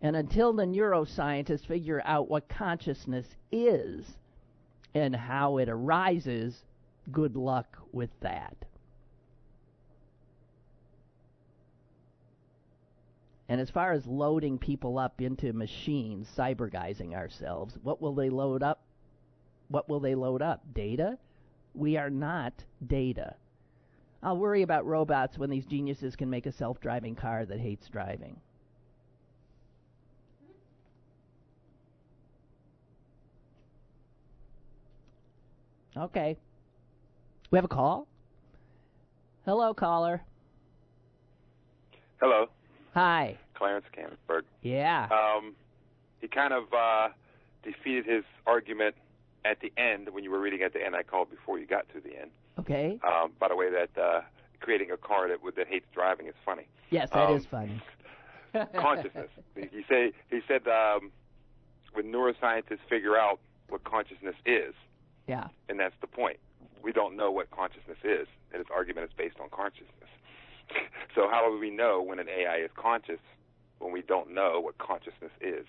And 0.00 0.16
until 0.16 0.54
the 0.54 0.64
neuroscientists 0.64 1.66
figure 1.66 2.00
out 2.06 2.30
what 2.30 2.48
consciousness 2.48 3.26
is 3.52 4.06
and 4.94 5.14
how 5.14 5.58
it 5.58 5.68
arises, 5.68 6.64
good 7.12 7.36
luck 7.36 7.76
with 7.92 8.08
that. 8.20 8.56
And 13.50 13.60
as 13.60 13.68
far 13.68 13.92
as 13.92 14.06
loading 14.06 14.58
people 14.58 14.96
up 14.96 15.20
into 15.20 15.52
machines, 15.52 16.28
cyberguising 16.34 17.14
ourselves, 17.14 17.76
what 17.82 18.00
will 18.00 18.14
they 18.14 18.30
load 18.30 18.62
up? 18.62 18.80
What 19.70 19.88
will 19.88 20.00
they 20.00 20.14
load 20.14 20.42
up? 20.42 20.62
Data? 20.74 21.16
We 21.74 21.96
are 21.96 22.10
not 22.10 22.52
data. 22.86 23.36
I'll 24.22 24.36
worry 24.36 24.62
about 24.62 24.84
robots 24.84 25.38
when 25.38 25.48
these 25.48 25.64
geniuses 25.64 26.16
can 26.16 26.28
make 26.28 26.46
a 26.46 26.52
self 26.52 26.80
driving 26.80 27.14
car 27.14 27.46
that 27.46 27.58
hates 27.58 27.88
driving. 27.88 28.36
Okay. 35.96 36.36
We 37.50 37.56
have 37.58 37.64
a 37.64 37.68
call? 37.68 38.06
Hello, 39.44 39.72
caller. 39.72 40.22
Hello. 42.20 42.46
Hi. 42.94 43.38
Clarence 43.54 43.86
Canonsburg. 43.96 44.42
Yeah. 44.62 45.08
Um, 45.10 45.54
he 46.20 46.28
kind 46.28 46.52
of 46.52 46.64
uh, 46.72 47.08
defeated 47.62 48.06
his 48.06 48.24
argument 48.46 48.94
at 49.44 49.60
the 49.60 49.72
end 49.76 50.08
when 50.12 50.24
you 50.24 50.30
were 50.30 50.40
reading 50.40 50.62
at 50.62 50.72
the 50.72 50.84
end. 50.84 50.94
I 50.94 51.02
called 51.02 51.30
before 51.30 51.58
you 51.58 51.66
got 51.66 51.88
to 51.94 52.00
the 52.00 52.18
end. 52.18 52.30
Okay. 52.58 52.98
Um, 53.06 53.32
by 53.38 53.48
the 53.48 53.56
way, 53.56 53.68
that 53.70 54.00
uh, 54.00 54.20
creating 54.60 54.90
a 54.90 54.96
car 54.96 55.28
that 55.28 55.38
that 55.56 55.66
hates 55.68 55.86
driving 55.94 56.26
is 56.26 56.34
funny. 56.44 56.66
Yes, 56.90 57.10
that 57.10 57.28
um, 57.30 57.36
is 57.36 57.46
funny. 57.46 57.80
consciousness. 58.78 59.28
He 59.54 59.84
said 59.88 60.12
he 60.30 60.40
said 60.46 60.66
um, 60.68 61.10
when 61.92 62.06
neuroscientists 62.12 62.80
figure 62.88 63.16
out 63.16 63.40
what 63.68 63.84
consciousness 63.84 64.34
is, 64.44 64.74
Yeah. 65.28 65.48
and 65.68 65.78
that's 65.78 65.94
the 66.00 66.06
point. 66.06 66.38
We 66.82 66.92
don't 66.92 67.16
know 67.16 67.30
what 67.30 67.50
consciousness 67.50 67.98
is, 68.02 68.26
and 68.52 68.58
his 68.58 68.66
argument 68.74 69.06
is 69.08 69.12
based 69.16 69.38
on 69.40 69.48
consciousness. 69.50 70.10
so 71.14 71.28
how 71.30 71.48
do 71.50 71.58
we 71.58 71.70
know 71.70 72.02
when 72.02 72.18
an 72.18 72.28
AI 72.28 72.56
is 72.64 72.70
conscious 72.74 73.20
when 73.78 73.92
we 73.92 74.02
don't 74.02 74.32
know 74.32 74.60
what 74.60 74.78
consciousness 74.78 75.32
is? 75.40 75.66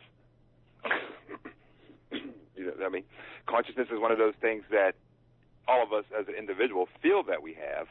You 2.61 2.73
know, 2.79 2.85
I 2.85 2.89
mean, 2.89 3.03
consciousness 3.47 3.87
is 3.91 3.99
one 3.99 4.11
of 4.11 4.17
those 4.17 4.33
things 4.39 4.63
that 4.71 4.93
all 5.67 5.83
of 5.83 5.93
us 5.93 6.05
as 6.17 6.27
an 6.27 6.35
individual 6.35 6.87
feel 7.01 7.23
that 7.23 7.41
we 7.41 7.53
have, 7.53 7.87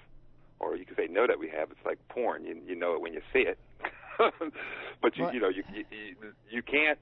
or 0.58 0.76
you 0.76 0.84
could 0.84 0.96
say 0.96 1.06
know 1.06 1.26
that 1.26 1.38
we 1.38 1.48
have. 1.48 1.70
It's 1.70 1.84
like 1.84 1.98
porn; 2.08 2.44
you 2.44 2.56
you 2.66 2.74
know 2.74 2.94
it 2.94 3.00
when 3.00 3.12
you 3.12 3.22
see 3.32 3.40
it, 3.40 3.58
but 5.02 5.16
you 5.16 5.30
you 5.32 5.40
know 5.40 5.48
you, 5.48 5.62
you 5.72 5.84
you 5.90 6.14
you 6.50 6.62
can't. 6.62 6.98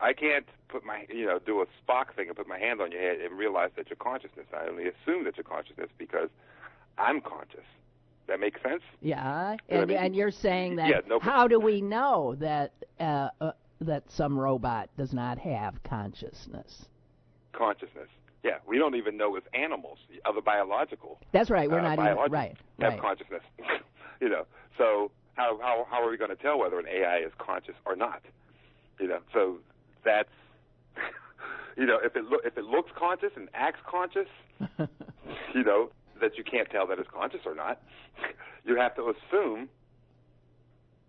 I 0.00 0.12
can't 0.12 0.46
put 0.68 0.84
my 0.84 1.06
you 1.08 1.26
know 1.26 1.38
do 1.44 1.60
a 1.60 1.66
Spock 1.82 2.14
thing 2.14 2.28
and 2.28 2.36
put 2.36 2.46
my 2.46 2.58
hand 2.58 2.80
on 2.80 2.92
your 2.92 3.00
head 3.00 3.18
and 3.20 3.36
realize 3.36 3.70
that 3.76 3.88
you're 3.90 3.96
consciousness. 3.96 4.46
I 4.52 4.68
only 4.68 4.84
assume 4.84 5.24
that 5.24 5.36
you're 5.36 5.44
consciousness 5.44 5.88
because 5.98 6.28
I'm 6.98 7.20
conscious. 7.20 7.64
That 8.28 8.40
makes 8.40 8.60
sense. 8.62 8.82
Yeah, 9.00 9.52
You 9.52 9.58
and 9.70 9.82
I 9.82 9.84
mean? 9.86 9.96
and 9.96 10.14
you're 10.14 10.30
saying 10.30 10.76
that 10.76 10.88
Yeah, 10.88 11.00
no- 11.08 11.18
how 11.18 11.48
do 11.48 11.58
we 11.58 11.80
know 11.80 12.34
that 12.38 12.72
uh, 13.00 13.30
uh, 13.40 13.52
that 13.80 14.10
some 14.10 14.38
robot 14.38 14.88
does 14.96 15.12
not 15.12 15.38
have 15.38 15.82
consciousness? 15.82 16.86
Consciousness. 17.52 18.08
Yeah, 18.44 18.58
we 18.66 18.78
don't 18.78 18.94
even 18.94 19.16
know 19.16 19.36
if 19.36 19.44
animals, 19.52 19.98
other 20.24 20.40
biological, 20.40 21.18
That's 21.32 21.50
right. 21.50 21.68
We're 21.70 21.80
uh, 21.80 21.94
not 21.94 21.98
even 21.98 22.32
right. 22.32 22.56
have 22.80 22.92
Right. 22.92 23.00
consciousness. 23.00 23.42
you 24.20 24.28
know, 24.28 24.46
so 24.76 25.10
how 25.34 25.58
how 25.60 25.86
how 25.90 26.02
are 26.02 26.10
we 26.10 26.16
going 26.16 26.30
to 26.30 26.36
tell 26.36 26.58
whether 26.58 26.78
an 26.78 26.86
AI 26.86 27.18
is 27.18 27.32
conscious 27.38 27.74
or 27.84 27.96
not? 27.96 28.22
You 29.00 29.08
know, 29.08 29.18
so 29.32 29.58
that's 30.04 30.28
you 31.76 31.84
know 31.86 31.98
if 32.02 32.14
it 32.14 32.24
lo- 32.24 32.38
if 32.44 32.56
it 32.56 32.64
looks 32.64 32.92
conscious 32.96 33.32
and 33.34 33.48
acts 33.54 33.80
conscious, 33.84 34.28
you 35.54 35.64
know 35.64 35.90
that 36.20 36.36
you 36.38 36.44
can't 36.44 36.70
tell 36.70 36.86
that 36.86 36.98
it's 37.00 37.10
conscious 37.10 37.40
or 37.44 37.54
not. 37.56 37.80
You 38.64 38.76
have 38.76 38.94
to 38.96 39.10
assume, 39.12 39.68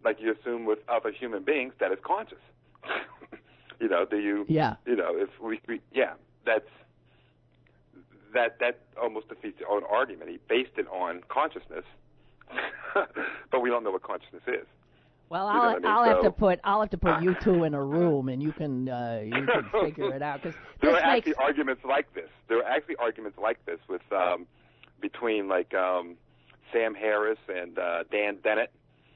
like 0.04 0.18
you 0.20 0.34
assume 0.34 0.66
with 0.66 0.80
other 0.88 1.12
human 1.12 1.44
beings, 1.44 1.74
that 1.80 1.92
it's 1.92 2.04
conscious. 2.04 2.40
You 3.80 3.88
know, 3.88 4.06
do 4.06 4.18
you? 4.18 4.46
Yeah. 4.48 4.76
You 4.86 4.96
know, 4.96 5.12
if 5.16 5.30
we, 5.42 5.60
we 5.68 5.82
yeah, 5.94 6.14
that's 6.46 6.68
that 8.34 8.58
that 8.60 8.80
almost 9.02 9.30
defeats 9.30 9.60
his 9.60 9.68
own 9.70 9.84
argument. 9.90 10.30
He 10.30 10.40
based 10.48 10.78
it 10.78 10.88
on 10.88 11.22
consciousness, 11.30 11.86
but 13.52 13.62
we 13.62 13.70
don't 13.70 13.84
know 13.84 13.92
what 13.92 14.04
consciousness 14.04 14.44
is. 14.48 14.68
Well, 15.30 15.48
You 15.48 15.54
know 15.54 15.60
I'll 15.60 15.70
I 15.70 15.74
mean? 15.76 15.86
I'll 15.86 16.04
have 16.06 16.24
to 16.24 16.32
put 16.32 16.60
I'll 16.64 16.82
have 16.82 16.90
to 16.90 16.98
put 16.98 17.22
you 17.22 17.36
two 17.42 17.64
in 17.64 17.74
a 17.74 17.84
room 17.84 18.30
and 18.30 18.42
you 18.42 18.52
can 18.52 18.90
uh, 18.90 19.22
you 19.24 19.32
can 19.32 19.66
figure 19.84 20.14
it 20.14 20.22
out 20.22 20.42
because 20.42 20.58
there 20.82 20.92
are 20.92 21.14
makes 21.14 21.28
actually 21.28 21.36
arguments 21.36 21.84
like 21.88 22.14
this. 22.14 22.30
There 22.48 22.58
are 22.60 22.70
actually 22.70 22.96
arguments 22.98 23.38
like 23.42 23.64
this 23.66 23.80
with 23.88 24.02
um, 24.12 24.48
between 25.02 25.48
like 25.48 25.74
um, 25.74 26.16
Sam 26.74 26.96
Harris 26.96 27.40
and 27.48 27.78
uh, 27.78 28.04
Dan 28.12 28.38
Dennett. 28.44 28.72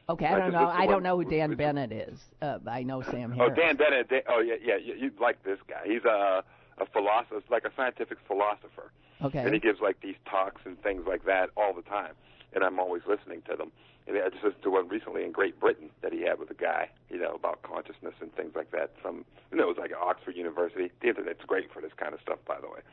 Okay. 0.09 0.25
I 0.25 0.35
I 0.35 0.39
don't 0.39 0.51
know. 0.51 0.67
I 0.67 0.85
don't 0.85 1.03
know 1.03 1.17
who 1.17 1.23
Dan 1.25 1.55
Dennett 1.55 1.91
is. 1.91 2.19
Uh, 2.41 2.59
I 2.67 2.83
know 2.83 3.01
Sam 3.01 3.35
Oh, 3.39 3.49
Dan 3.49 3.77
Dennett. 3.77 4.09
Dan, 4.09 4.21
oh, 4.27 4.39
yeah, 4.41 4.55
yeah. 4.61 4.75
You, 4.77 4.95
you'd 4.95 5.19
like 5.19 5.43
this 5.43 5.59
guy. 5.67 5.81
He's 5.85 6.03
a 6.05 6.43
a 6.79 6.85
philosopher, 6.87 7.41
like 7.51 7.63
a 7.65 7.71
scientific 7.75 8.17
philosopher, 8.27 8.91
Okay. 9.21 9.39
and 9.39 9.53
he 9.53 9.59
gives 9.59 9.79
like 9.79 10.01
these 10.01 10.15
talks 10.29 10.61
and 10.65 10.81
things 10.81 11.03
like 11.07 11.23
that 11.25 11.51
all 11.55 11.71
the 11.73 11.83
time. 11.83 12.13
And 12.53 12.63
I'm 12.63 12.79
always 12.79 13.03
listening 13.07 13.43
to 13.49 13.55
them. 13.55 13.71
And 14.07 14.17
I 14.17 14.27
just 14.29 14.43
listened 14.43 14.63
to 14.63 14.71
one 14.71 14.89
recently 14.89 15.23
in 15.23 15.31
Great 15.31 15.59
Britain 15.59 15.89
that 16.01 16.11
he 16.11 16.23
had 16.23 16.39
with 16.39 16.49
a 16.51 16.55
guy, 16.55 16.89
you 17.09 17.17
know, 17.19 17.33
about 17.35 17.61
consciousness 17.61 18.15
and 18.19 18.33
things 18.35 18.51
like 18.55 18.71
that. 18.71 18.91
Some, 19.01 19.23
you 19.51 19.57
know, 19.57 19.63
it 19.65 19.67
was 19.67 19.77
like 19.79 19.91
Oxford 19.93 20.35
University. 20.35 20.91
The 21.01 21.07
internet's 21.09 21.45
great 21.47 21.71
for 21.71 21.81
this 21.81 21.93
kind 21.95 22.13
of 22.13 22.19
stuff, 22.21 22.39
by 22.47 22.59
the 22.59 22.67
way. 22.67 22.81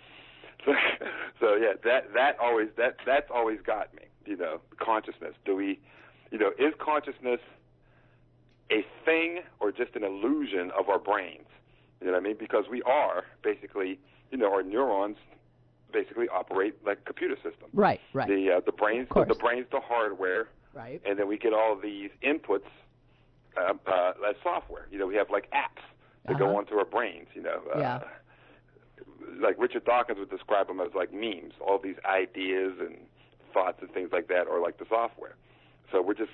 So, 0.67 0.73
so 1.41 1.55
yeah, 1.55 1.73
that 1.85 2.13
that 2.13 2.39
always 2.39 2.69
that 2.77 2.97
that's 3.07 3.31
always 3.35 3.61
got 3.63 3.95
me. 3.95 4.03
You 4.27 4.37
know, 4.37 4.61
consciousness. 4.79 5.33
Do 5.47 5.57
we, 5.57 5.81
you 6.31 6.39
know, 6.39 6.51
is 6.59 6.73
consciousness 6.79 7.41
a 8.71 8.85
thing 9.05 9.41
or 9.59 9.73
just 9.73 9.95
an 9.97 10.05
illusion 10.05 10.71
of 10.79 10.89
our 10.89 10.99
brains? 10.99 11.47
You 12.01 12.07
know 12.07 12.13
what 12.15 12.21
I 12.21 12.23
mean? 12.23 12.37
Because 12.39 12.65
we 12.71 12.83
are 12.83 13.25
basically, 13.43 13.99
you 14.31 14.39
know, 14.39 14.53
our 14.53 14.63
neurons 14.63 15.17
basically 15.93 16.29
operate 16.29 16.75
like 16.87 17.05
computer 17.05 17.35
systems. 17.37 17.71
right. 17.75 18.01
Right. 18.13 18.29
The 18.29 18.53
uh, 18.57 18.61
the 18.65 18.73
brains 18.73 19.09
the 19.29 19.35
brains 19.35 19.67
the 19.73 19.81
hardware, 19.81 20.49
right. 20.73 21.01
and 21.05 21.19
then 21.19 21.27
we 21.29 21.37
get 21.37 21.53
all 21.53 21.77
these 21.81 22.11
inputs 22.23 22.69
uh, 23.61 23.73
uh, 23.87 24.13
as 24.29 24.37
software. 24.43 24.87
You 24.91 24.99
know, 24.99 25.07
we 25.07 25.17
have 25.17 25.31
like 25.31 25.51
apps 25.51 25.83
that 26.27 26.35
Uh-huh. 26.37 26.39
go 26.39 26.57
onto 26.57 26.75
our 26.77 26.85
brains. 26.85 27.27
You 27.35 27.43
know, 27.43 27.61
uh, 27.75 27.79
Yeah. 27.79 28.01
like 29.41 29.57
Richard 29.59 29.85
Dawkins 29.85 30.19
would 30.19 30.31
describe 30.31 30.69
them 30.69 30.81
as 30.81 30.95
like 30.95 31.13
memes. 31.13 31.55
All 31.61 31.79
these 31.79 31.97
ideas 32.05 32.75
and 32.79 32.97
thoughts 33.53 33.79
and 33.83 33.91
things 33.93 34.11
like 34.13 34.29
that 34.29 34.47
are 34.47 34.61
like 34.61 34.79
the 34.79 34.87
software. 34.89 35.35
So 35.93 36.03
we're 36.03 36.15
just 36.15 36.31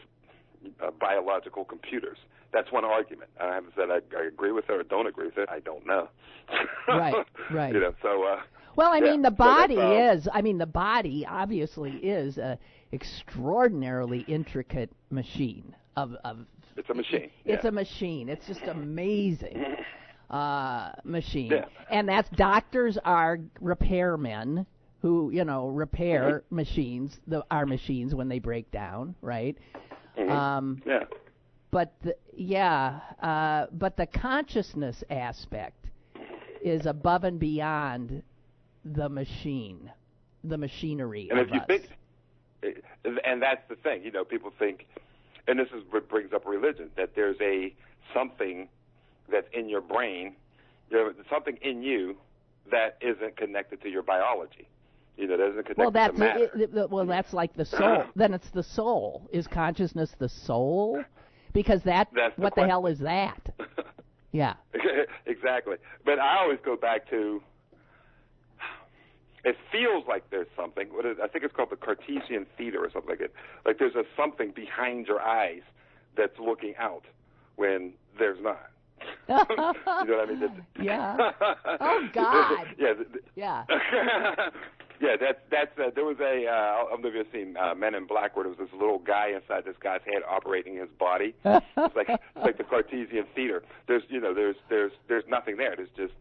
uh, 0.82 0.90
biological 1.00 1.64
computers. 1.64 2.18
That's 2.52 2.70
one 2.72 2.84
argument. 2.84 3.30
I 3.40 3.54
haven't 3.54 3.74
said 3.76 3.90
I, 3.90 4.00
I 4.16 4.26
agree 4.26 4.52
with 4.52 4.64
it 4.68 4.72
or 4.72 4.82
don't 4.82 5.06
agree 5.06 5.26
with 5.26 5.38
it. 5.38 5.48
I 5.50 5.60
don't 5.60 5.86
know. 5.86 6.08
Right, 6.88 7.14
right. 7.50 7.74
You 7.74 7.80
know, 7.80 7.94
so 8.02 8.22
uh, 8.24 8.40
Well, 8.76 8.92
I 8.92 9.00
Yeah, 9.00 9.12
mean, 9.12 9.22
the 9.22 9.30
so 9.30 9.34
body 9.36 9.78
um, 9.80 9.92
is. 9.92 10.28
I 10.32 10.40
mean, 10.42 10.58
the 10.58 10.66
body 10.66 11.26
obviously 11.28 11.92
is 11.96 12.38
a 12.38 12.58
extraordinarily 12.92 14.20
intricate 14.20 14.90
machine 15.10 15.74
of 15.96 16.14
of. 16.24 16.46
it's 16.76 16.88
a 16.90 16.94
machine. 16.94 17.30
It's 17.44 17.64
yeah. 17.64 17.68
a 17.68 17.72
machine. 17.72 18.28
It's 18.28 18.46
just 18.46 18.62
amazing. 18.62 19.64
Uh, 20.30 20.92
machine. 21.04 21.50
Yeah. 21.52 21.66
And 21.90 22.08
that's 22.08 22.28
doctors 22.30 22.98
are 23.04 23.38
repairmen 23.62 24.66
who, 25.06 25.30
you 25.30 25.44
know, 25.44 25.68
repair 25.68 26.42
Mm-hmm. 26.50 26.54
machines, 26.54 27.20
the 27.26 27.44
our 27.50 27.66
machines 27.66 28.14
when 28.14 28.28
they 28.28 28.38
break 28.40 28.70
down, 28.72 29.14
right? 29.22 29.56
Mhm. 30.16 30.30
Um, 30.30 30.82
yeah. 30.86 31.04
but 31.70 31.94
the, 32.02 32.16
yeah, 32.34 33.00
uh, 33.22 33.66
but 33.72 33.96
the 33.96 34.06
consciousness 34.06 35.02
aspect 35.10 35.86
is 36.60 36.86
above 36.86 37.24
and 37.24 37.38
beyond 37.38 38.22
the 38.84 39.08
machine. 39.08 39.90
the 40.44 40.56
machinery 40.58 41.30
and 41.30 41.38
if 41.40 41.52
you 41.52 41.60
us. 41.60 41.66
think, 41.66 41.84
and 43.24 43.42
that's 43.42 43.62
the 43.68 43.76
thing, 43.76 44.02
you 44.04 44.10
know, 44.10 44.24
people 44.24 44.50
think, 44.58 44.86
and 45.46 45.58
this 45.58 45.68
is 45.74 45.82
what 45.90 46.08
brings 46.08 46.32
up 46.32 46.46
religion, 46.46 46.90
that 46.96 47.14
there's 47.14 47.36
a 47.40 47.74
something 48.14 48.68
that's 49.30 49.48
in 49.52 49.68
your 49.68 49.80
brain, 49.80 50.36
there's 50.90 51.14
something 51.30 51.56
in 51.62 51.82
you 51.82 52.16
that 52.70 52.96
isn't 53.00 53.36
connected 53.36 53.82
to 53.82 53.88
your 53.88 54.02
biology. 54.02 54.68
You 55.16 55.26
know, 55.28 55.36
doesn't 55.36 55.62
connect 55.62 55.78
well, 55.78 55.90
that's 55.90 56.18
it- 56.20 56.50
it- 56.54 56.90
well, 56.90 57.06
that's 57.06 57.32
like 57.32 57.54
the 57.54 57.64
soul. 57.64 58.04
then 58.16 58.34
it's 58.34 58.50
the 58.50 58.62
soul. 58.62 59.28
Is 59.32 59.46
consciousness 59.46 60.14
the 60.18 60.28
soul? 60.28 61.02
Because 61.52 61.82
that 61.84 62.08
That's 62.14 62.36
the 62.36 62.42
what 62.42 62.52
the 62.54 62.62
question. 62.62 62.70
hell 62.70 62.86
is 62.86 62.98
that? 63.00 63.40
Yeah. 64.32 64.54
exactly. 65.26 65.76
But 66.04 66.18
I 66.18 66.36
always 66.40 66.58
go 66.62 66.76
back 66.76 67.08
to 67.08 67.40
it 69.44 69.56
feels 69.72 70.04
like 70.06 70.28
there's 70.30 70.48
something. 70.54 70.88
What 70.88 71.06
is, 71.06 71.16
I 71.22 71.28
think 71.28 71.44
it's 71.44 71.54
called 71.54 71.70
the 71.70 71.76
Cartesian 71.76 72.44
theater 72.58 72.84
or 72.84 72.90
something 72.90 73.08
like 73.08 73.20
it. 73.20 73.32
Like 73.64 73.78
there's 73.78 73.94
a 73.94 74.02
something 74.16 74.50
behind 74.50 75.06
your 75.06 75.22
eyes 75.22 75.62
that's 76.16 76.38
looking 76.38 76.74
out 76.78 77.04
when 77.54 77.92
there's 78.18 78.38
not. 78.42 78.68
you 79.28 79.34
know 79.36 80.16
what 80.18 80.28
I 80.28 80.32
mean? 80.34 80.66
Yeah. 80.82 81.16
Oh, 81.80 82.08
God. 82.12 82.66
yeah. 82.78 82.92
Yeah. 83.36 83.64
Yeah, 85.00 85.16
that's 85.20 85.38
that's 85.50 85.78
uh, 85.78 85.90
there 85.94 86.04
was 86.04 86.18
a 86.20 86.46
uh, 86.46 86.50
I 86.50 86.86
don't 86.90 87.02
know 87.02 87.08
if 87.08 87.14
you've 87.14 87.26
seen 87.32 87.56
uh, 87.56 87.74
Men 87.74 87.94
in 87.94 88.06
Black 88.06 88.36
where 88.36 88.44
there 88.44 88.50
was 88.50 88.58
this 88.58 88.78
little 88.78 88.98
guy 88.98 89.30
inside 89.34 89.64
this 89.64 89.76
guy's 89.80 90.00
head 90.04 90.22
operating 90.28 90.76
his 90.76 90.88
body. 90.98 91.34
It's 91.44 91.94
like 91.94 92.08
it's 92.08 92.44
like 92.44 92.58
the 92.58 92.64
Cartesian 92.64 93.26
theater. 93.34 93.62
There's 93.86 94.02
you 94.08 94.20
know 94.20 94.34
there's 94.34 94.56
there's 94.68 94.92
there's 95.08 95.24
nothing 95.28 95.56
there. 95.56 95.74
There's 95.76 95.88
just 95.96 96.14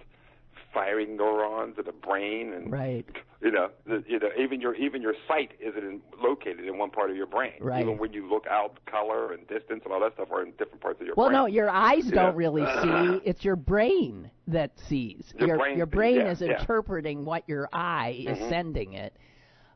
firing 0.76 1.16
neurons 1.18 1.78
in 1.80 1.86
the 1.86 1.92
brain 1.94 2.54
and 2.54 2.70
Right. 2.72 3.06
you 3.42 3.50
know 3.50 3.70
the, 3.88 4.04
you 4.08 4.20
know 4.20 4.28
even 4.38 4.60
your 4.62 4.76
even 4.76 5.02
your 5.02 5.16
sight 5.28 5.52
isn't 5.60 5.84
in, 5.84 6.02
located 6.22 6.66
in 6.68 6.78
one 6.78 6.92
part 6.92 7.10
of 7.10 7.16
your 7.16 7.26
brain. 7.26 7.54
Right. 7.62 7.82
Even 7.82 7.98
when 7.98 8.12
you 8.14 8.30
look 8.30 8.46
out, 8.48 8.78
color 8.86 9.32
and 9.32 9.48
distance 9.48 9.82
and 9.86 9.94
all 9.94 10.02
that 10.02 10.14
stuff 10.16 10.28
are 10.32 10.44
in 10.44 10.52
different 10.52 10.82
parts 10.82 11.00
of 11.00 11.08
your 11.08 11.16
Well, 11.16 11.30
brain. 11.30 11.34
Well, 11.40 11.44
no, 11.48 11.54
your 11.54 11.70
eyes 11.70 12.06
You 12.06 12.12
don't 12.12 12.32
know? 12.32 12.36
really 12.36 12.66
see. 12.84 13.22
It's 13.28 13.44
your 13.46 13.56
brain 13.56 14.30
that 14.50 14.78
sees. 14.88 15.34
Your 15.40 15.48
your 15.48 15.58
brain 15.58 15.78
your 15.78 15.86
brain 15.88 16.16
yeah, 16.18 16.32
is 16.32 16.42
yeah. 16.42 16.60
interpreting 16.60 17.24
what 17.26 17.48
your 17.48 17.70
eye 17.74 18.24
is 18.28 18.38
Mhm. 18.38 18.50
sending 18.50 18.94
it. 18.94 19.16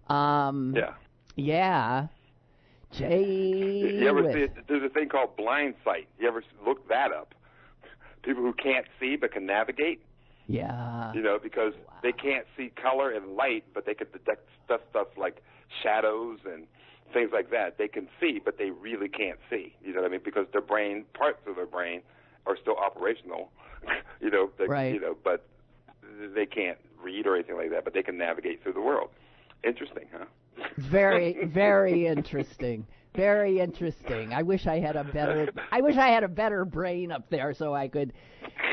Um, 0.10 0.74
Yeah. 0.76 0.94
Yeah. 1.36 2.08
Jay. 2.92 3.24
You 4.00 4.08
ever 4.10 4.34
see? 4.34 4.48
There's 4.68 4.84
a 4.84 4.90
thing 4.90 5.10
called 5.10 5.36
blind 5.38 5.76
sight. 5.86 6.08
You 6.20 6.28
ever 6.28 6.44
look 6.66 6.88
that 6.90 7.12
up? 7.12 7.36
People 8.24 8.44
who 8.44 8.54
can't 8.54 8.86
see 9.00 9.16
but 9.16 9.32
can 9.32 9.46
navigate. 9.46 10.02
Yeah. 10.50 11.14
You 11.14 11.22
know, 11.22 11.38
because 11.42 11.74
they 12.02 12.12
can't 12.12 12.46
see 12.58 12.72
color 12.82 13.12
and 13.12 13.36
light, 13.36 13.66
but 13.74 13.86
they 13.86 13.94
can 13.94 14.08
detect 14.12 14.50
stuff, 14.66 14.82
stuff 14.90 15.08
like 15.16 15.44
shadows 15.84 16.40
and 16.44 16.66
things 17.14 17.30
like 17.32 17.52
that. 17.52 17.78
They 17.78 17.88
can 17.88 18.08
see, 18.20 18.42
but 18.44 18.58
they 18.58 18.72
really 18.72 19.10
can't 19.10 19.40
see. 19.50 19.76
You 19.84 19.94
know 19.94 20.02
what 20.02 20.08
I 20.08 20.12
mean? 20.12 20.22
Because 20.26 20.48
their 20.52 20.62
brain, 20.62 21.06
parts 21.14 21.40
of 21.48 21.56
their 21.56 21.68
brain, 21.68 22.02
are 22.48 22.58
still 22.60 22.78
operational. 22.78 23.52
you 24.22 24.32
know, 24.32 24.50
they, 24.58 24.66
Right. 24.66 24.94
You 24.96 25.00
know, 25.00 25.16
but 25.24 25.46
they 26.34 26.48
can't 26.48 26.80
read 27.02 27.28
or 27.28 27.36
anything 27.36 27.56
like 27.56 27.70
that. 27.70 27.84
But 27.84 27.94
they 27.94 28.04
can 28.04 28.18
navigate 28.18 28.64
through 28.64 28.74
the 28.74 28.82
world. 28.82 29.10
Interesting, 29.64 30.06
huh? 30.12 30.26
Very, 30.78 31.46
very 31.54 32.08
interesting. 32.08 32.88
Very 33.16 33.60
interesting. 33.60 34.34
I 34.34 34.44
wish 34.44 34.68
I 34.68 34.80
had 34.80 34.96
a 34.96 35.04
better. 35.04 35.50
I 35.72 35.82
wish 35.82 35.98
I 35.98 36.08
had 36.08 36.24
a 36.24 36.28
better 36.28 36.64
brain 36.64 37.12
up 37.12 37.30
there 37.30 37.54
so 37.54 37.74
I 37.74 37.88
could. 37.88 38.14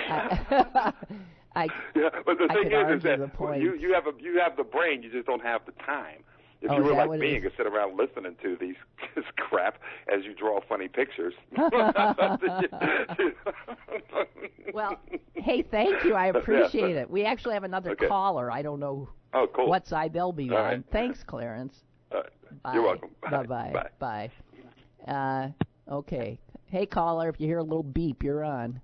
I, 0.08 0.40
uh, 0.50 0.92
I 1.56 1.68
Yeah, 1.94 2.08
but 2.24 2.38
the 2.38 2.46
I 2.50 2.54
thing 2.54 2.72
is, 2.72 2.96
is 2.98 3.02
that 3.04 3.18
you 3.60 3.74
you 3.74 3.92
have 3.94 4.06
a 4.06 4.12
you 4.22 4.38
have 4.38 4.56
the 4.56 4.64
brain, 4.64 5.02
you 5.02 5.10
just 5.10 5.26
don't 5.26 5.42
have 5.42 5.62
the 5.66 5.72
time. 5.84 6.22
If 6.62 6.70
Oh, 6.70 6.76
you 6.78 6.84
were 6.84 6.92
like 6.94 7.10
me 7.20 7.34
and 7.34 7.42
could 7.42 7.52
sit 7.56 7.66
around 7.66 7.96
listening 7.98 8.34
to 8.42 8.56
these 8.60 8.76
this 9.14 9.24
crap 9.36 9.78
as 10.14 10.24
you 10.24 10.34
draw 10.34 10.60
funny 10.68 10.88
pictures. 10.88 11.34
well, 14.72 14.98
hey, 15.34 15.62
thank 15.62 16.04
you. 16.04 16.14
I 16.14 16.26
Yeah. 16.26 16.38
appreciate 16.38 16.96
it. 16.96 17.10
We 17.10 17.24
actually 17.24 17.54
have 17.54 17.64
another 17.64 17.90
Okay. 17.92 18.08
caller. 18.08 18.50
I 18.50 18.62
don't 18.62 18.80
know 18.80 19.08
Oh, 19.34 19.46
cool. 19.54 19.68
what 19.68 19.86
side 19.86 20.12
they'll 20.12 20.32
be 20.32 20.50
All 20.50 20.56
on. 20.56 20.64
right. 20.64 20.84
Thanks, 20.92 21.22
Clarence. 21.22 21.82
You're 22.72 22.82
welcome. 22.82 23.10
Bye-bye. 23.30 23.72
Bye. 24.00 24.30
Bye. 25.06 25.12
Uh, 25.12 25.48
okay. 25.92 26.38
Hey, 26.66 26.86
caller, 26.86 27.28
if 27.28 27.38
you 27.38 27.46
hear 27.46 27.58
a 27.58 27.62
little 27.62 27.82
beep, 27.82 28.22
you're 28.22 28.44
on. 28.44 28.80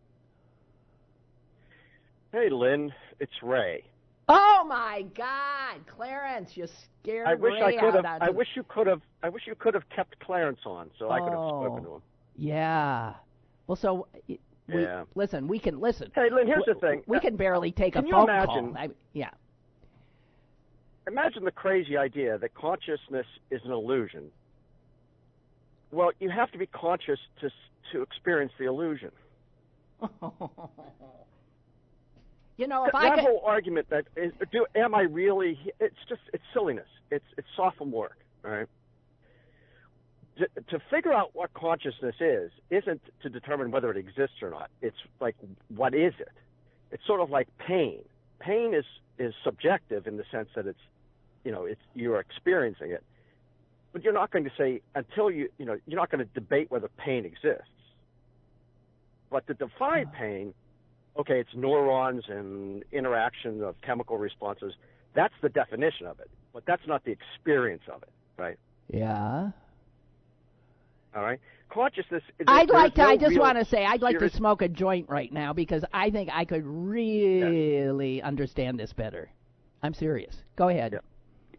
Hey, 2.33 2.49
Lynn, 2.51 2.93
it's 3.21 3.33
Ray. 3.43 3.85
Oh 4.29 4.65
my 4.67 5.05
God, 5.15 5.87
Clarence, 5.87 6.57
you 6.57 6.67
scared 7.03 7.27
I 7.27 7.35
wish 7.35 7.55
Ray 7.55 7.77
I 7.77 7.81
could 7.81 7.97
out 7.97 8.05
have. 8.07 8.23
I 8.23 8.31
wish 8.31 8.49
you 8.55 8.63
could 8.69 8.87
have. 8.87 9.03
I 9.23 9.29
wish 9.29 9.43
you 9.47 9.55
could 9.55 9.75
have 9.75 9.89
kept 9.91 10.19
Clarence 10.21 10.61
on, 10.65 10.91
so 10.99 11.11
I 11.11 11.19
could 11.21 11.31
have 11.31 11.39
Oh. 11.39 11.61
spoken 11.65 11.85
to 11.85 11.95
him. 11.97 12.03
Yeah. 12.37 13.15
Well, 13.67 13.77
so 13.77 14.07
we, 14.29 14.39
Yeah. 14.69 15.05
listen. 15.15 15.47
We 15.49 15.59
can 15.59 15.79
listen. 15.81 16.11
Hey, 16.15 16.31
Lynn, 16.31 16.47
here's 16.47 16.65
we, 16.67 16.73
the 16.73 16.81
thing. 16.81 17.03
We 17.07 17.21
can 17.21 17.37
barely 17.37 17.73
take 17.73 17.93
Can 17.95 18.05
a 18.05 18.07
you 18.09 18.13
phone 18.15 18.25
imagine- 18.31 18.73
call. 18.75 18.83
I, 18.83 18.89
yeah. 19.13 19.31
Imagine 21.09 21.45
the 21.45 21.51
crazy 21.53 21.97
idea 21.97 22.39
that 22.39 22.55
consciousness 22.55 23.27
is 23.51 23.61
an 23.65 23.73
illusion. 23.73 24.31
Well, 25.91 26.13
you 26.21 26.31
have 26.31 26.51
to 26.53 26.59
be 26.59 26.67
conscious 26.67 27.19
to 27.41 27.51
to 27.93 28.01
experience 28.01 28.53
the 28.59 28.65
illusion. 28.67 29.11
you 32.57 32.67
know, 32.67 32.85
if 32.85 32.93
that 32.93 33.03
I 33.03 33.15
could, 33.15 33.25
whole 33.25 33.43
argument 33.45 33.89
that 33.91 34.05
is, 34.17 34.33
do 34.51 34.67
am 34.75 34.95
I 34.95 35.03
really? 35.03 35.59
It's 35.81 35.97
just 36.09 36.21
it's 36.33 36.45
silliness. 36.53 36.89
It's 37.11 37.25
it's 37.37 37.49
sophomoric, 37.57 38.19
right? 38.43 38.67
To, 40.39 40.49
to 40.71 40.83
figure 40.91 41.13
out 41.13 41.31
what 41.35 41.53
consciousness 41.55 42.17
is 42.21 42.51
isn't 42.71 43.03
to 43.23 43.29
determine 43.29 43.71
whether 43.71 43.91
it 43.91 43.97
exists 43.97 44.37
or 44.43 44.51
not. 44.51 44.71
It's 44.81 44.97
like 45.21 45.37
what 45.75 45.95
is 45.95 46.15
it? 46.19 46.33
It's 46.91 47.07
sort 47.07 47.21
of 47.21 47.31
like 47.31 47.49
pain. 47.59 48.01
Pain 48.39 48.75
is 48.75 48.85
is 49.19 49.35
subjective 49.45 50.07
in 50.07 50.17
the 50.17 50.25
sense 50.31 50.49
that 50.55 50.67
it's 50.67 50.81
you 51.45 51.53
know 51.53 51.65
it's 51.65 51.81
you're 51.95 52.21
experiencing 52.21 52.91
it, 52.91 53.03
but 53.93 54.05
you're 54.05 54.13
not 54.13 54.31
going 54.31 54.45
to 54.45 54.53
say 54.59 54.83
until 54.95 55.31
you 55.31 55.49
you 55.59 55.65
know 55.65 55.79
you're 55.87 56.01
not 56.01 56.11
going 56.11 56.25
to 56.25 56.33
debate 56.35 56.71
whether 56.71 56.89
pain 56.99 57.25
exists. 57.25 57.65
But 59.31 59.47
to 59.47 59.55
define 59.55 60.09
uh-huh. 60.09 60.19
pain, 60.19 60.55
okay, 61.17 61.41
it's 61.41 61.55
neurons 61.55 62.25
and 62.29 62.85
interaction 62.93 63.63
of 63.63 63.81
chemical 63.83 64.19
responses. 64.19 64.75
That's 65.15 65.35
the 65.43 65.49
definition 65.49 66.07
of 66.07 66.21
it, 66.21 66.31
but 66.53 66.65
that's 66.67 66.87
not 66.87 67.05
the 67.05 67.13
experience 67.13 67.83
of 67.93 68.03
it, 68.03 68.11
right? 68.39 68.59
yeah. 68.89 69.51
All 71.15 71.23
right. 71.23 71.39
Consciousness. 71.69 72.23
is- 72.39 72.47
I'd 72.49 72.71
like 72.71 72.95
to. 72.95 73.03
no 73.03 73.09
I 73.09 73.17
just 73.17 73.39
want 73.39 73.59
to 73.59 73.65
say 73.65 73.85
I'd 73.85 74.03
like 74.03 74.19
to 74.19 74.31
smoke 74.31 74.63
a 74.63 74.69
joint 74.69 75.09
right 75.09 75.33
now 75.33 75.53
because 75.53 75.85
I 75.93 76.11
think 76.11 76.31
I 76.33 76.45
could 76.45 76.65
really 76.67 78.23
understand 78.23 78.79
this 78.79 78.93
better. 78.93 79.29
I'm 79.83 79.95
serious. 79.95 80.35
Go 80.57 80.69
ahead. 80.69 80.93
Yeah. 80.93 81.59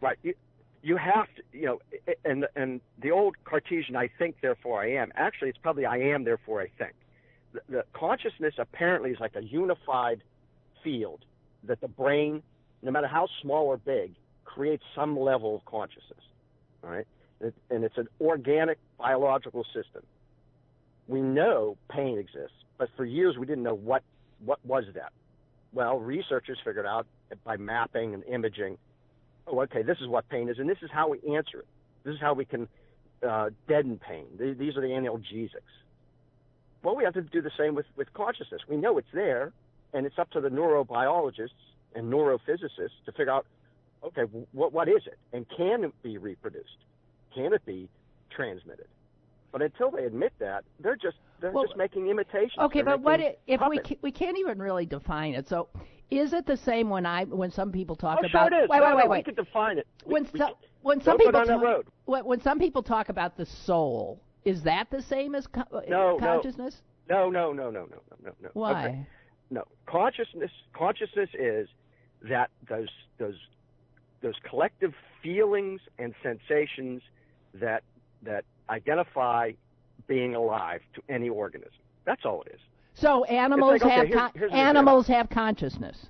Right. 0.00 0.18
You, 0.22 0.34
you 0.82 0.96
have 0.96 1.26
to, 1.36 1.42
you 1.52 1.66
know, 1.66 1.78
and 2.24 2.46
and 2.56 2.80
the 3.00 3.10
old 3.10 3.36
Cartesian, 3.44 3.96
I 3.96 4.08
think, 4.18 4.36
therefore 4.40 4.80
I 4.82 4.92
am. 4.92 5.12
Actually, 5.14 5.50
it's 5.50 5.58
probably 5.58 5.86
I 5.86 5.98
am, 5.98 6.24
therefore 6.24 6.60
I 6.60 6.68
think. 6.78 6.94
The, 7.68 7.84
consciousness 7.92 8.54
apparently 8.58 9.10
is 9.10 9.20
like 9.20 9.36
a 9.36 9.42
unified 9.42 10.22
field 10.82 11.24
that 11.64 11.80
the 11.80 11.88
brain, 11.88 12.42
no 12.82 12.90
matter 12.90 13.06
how 13.06 13.28
small 13.42 13.66
or 13.66 13.76
big, 13.76 14.14
creates 14.44 14.84
some 14.94 15.18
level 15.18 15.56
of 15.56 15.64
consciousness. 15.64 16.20
All 16.82 16.90
right, 16.90 17.06
and 17.40 17.84
it's 17.84 17.98
an 17.98 18.08
organic 18.20 18.78
biological 18.98 19.64
system. 19.64 20.02
We 21.08 21.20
know 21.20 21.76
pain 21.90 22.18
exists, 22.18 22.56
but 22.78 22.88
for 22.96 23.04
years 23.04 23.36
we 23.36 23.46
didn't 23.46 23.64
know 23.64 23.74
what 23.74 24.02
what 24.44 24.64
was 24.64 24.84
that. 24.94 25.12
Well, 25.72 25.98
researchers 25.98 26.58
figured 26.64 26.86
out 26.86 27.06
by 27.44 27.56
mapping 27.56 28.14
and 28.14 28.24
imaging 28.24 28.78
oh, 29.50 29.60
okay, 29.62 29.82
this 29.82 29.98
is 30.00 30.06
what 30.06 30.28
pain 30.28 30.48
is, 30.48 30.58
and 30.58 30.68
this 30.68 30.78
is 30.82 30.90
how 30.92 31.08
we 31.08 31.18
answer 31.34 31.60
it. 31.60 31.66
This 32.04 32.14
is 32.14 32.20
how 32.20 32.34
we 32.34 32.44
can 32.44 32.68
uh, 33.26 33.50
deaden 33.66 33.98
pain. 33.98 34.26
These 34.38 34.76
are 34.76 34.80
the 34.80 34.88
analgesics. 34.88 35.72
Well, 36.82 36.96
we 36.96 37.04
have 37.04 37.14
to 37.14 37.22
do 37.22 37.42
the 37.42 37.50
same 37.58 37.74
with, 37.74 37.86
with 37.96 38.12
consciousness. 38.14 38.62
We 38.68 38.76
know 38.76 38.98
it's 38.98 39.08
there, 39.12 39.52
and 39.92 40.06
it's 40.06 40.18
up 40.18 40.30
to 40.30 40.40
the 40.40 40.48
neurobiologists 40.48 41.48
and 41.94 42.12
neurophysicists 42.12 43.04
to 43.06 43.12
figure 43.12 43.30
out, 43.30 43.46
okay, 44.04 44.22
what 44.52 44.72
what 44.72 44.88
is 44.88 45.02
it, 45.06 45.18
and 45.32 45.46
can 45.56 45.84
it 45.84 45.92
be 46.02 46.18
reproduced? 46.18 46.76
Can 47.34 47.52
it 47.52 47.64
be 47.66 47.88
transmitted? 48.34 48.86
But 49.50 49.62
until 49.62 49.90
they 49.90 50.04
admit 50.04 50.32
that, 50.38 50.64
they're 50.78 50.94
just 50.96 51.16
they're 51.40 51.50
Well, 51.50 51.64
just 51.64 51.76
making 51.76 52.08
imitations. 52.08 52.58
Okay, 52.58 52.82
They're 52.82 52.96
but 52.98 53.00
what 53.00 53.20
if 53.20 53.36
we 53.48 53.56
puppets. 53.78 53.88
ca- 53.88 53.98
we 54.02 54.12
can't 54.12 54.38
even 54.38 54.58
really 54.58 54.86
define 54.86 55.34
it? 55.34 55.48
So, 55.48 55.68
is 56.10 56.32
it 56.32 56.46
the 56.46 56.56
same 56.56 56.90
when 56.90 57.06
I 57.06 57.24
when 57.24 57.50
some 57.50 57.72
people 57.72 57.96
talk 57.96 58.18
Oh, 58.22 58.26
about? 58.26 58.50
sure 58.50 58.60
it 58.60 58.64
is. 58.64 58.68
Wait, 58.68 58.78
no, 58.78 58.84
wait, 58.84 58.90
no, 58.90 58.96
wait, 58.96 59.04
We 59.04 59.10
wait. 59.16 59.24
can 59.24 59.34
define 59.34 59.78
it. 59.78 59.86
When 60.04 60.28
we 60.32 60.38
so, 60.38 60.58
when 60.82 61.00
some 61.00 61.16
people 61.18 61.32
talk, 61.32 61.84
when 62.06 62.40
some 62.40 62.58
people 62.58 62.82
talk 62.82 63.08
about 63.08 63.36
the 63.36 63.46
soul, 63.46 64.20
is 64.48 64.62
that 64.62 64.88
the 64.90 65.02
same 65.02 65.34
as 65.34 65.46
co- 65.46 65.60
uh, 65.72 65.82
No, 65.88 66.16
no. 66.16 66.18
consciousness? 66.18 66.80
No, 67.08 67.28
no, 67.30 67.52
no, 67.52 67.70
no, 67.70 67.86
no, 67.86 67.98
no, 68.24 68.32
no. 68.40 68.48
Why? 68.54 68.84
Okay. 68.86 69.06
No. 69.50 69.64
Consciousness 69.86 70.50
consciousness 70.72 71.28
is 71.34 71.68
that 72.28 72.50
those 72.68 72.88
those 73.18 73.38
those 74.22 74.34
collective 74.48 74.94
feelings 75.22 75.80
and 75.98 76.14
sensations 76.22 77.02
that 77.54 77.82
that 78.22 78.44
identify 78.70 79.52
being 80.06 80.34
alive 80.34 80.80
to 80.94 81.02
any 81.08 81.28
organism. 81.28 81.72
That's 82.04 82.24
all 82.24 82.42
it 82.42 82.52
is. 82.54 82.60
So 82.94 83.24
animals 83.24 83.82
like, 83.82 83.82
okay, 83.82 83.94
have 83.94 84.08
here's- 84.08 84.30
here's 84.34 84.52
an 84.52 84.58
animals 84.58 85.06
have 85.08 85.28
consciousness. 85.30 86.06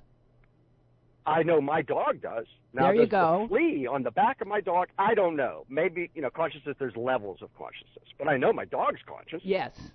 I 1.25 1.43
know 1.43 1.61
my 1.61 1.81
dog 1.81 2.21
does. 2.21 2.47
Now, 2.73 2.83
There 2.91 2.95
you 2.95 3.07
go. 3.07 3.43
The 3.43 3.47
flea 3.55 3.87
on 3.87 4.03
the 4.03 4.11
back 4.11 4.41
of 4.41 4.47
my 4.47 4.61
dog, 4.61 4.89
I 4.99 5.15
don't 5.15 5.35
know. 5.35 5.65
Maybe 5.69 6.11
you 6.13 6.21
know 6.21 6.29
consciousness. 6.29 6.75
There's 6.79 6.95
levels 6.95 7.41
of 7.41 7.49
consciousness, 7.57 8.05
but 8.17 8.27
I 8.27 8.37
know 8.37 8.53
my 8.53 8.65
dog's 8.65 8.99
conscious, 9.07 9.41
Yes, 9.43 9.91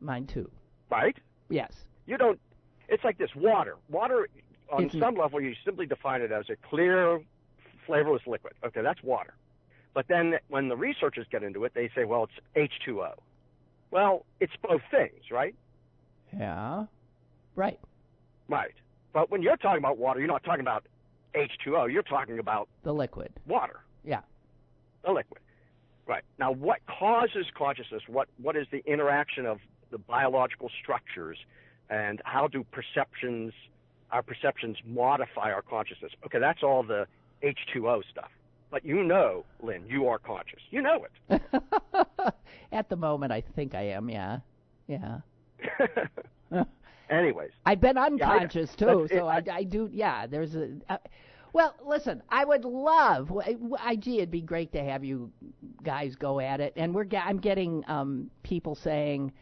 mine 0.00 0.26
too. 0.26 0.50
right? 0.90 1.16
Yes. 1.48 1.72
You 2.06 2.16
don't. 2.18 2.40
It's 2.88 3.04
like 3.04 3.18
this 3.18 3.34
water. 3.36 3.76
Water, 3.88 4.28
on 4.70 4.84
It's- 4.86 5.00
some 5.00 5.14
level, 5.14 5.40
you 5.40 5.54
simply 5.64 5.86
define 5.86 6.22
it 6.22 6.32
as 6.32 6.50
a 6.50 6.56
clear, 6.56 7.20
flavorless 7.86 8.26
liquid. 8.26 8.54
Okay, 8.64 8.82
that's 8.82 9.02
water. 9.04 9.34
But 9.94 10.08
then 10.08 10.38
when 10.48 10.68
the 10.68 10.76
researchers 10.76 11.26
get 11.30 11.42
into 11.42 11.64
it, 11.64 11.72
they 11.74 11.88
say, 11.94 12.04
well, 12.04 12.24
it's 12.24 12.32
H2O. 12.84 13.14
Well, 13.90 14.26
it's 14.40 14.52
both 14.62 14.82
things, 14.90 15.30
right? 15.30 15.54
Yeah. 16.36 16.86
Right. 17.54 17.80
Right. 18.48 18.74
But 19.12 19.30
when 19.30 19.40
you're 19.42 19.56
talking 19.56 19.78
about 19.78 19.98
water, 19.98 20.18
you're 20.20 20.28
not 20.28 20.44
talking 20.44 20.60
about 20.60 20.84
H2O. 21.34 21.92
You're 21.92 22.02
talking 22.02 22.38
about 22.38 22.68
The 22.82 22.92
liquid. 22.92 23.32
water. 23.46 23.80
Yeah. 24.04 24.20
the 25.04 25.12
liquid. 25.12 25.40
Right. 26.06 26.22
Now, 26.38 26.52
what 26.52 26.78
causes 26.86 27.46
consciousness? 27.56 28.02
What 28.06 28.28
what 28.40 28.56
is 28.56 28.66
the 28.70 28.82
interaction 28.86 29.44
of 29.46 29.58
the 29.90 29.98
biological 29.98 30.70
structures, 30.82 31.36
and 31.90 32.22
how 32.24 32.46
do 32.46 32.64
perceptions, 32.70 33.52
our 34.12 34.22
perceptions, 34.22 34.76
modify 34.86 35.50
our 35.52 35.62
consciousness? 35.62 36.12
Okay, 36.24 36.38
that's 36.38 36.62
all 36.62 36.84
the 36.84 37.06
H2O 37.42 38.02
stuff. 38.10 38.30
But 38.70 38.84
you 38.84 39.02
know, 39.02 39.44
Lynn, 39.62 39.84
you 39.88 40.06
are 40.06 40.18
conscious. 40.18 40.60
You 40.70 40.82
know 40.82 41.06
it. 41.28 41.42
At 42.72 42.88
the 42.88 42.96
moment, 42.96 43.32
I 43.32 43.40
think 43.40 43.74
I 43.74 43.82
am. 43.88 44.08
Yeah. 44.08 44.38
Yeah. 44.86 45.18
Anyways, 47.10 47.50
I've 47.64 47.80
been 47.80 47.96
I- 47.96 48.06
unconscious 48.06 48.74
too, 48.76 49.06
that's- 49.08 49.10
so 49.18 49.26
I, 49.28 49.42
I 49.52 49.64
do. 49.64 49.88
Yeah, 49.92 50.26
there's 50.26 50.54
a. 50.56 50.70
Uh, 50.88 50.98
well, 51.52 51.74
listen, 51.86 52.22
I 52.28 52.44
would 52.44 52.64
love. 52.64 53.28
w- 53.28 53.76
IG, 53.90 54.08
it'd 54.08 54.30
be 54.30 54.42
great 54.42 54.72
to 54.72 54.82
have 54.84 55.02
you 55.04 55.30
guys 55.82 56.14
go 56.14 56.40
at 56.40 56.60
it, 56.60 56.72
and 56.76 56.94
we're. 56.94 57.06
I'm 57.16 57.38
getting 57.38 57.82
um, 57.88 58.30
people 58.42 58.74
saying, 58.74 59.32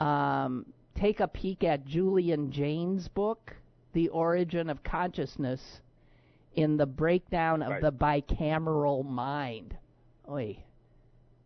um, 0.00 0.64
take 0.94 1.20
a 1.20 1.28
peek 1.28 1.62
at 1.64 1.84
Julian 1.84 2.50
Jaynes' 2.50 3.08
book, 3.08 3.54
"The 3.92 4.08
Origin 4.08 4.70
of 4.70 4.82
Consciousness," 4.84 5.80
in 6.54 6.76
the 6.78 6.86
breakdown 6.86 7.62
of 7.62 7.70
Right. 7.72 7.82
the 7.82 7.92
bicameral 7.92 9.04
mind. 9.04 9.76
Oi, 10.30 10.56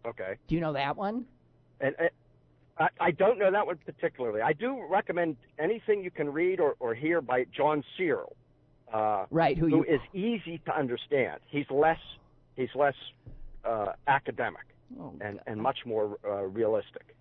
okay. 0.06 0.34
do 0.46 0.54
you 0.54 0.60
know 0.60 0.74
that 0.74 0.96
one? 0.96 1.24
And, 1.80 1.94
and 1.98 2.10
I, 2.78 2.88
I 3.00 3.10
don't 3.10 3.38
know 3.38 3.50
that 3.50 3.66
one 3.66 3.78
particularly. 3.84 4.40
I 4.40 4.52
do 4.52 4.80
recommend 4.88 5.36
anything 5.58 6.02
you 6.02 6.10
can 6.10 6.32
read 6.32 6.60
or, 6.60 6.76
or 6.78 6.94
hear 6.94 7.20
by 7.20 7.44
John 7.56 7.82
Searle. 7.96 8.36
Uh, 8.92 9.26
Right, 9.30 9.58
who 9.58 9.68
who 9.68 9.76
you 9.78 9.84
is 9.84 10.00
easy 10.14 10.62
to 10.64 10.74
understand. 10.76 11.40
He's 11.46 11.66
less 11.70 11.98
he's 12.56 12.74
less 12.74 12.94
uh, 13.64 13.92
academic 14.06 14.62
Oh, 14.98 15.12
and 15.20 15.40
and 15.46 15.60
much 15.60 15.80
more 15.84 16.18
uh, 16.24 16.44
realistic, 16.44 17.14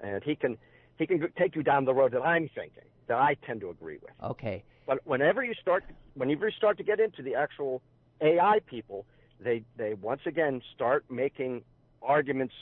and 0.00 0.22
he 0.22 0.36
can 0.36 0.56
he 0.98 1.06
can 1.08 1.26
take 1.36 1.56
you 1.56 1.64
down 1.64 1.84
the 1.84 1.94
road 1.94 2.12
that 2.12 2.22
I'm 2.22 2.48
thinking 2.54 2.84
that 3.08 3.18
I 3.18 3.34
tend 3.44 3.60
to 3.62 3.70
agree 3.70 3.98
with. 4.00 4.12
okay. 4.22 4.62
But 4.86 5.04
whenever 5.04 5.42
you 5.42 5.54
start 5.60 5.82
whenever 6.14 6.46
you 6.48 6.52
start 6.56 6.78
to 6.78 6.84
get 6.84 7.00
into 7.00 7.22
the 7.22 7.34
actual 7.34 7.82
AI 8.20 8.60
people, 8.66 9.04
they 9.40 9.64
they 9.76 9.94
once 9.94 10.20
again 10.26 10.62
start 10.76 11.04
making 11.10 11.62
arguments 12.02 12.54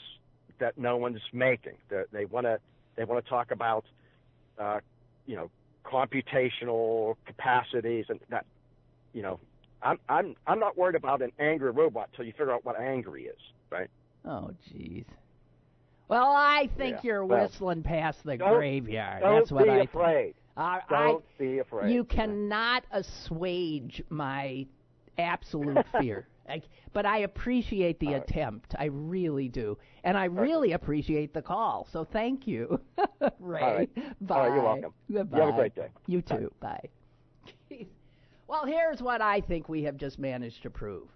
that 0.59 0.77
no 0.77 0.97
one's 0.97 1.21
making. 1.33 1.75
They, 1.89 2.03
they 2.11 2.25
want 2.25 2.45
to 2.45 2.59
they 2.95 3.03
want 3.05 3.23
to 3.23 3.29
talk 3.29 3.51
about 3.51 3.85
uh, 4.59 4.79
you 5.25 5.35
know 5.35 5.49
computational 5.85 7.15
capacities 7.25 8.05
and 8.09 8.19
that 8.29 8.45
you 9.13 9.21
know 9.21 9.39
I'm 9.81 9.97
I'm 10.07 10.35
I'm 10.47 10.59
not 10.59 10.77
worried 10.77 10.95
about 10.95 11.21
an 11.21 11.31
angry 11.39 11.71
robot 11.71 12.09
till 12.15 12.25
you 12.25 12.31
figure 12.31 12.51
out 12.51 12.65
what 12.65 12.79
angry 12.79 13.23
is, 13.23 13.39
right? 13.69 13.89
Oh, 14.25 14.51
jeez. 14.73 15.05
Well, 16.09 16.31
I 16.35 16.69
think 16.77 16.97
Yeah, 16.97 17.01
you're 17.03 17.25
well, 17.25 17.43
whistling 17.43 17.83
past 17.83 18.23
the 18.25 18.37
don't- 18.37 18.55
graveyard. 18.57 19.21
Don't 19.21 19.35
That's 19.39 19.51
what 19.51 19.63
be 19.65 19.69
I. 19.69 19.77
afraid. 19.83 20.33
I, 20.57 20.81
Don't 20.89 21.23
be 21.37 21.59
afraid. 21.59 21.93
you 21.93 22.03
cannot 22.03 22.83
assuage 22.91 24.03
my 24.09 24.65
absolute 25.17 25.85
fear. 26.01 26.27
I, 26.49 26.61
but 26.93 27.05
I 27.05 27.19
appreciate 27.19 27.99
the 27.99 28.07
All 28.07 28.13
right. 28.13 28.23
attempt. 28.23 28.75
I 28.77 28.85
really 28.85 29.47
do, 29.47 29.77
and 30.03 30.17
I 30.17 30.27
right. 30.27 30.41
really 30.41 30.71
appreciate 30.73 31.33
the 31.33 31.41
call. 31.41 31.87
So 31.91 32.03
thank 32.03 32.47
you, 32.47 32.79
Ray. 33.39 33.61
All 33.61 33.73
right. 33.73 33.89
Bye. 34.21 34.35
All 34.35 34.41
right, 34.41 34.55
you're 34.55 34.63
welcome. 34.63 34.93
Goodbye. 35.11 35.37
You 35.37 35.45
have 35.45 35.53
a 35.53 35.57
great 35.57 35.75
day. 35.75 35.87
You 36.07 36.21
too. 36.21 36.51
Bye. 36.59 36.89
Jeez. 37.71 37.87
Well, 38.47 38.65
here's 38.65 39.01
what 39.01 39.21
I 39.21 39.41
think 39.41 39.69
we 39.69 39.83
have 39.83 39.97
just 39.97 40.17
managed 40.17 40.63
to 40.63 40.69
prove. 40.69 41.07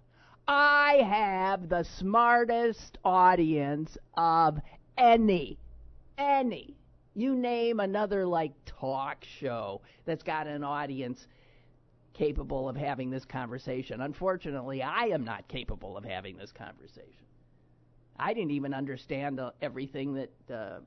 I 0.46 1.02
have 1.08 1.68
the 1.68 1.84
smartest 1.98 2.98
audience 3.04 3.96
of 4.16 4.58
any, 4.98 5.58
any. 6.18 6.76
You 7.14 7.34
name 7.34 7.80
another 7.80 8.26
like 8.26 8.52
talk 8.66 9.24
show 9.24 9.80
that's 10.04 10.22
got 10.22 10.46
an 10.46 10.62
audience 10.62 11.26
capable 12.14 12.68
of 12.68 12.76
having 12.76 13.10
this 13.10 13.24
conversation. 13.24 14.00
Unfortunately, 14.00 14.82
I 14.82 15.06
am 15.06 15.24
not 15.24 15.46
capable 15.48 15.96
of 15.96 16.04
having 16.04 16.36
this 16.36 16.52
conversation. 16.52 17.26
I 18.16 18.32
didn't 18.32 18.52
even 18.52 18.72
understand 18.72 19.40
uh, 19.40 19.50
everything 19.60 20.14
that 20.14 20.54
uh, 20.54 20.78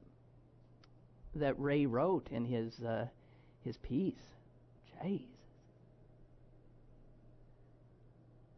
that 1.35 1.59
Ray 1.59 1.85
wrote 1.85 2.29
in 2.31 2.45
his 2.45 2.79
uh, 2.79 3.07
his 3.63 3.77
piece. 3.77 4.15
Jeez. 5.03 5.25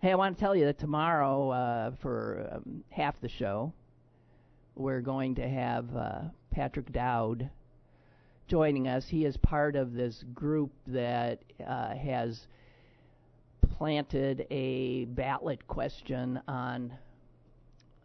Hey, 0.01 0.11
I 0.11 0.15
want 0.15 0.37
to 0.37 0.39
tell 0.39 0.55
you 0.55 0.65
that 0.65 0.79
tomorrow, 0.79 1.49
uh, 1.49 1.91
for 2.01 2.47
um, 2.53 2.83
half 2.89 3.19
the 3.19 3.27
show, 3.27 3.73
we're 4.75 5.01
going 5.01 5.35
to 5.35 5.49
have 5.49 5.93
uh, 5.93 6.21
Patrick 6.51 6.93
Dowd 6.93 7.49
joining 8.47 8.87
us. 8.87 9.05
He 9.09 9.25
is 9.25 9.35
part 9.35 9.75
of 9.75 9.93
this 9.93 10.23
group 10.33 10.71
that 10.87 11.39
uh, 11.67 11.95
has 11.95 12.47
planted 13.79 14.45
a 14.51 15.05
ballot 15.05 15.65
question 15.65 16.37
on 16.49 16.91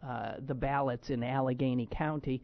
uh, 0.07 0.35
the 0.47 0.53
ballots 0.53 1.09
in 1.09 1.21
Allegheny 1.21 1.85
County 1.91 2.41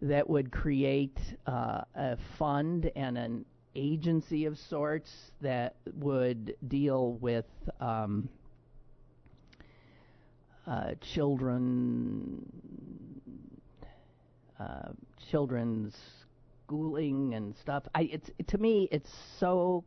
that 0.00 0.28
would 0.28 0.50
create 0.50 1.18
uh, 1.46 1.82
a 1.94 2.16
fund 2.38 2.90
and 2.96 3.18
an 3.18 3.44
agency 3.74 4.46
of 4.46 4.56
sorts 4.56 5.32
that 5.42 5.76
would 5.96 6.56
deal 6.68 7.12
with 7.20 7.44
um, 7.78 8.26
uh, 10.66 10.92
children, 11.12 12.42
uh, 14.58 14.88
children's 15.30 15.94
schooling 16.64 17.34
and 17.34 17.54
stuff. 17.54 17.82
I, 17.94 18.08
it's 18.10 18.30
to 18.46 18.56
me, 18.56 18.88
it's 18.90 19.10
so 19.38 19.84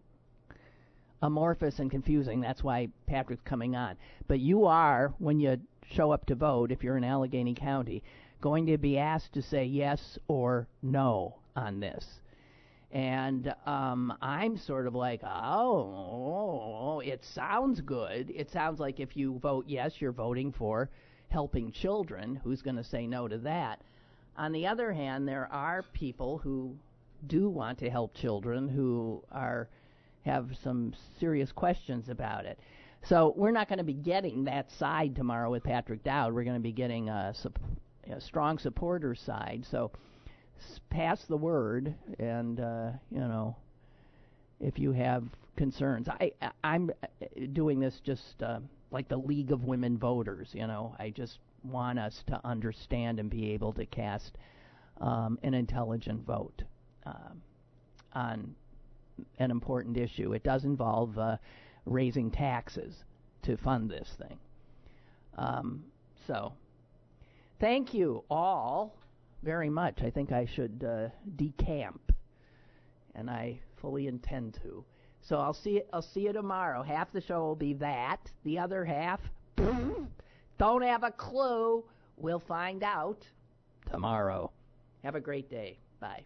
amorphous 1.26 1.80
and 1.80 1.89
confusing. 1.89 2.39
That's 2.39 2.63
why 2.63 2.89
Patrick's 3.07 3.41
coming 3.43 3.76
on. 3.76 3.95
But 4.28 4.39
you 4.39 4.65
are, 4.65 5.13
when 5.17 5.39
you 5.39 5.59
show 5.91 6.11
up 6.11 6.26
to 6.28 6.36
vote, 6.36 6.71
if 6.71 6.84
you're 6.84 6.97
in 6.97 7.03
Allegheny 7.03 7.55
County, 7.55 8.03
going 8.41 8.67
to 8.67 8.78
be 8.78 8.97
asked 8.99 9.34
to 9.34 9.41
say 9.41 9.65
yes 9.65 10.19
or 10.28 10.67
no 10.84 11.36
on 11.55 11.80
this. 11.80 12.05
And 12.91 13.53
um, 13.65 14.13
I'm 14.21 14.55
sort 14.55 14.86
of 14.86 14.93
like, 14.93 15.21
oh, 15.23 17.01
it 17.03 17.26
sounds 17.26 17.82
good. 17.82 18.32
It 18.34 18.51
sounds 18.51 18.80
like 18.80 18.99
if 18.99 19.17
you 19.17 19.39
vote 19.39 19.65
yes, 19.67 19.99
you're 19.99 20.11
voting 20.11 20.51
for 20.51 20.89
helping 21.30 21.71
children. 21.71 22.39
Who's 22.43 22.61
going 22.61 22.78
to 22.78 22.84
say 22.84 23.07
no 23.07 23.28
to 23.28 23.39
that? 23.39 23.82
On 24.38 24.51
the 24.51 24.67
other 24.67 24.93
hand, 24.93 25.28
there 25.28 25.49
are 25.51 25.84
people 25.93 26.38
who 26.38 26.76
do 27.26 27.49
want 27.49 27.80
to 27.80 27.89
help 27.89 28.13
children 28.13 28.69
who 28.69 29.23
are 29.32 29.67
have 30.26 30.49
some 30.63 30.93
serious 31.19 31.51
questions 31.51 32.09
about 32.09 32.45
it. 32.45 32.59
So 33.03 33.34
we're 33.38 33.51
not 33.51 33.67
going 33.69 33.78
to 33.78 33.84
be 33.84 33.93
getting 33.93 34.45
that 34.45 34.71
side 34.71 35.15
tomorrow 35.15 35.51
with 35.51 35.63
Patrick 35.63 36.03
Dowd. 36.03 36.34
We're 36.34 36.43
going 36.43 36.55
to 36.55 36.59
be 36.59 36.71
getting 36.71 37.09
a, 37.09 37.34
a 38.11 38.19
strong 38.19 38.57
supporter 38.57 39.13
side. 39.13 39.65
So 39.69 39.91
pass 40.89 41.23
the 41.26 41.38
word, 41.38 41.93
and 42.17 42.59
uh, 42.59 42.89
you 43.11 43.19
know, 43.19 43.55
if 44.59 44.80
you 44.80 44.91
have 44.93 45.23
concerns, 45.55 46.07
I 46.09 46.32
I- 46.41 46.51
I'm 46.63 46.89
uh, 47.03 47.26
doing 47.53 47.80
this 47.80 47.99
just 48.03 48.41
uh, 48.41 48.59
like 48.91 49.07
the 49.07 49.17
League 49.17 49.51
of 49.51 49.65
Women 49.65 49.97
Voters. 49.97 50.49
You 50.53 50.65
know, 50.65 50.95
I 50.97 51.11
just 51.11 51.38
want 51.63 51.99
us 51.99 52.23
to 52.28 52.39
understand 52.43 53.19
and 53.19 53.30
be 53.30 53.51
able 53.51 53.73
to 53.73 53.86
cast 53.86 54.38
um, 55.01 55.38
an 55.43 55.53
intelligent 55.53 56.26
vote 56.26 56.63
um, 57.05 57.41
on 58.13 58.55
an 59.39 59.51
important 59.51 59.97
issue. 59.97 60.34
It 60.34 60.43
does 60.43 60.63
involve 60.66 61.18
uh, 61.18 61.38
raising 61.86 62.32
taxes 62.32 63.03
to 63.43 63.57
fund 63.57 63.89
this 63.89 64.09
thing. 64.18 64.38
Um, 65.38 65.84
so, 66.28 66.53
thank 67.59 67.93
you 67.93 68.24
all 68.30 68.95
very 69.43 69.70
much. 69.70 70.01
I 70.01 70.09
think 70.09 70.32
I 70.32 70.45
should 70.45 70.84
uh, 70.88 71.09
decamp, 71.36 71.99
and 73.13 73.30
I 73.30 73.59
fully 73.80 74.07
intend 74.07 74.57
to. 74.63 74.84
So 75.22 75.38
I'll 75.38 75.53
see 75.53 75.82
I'll 75.91 76.01
see 76.01 76.22
you 76.22 76.34
tomorrow. 76.34 76.84
Half 76.84 77.11
the 77.11 77.22
show 77.22 77.39
will 77.39 77.55
be 77.55 77.74
that. 77.76 78.20
The 78.43 78.59
other 78.59 78.86
half, 78.86 79.20
don't 80.57 80.84
have 80.84 81.03
a 81.03 81.11
clue. 81.11 81.84
We'll 82.18 82.39
find 82.39 82.84
out 82.84 83.28
tomorrow. 83.91 84.51
Have 85.03 85.16
a 85.16 85.20
great 85.20 85.49
day. 85.49 85.78
Bye. 85.99 86.26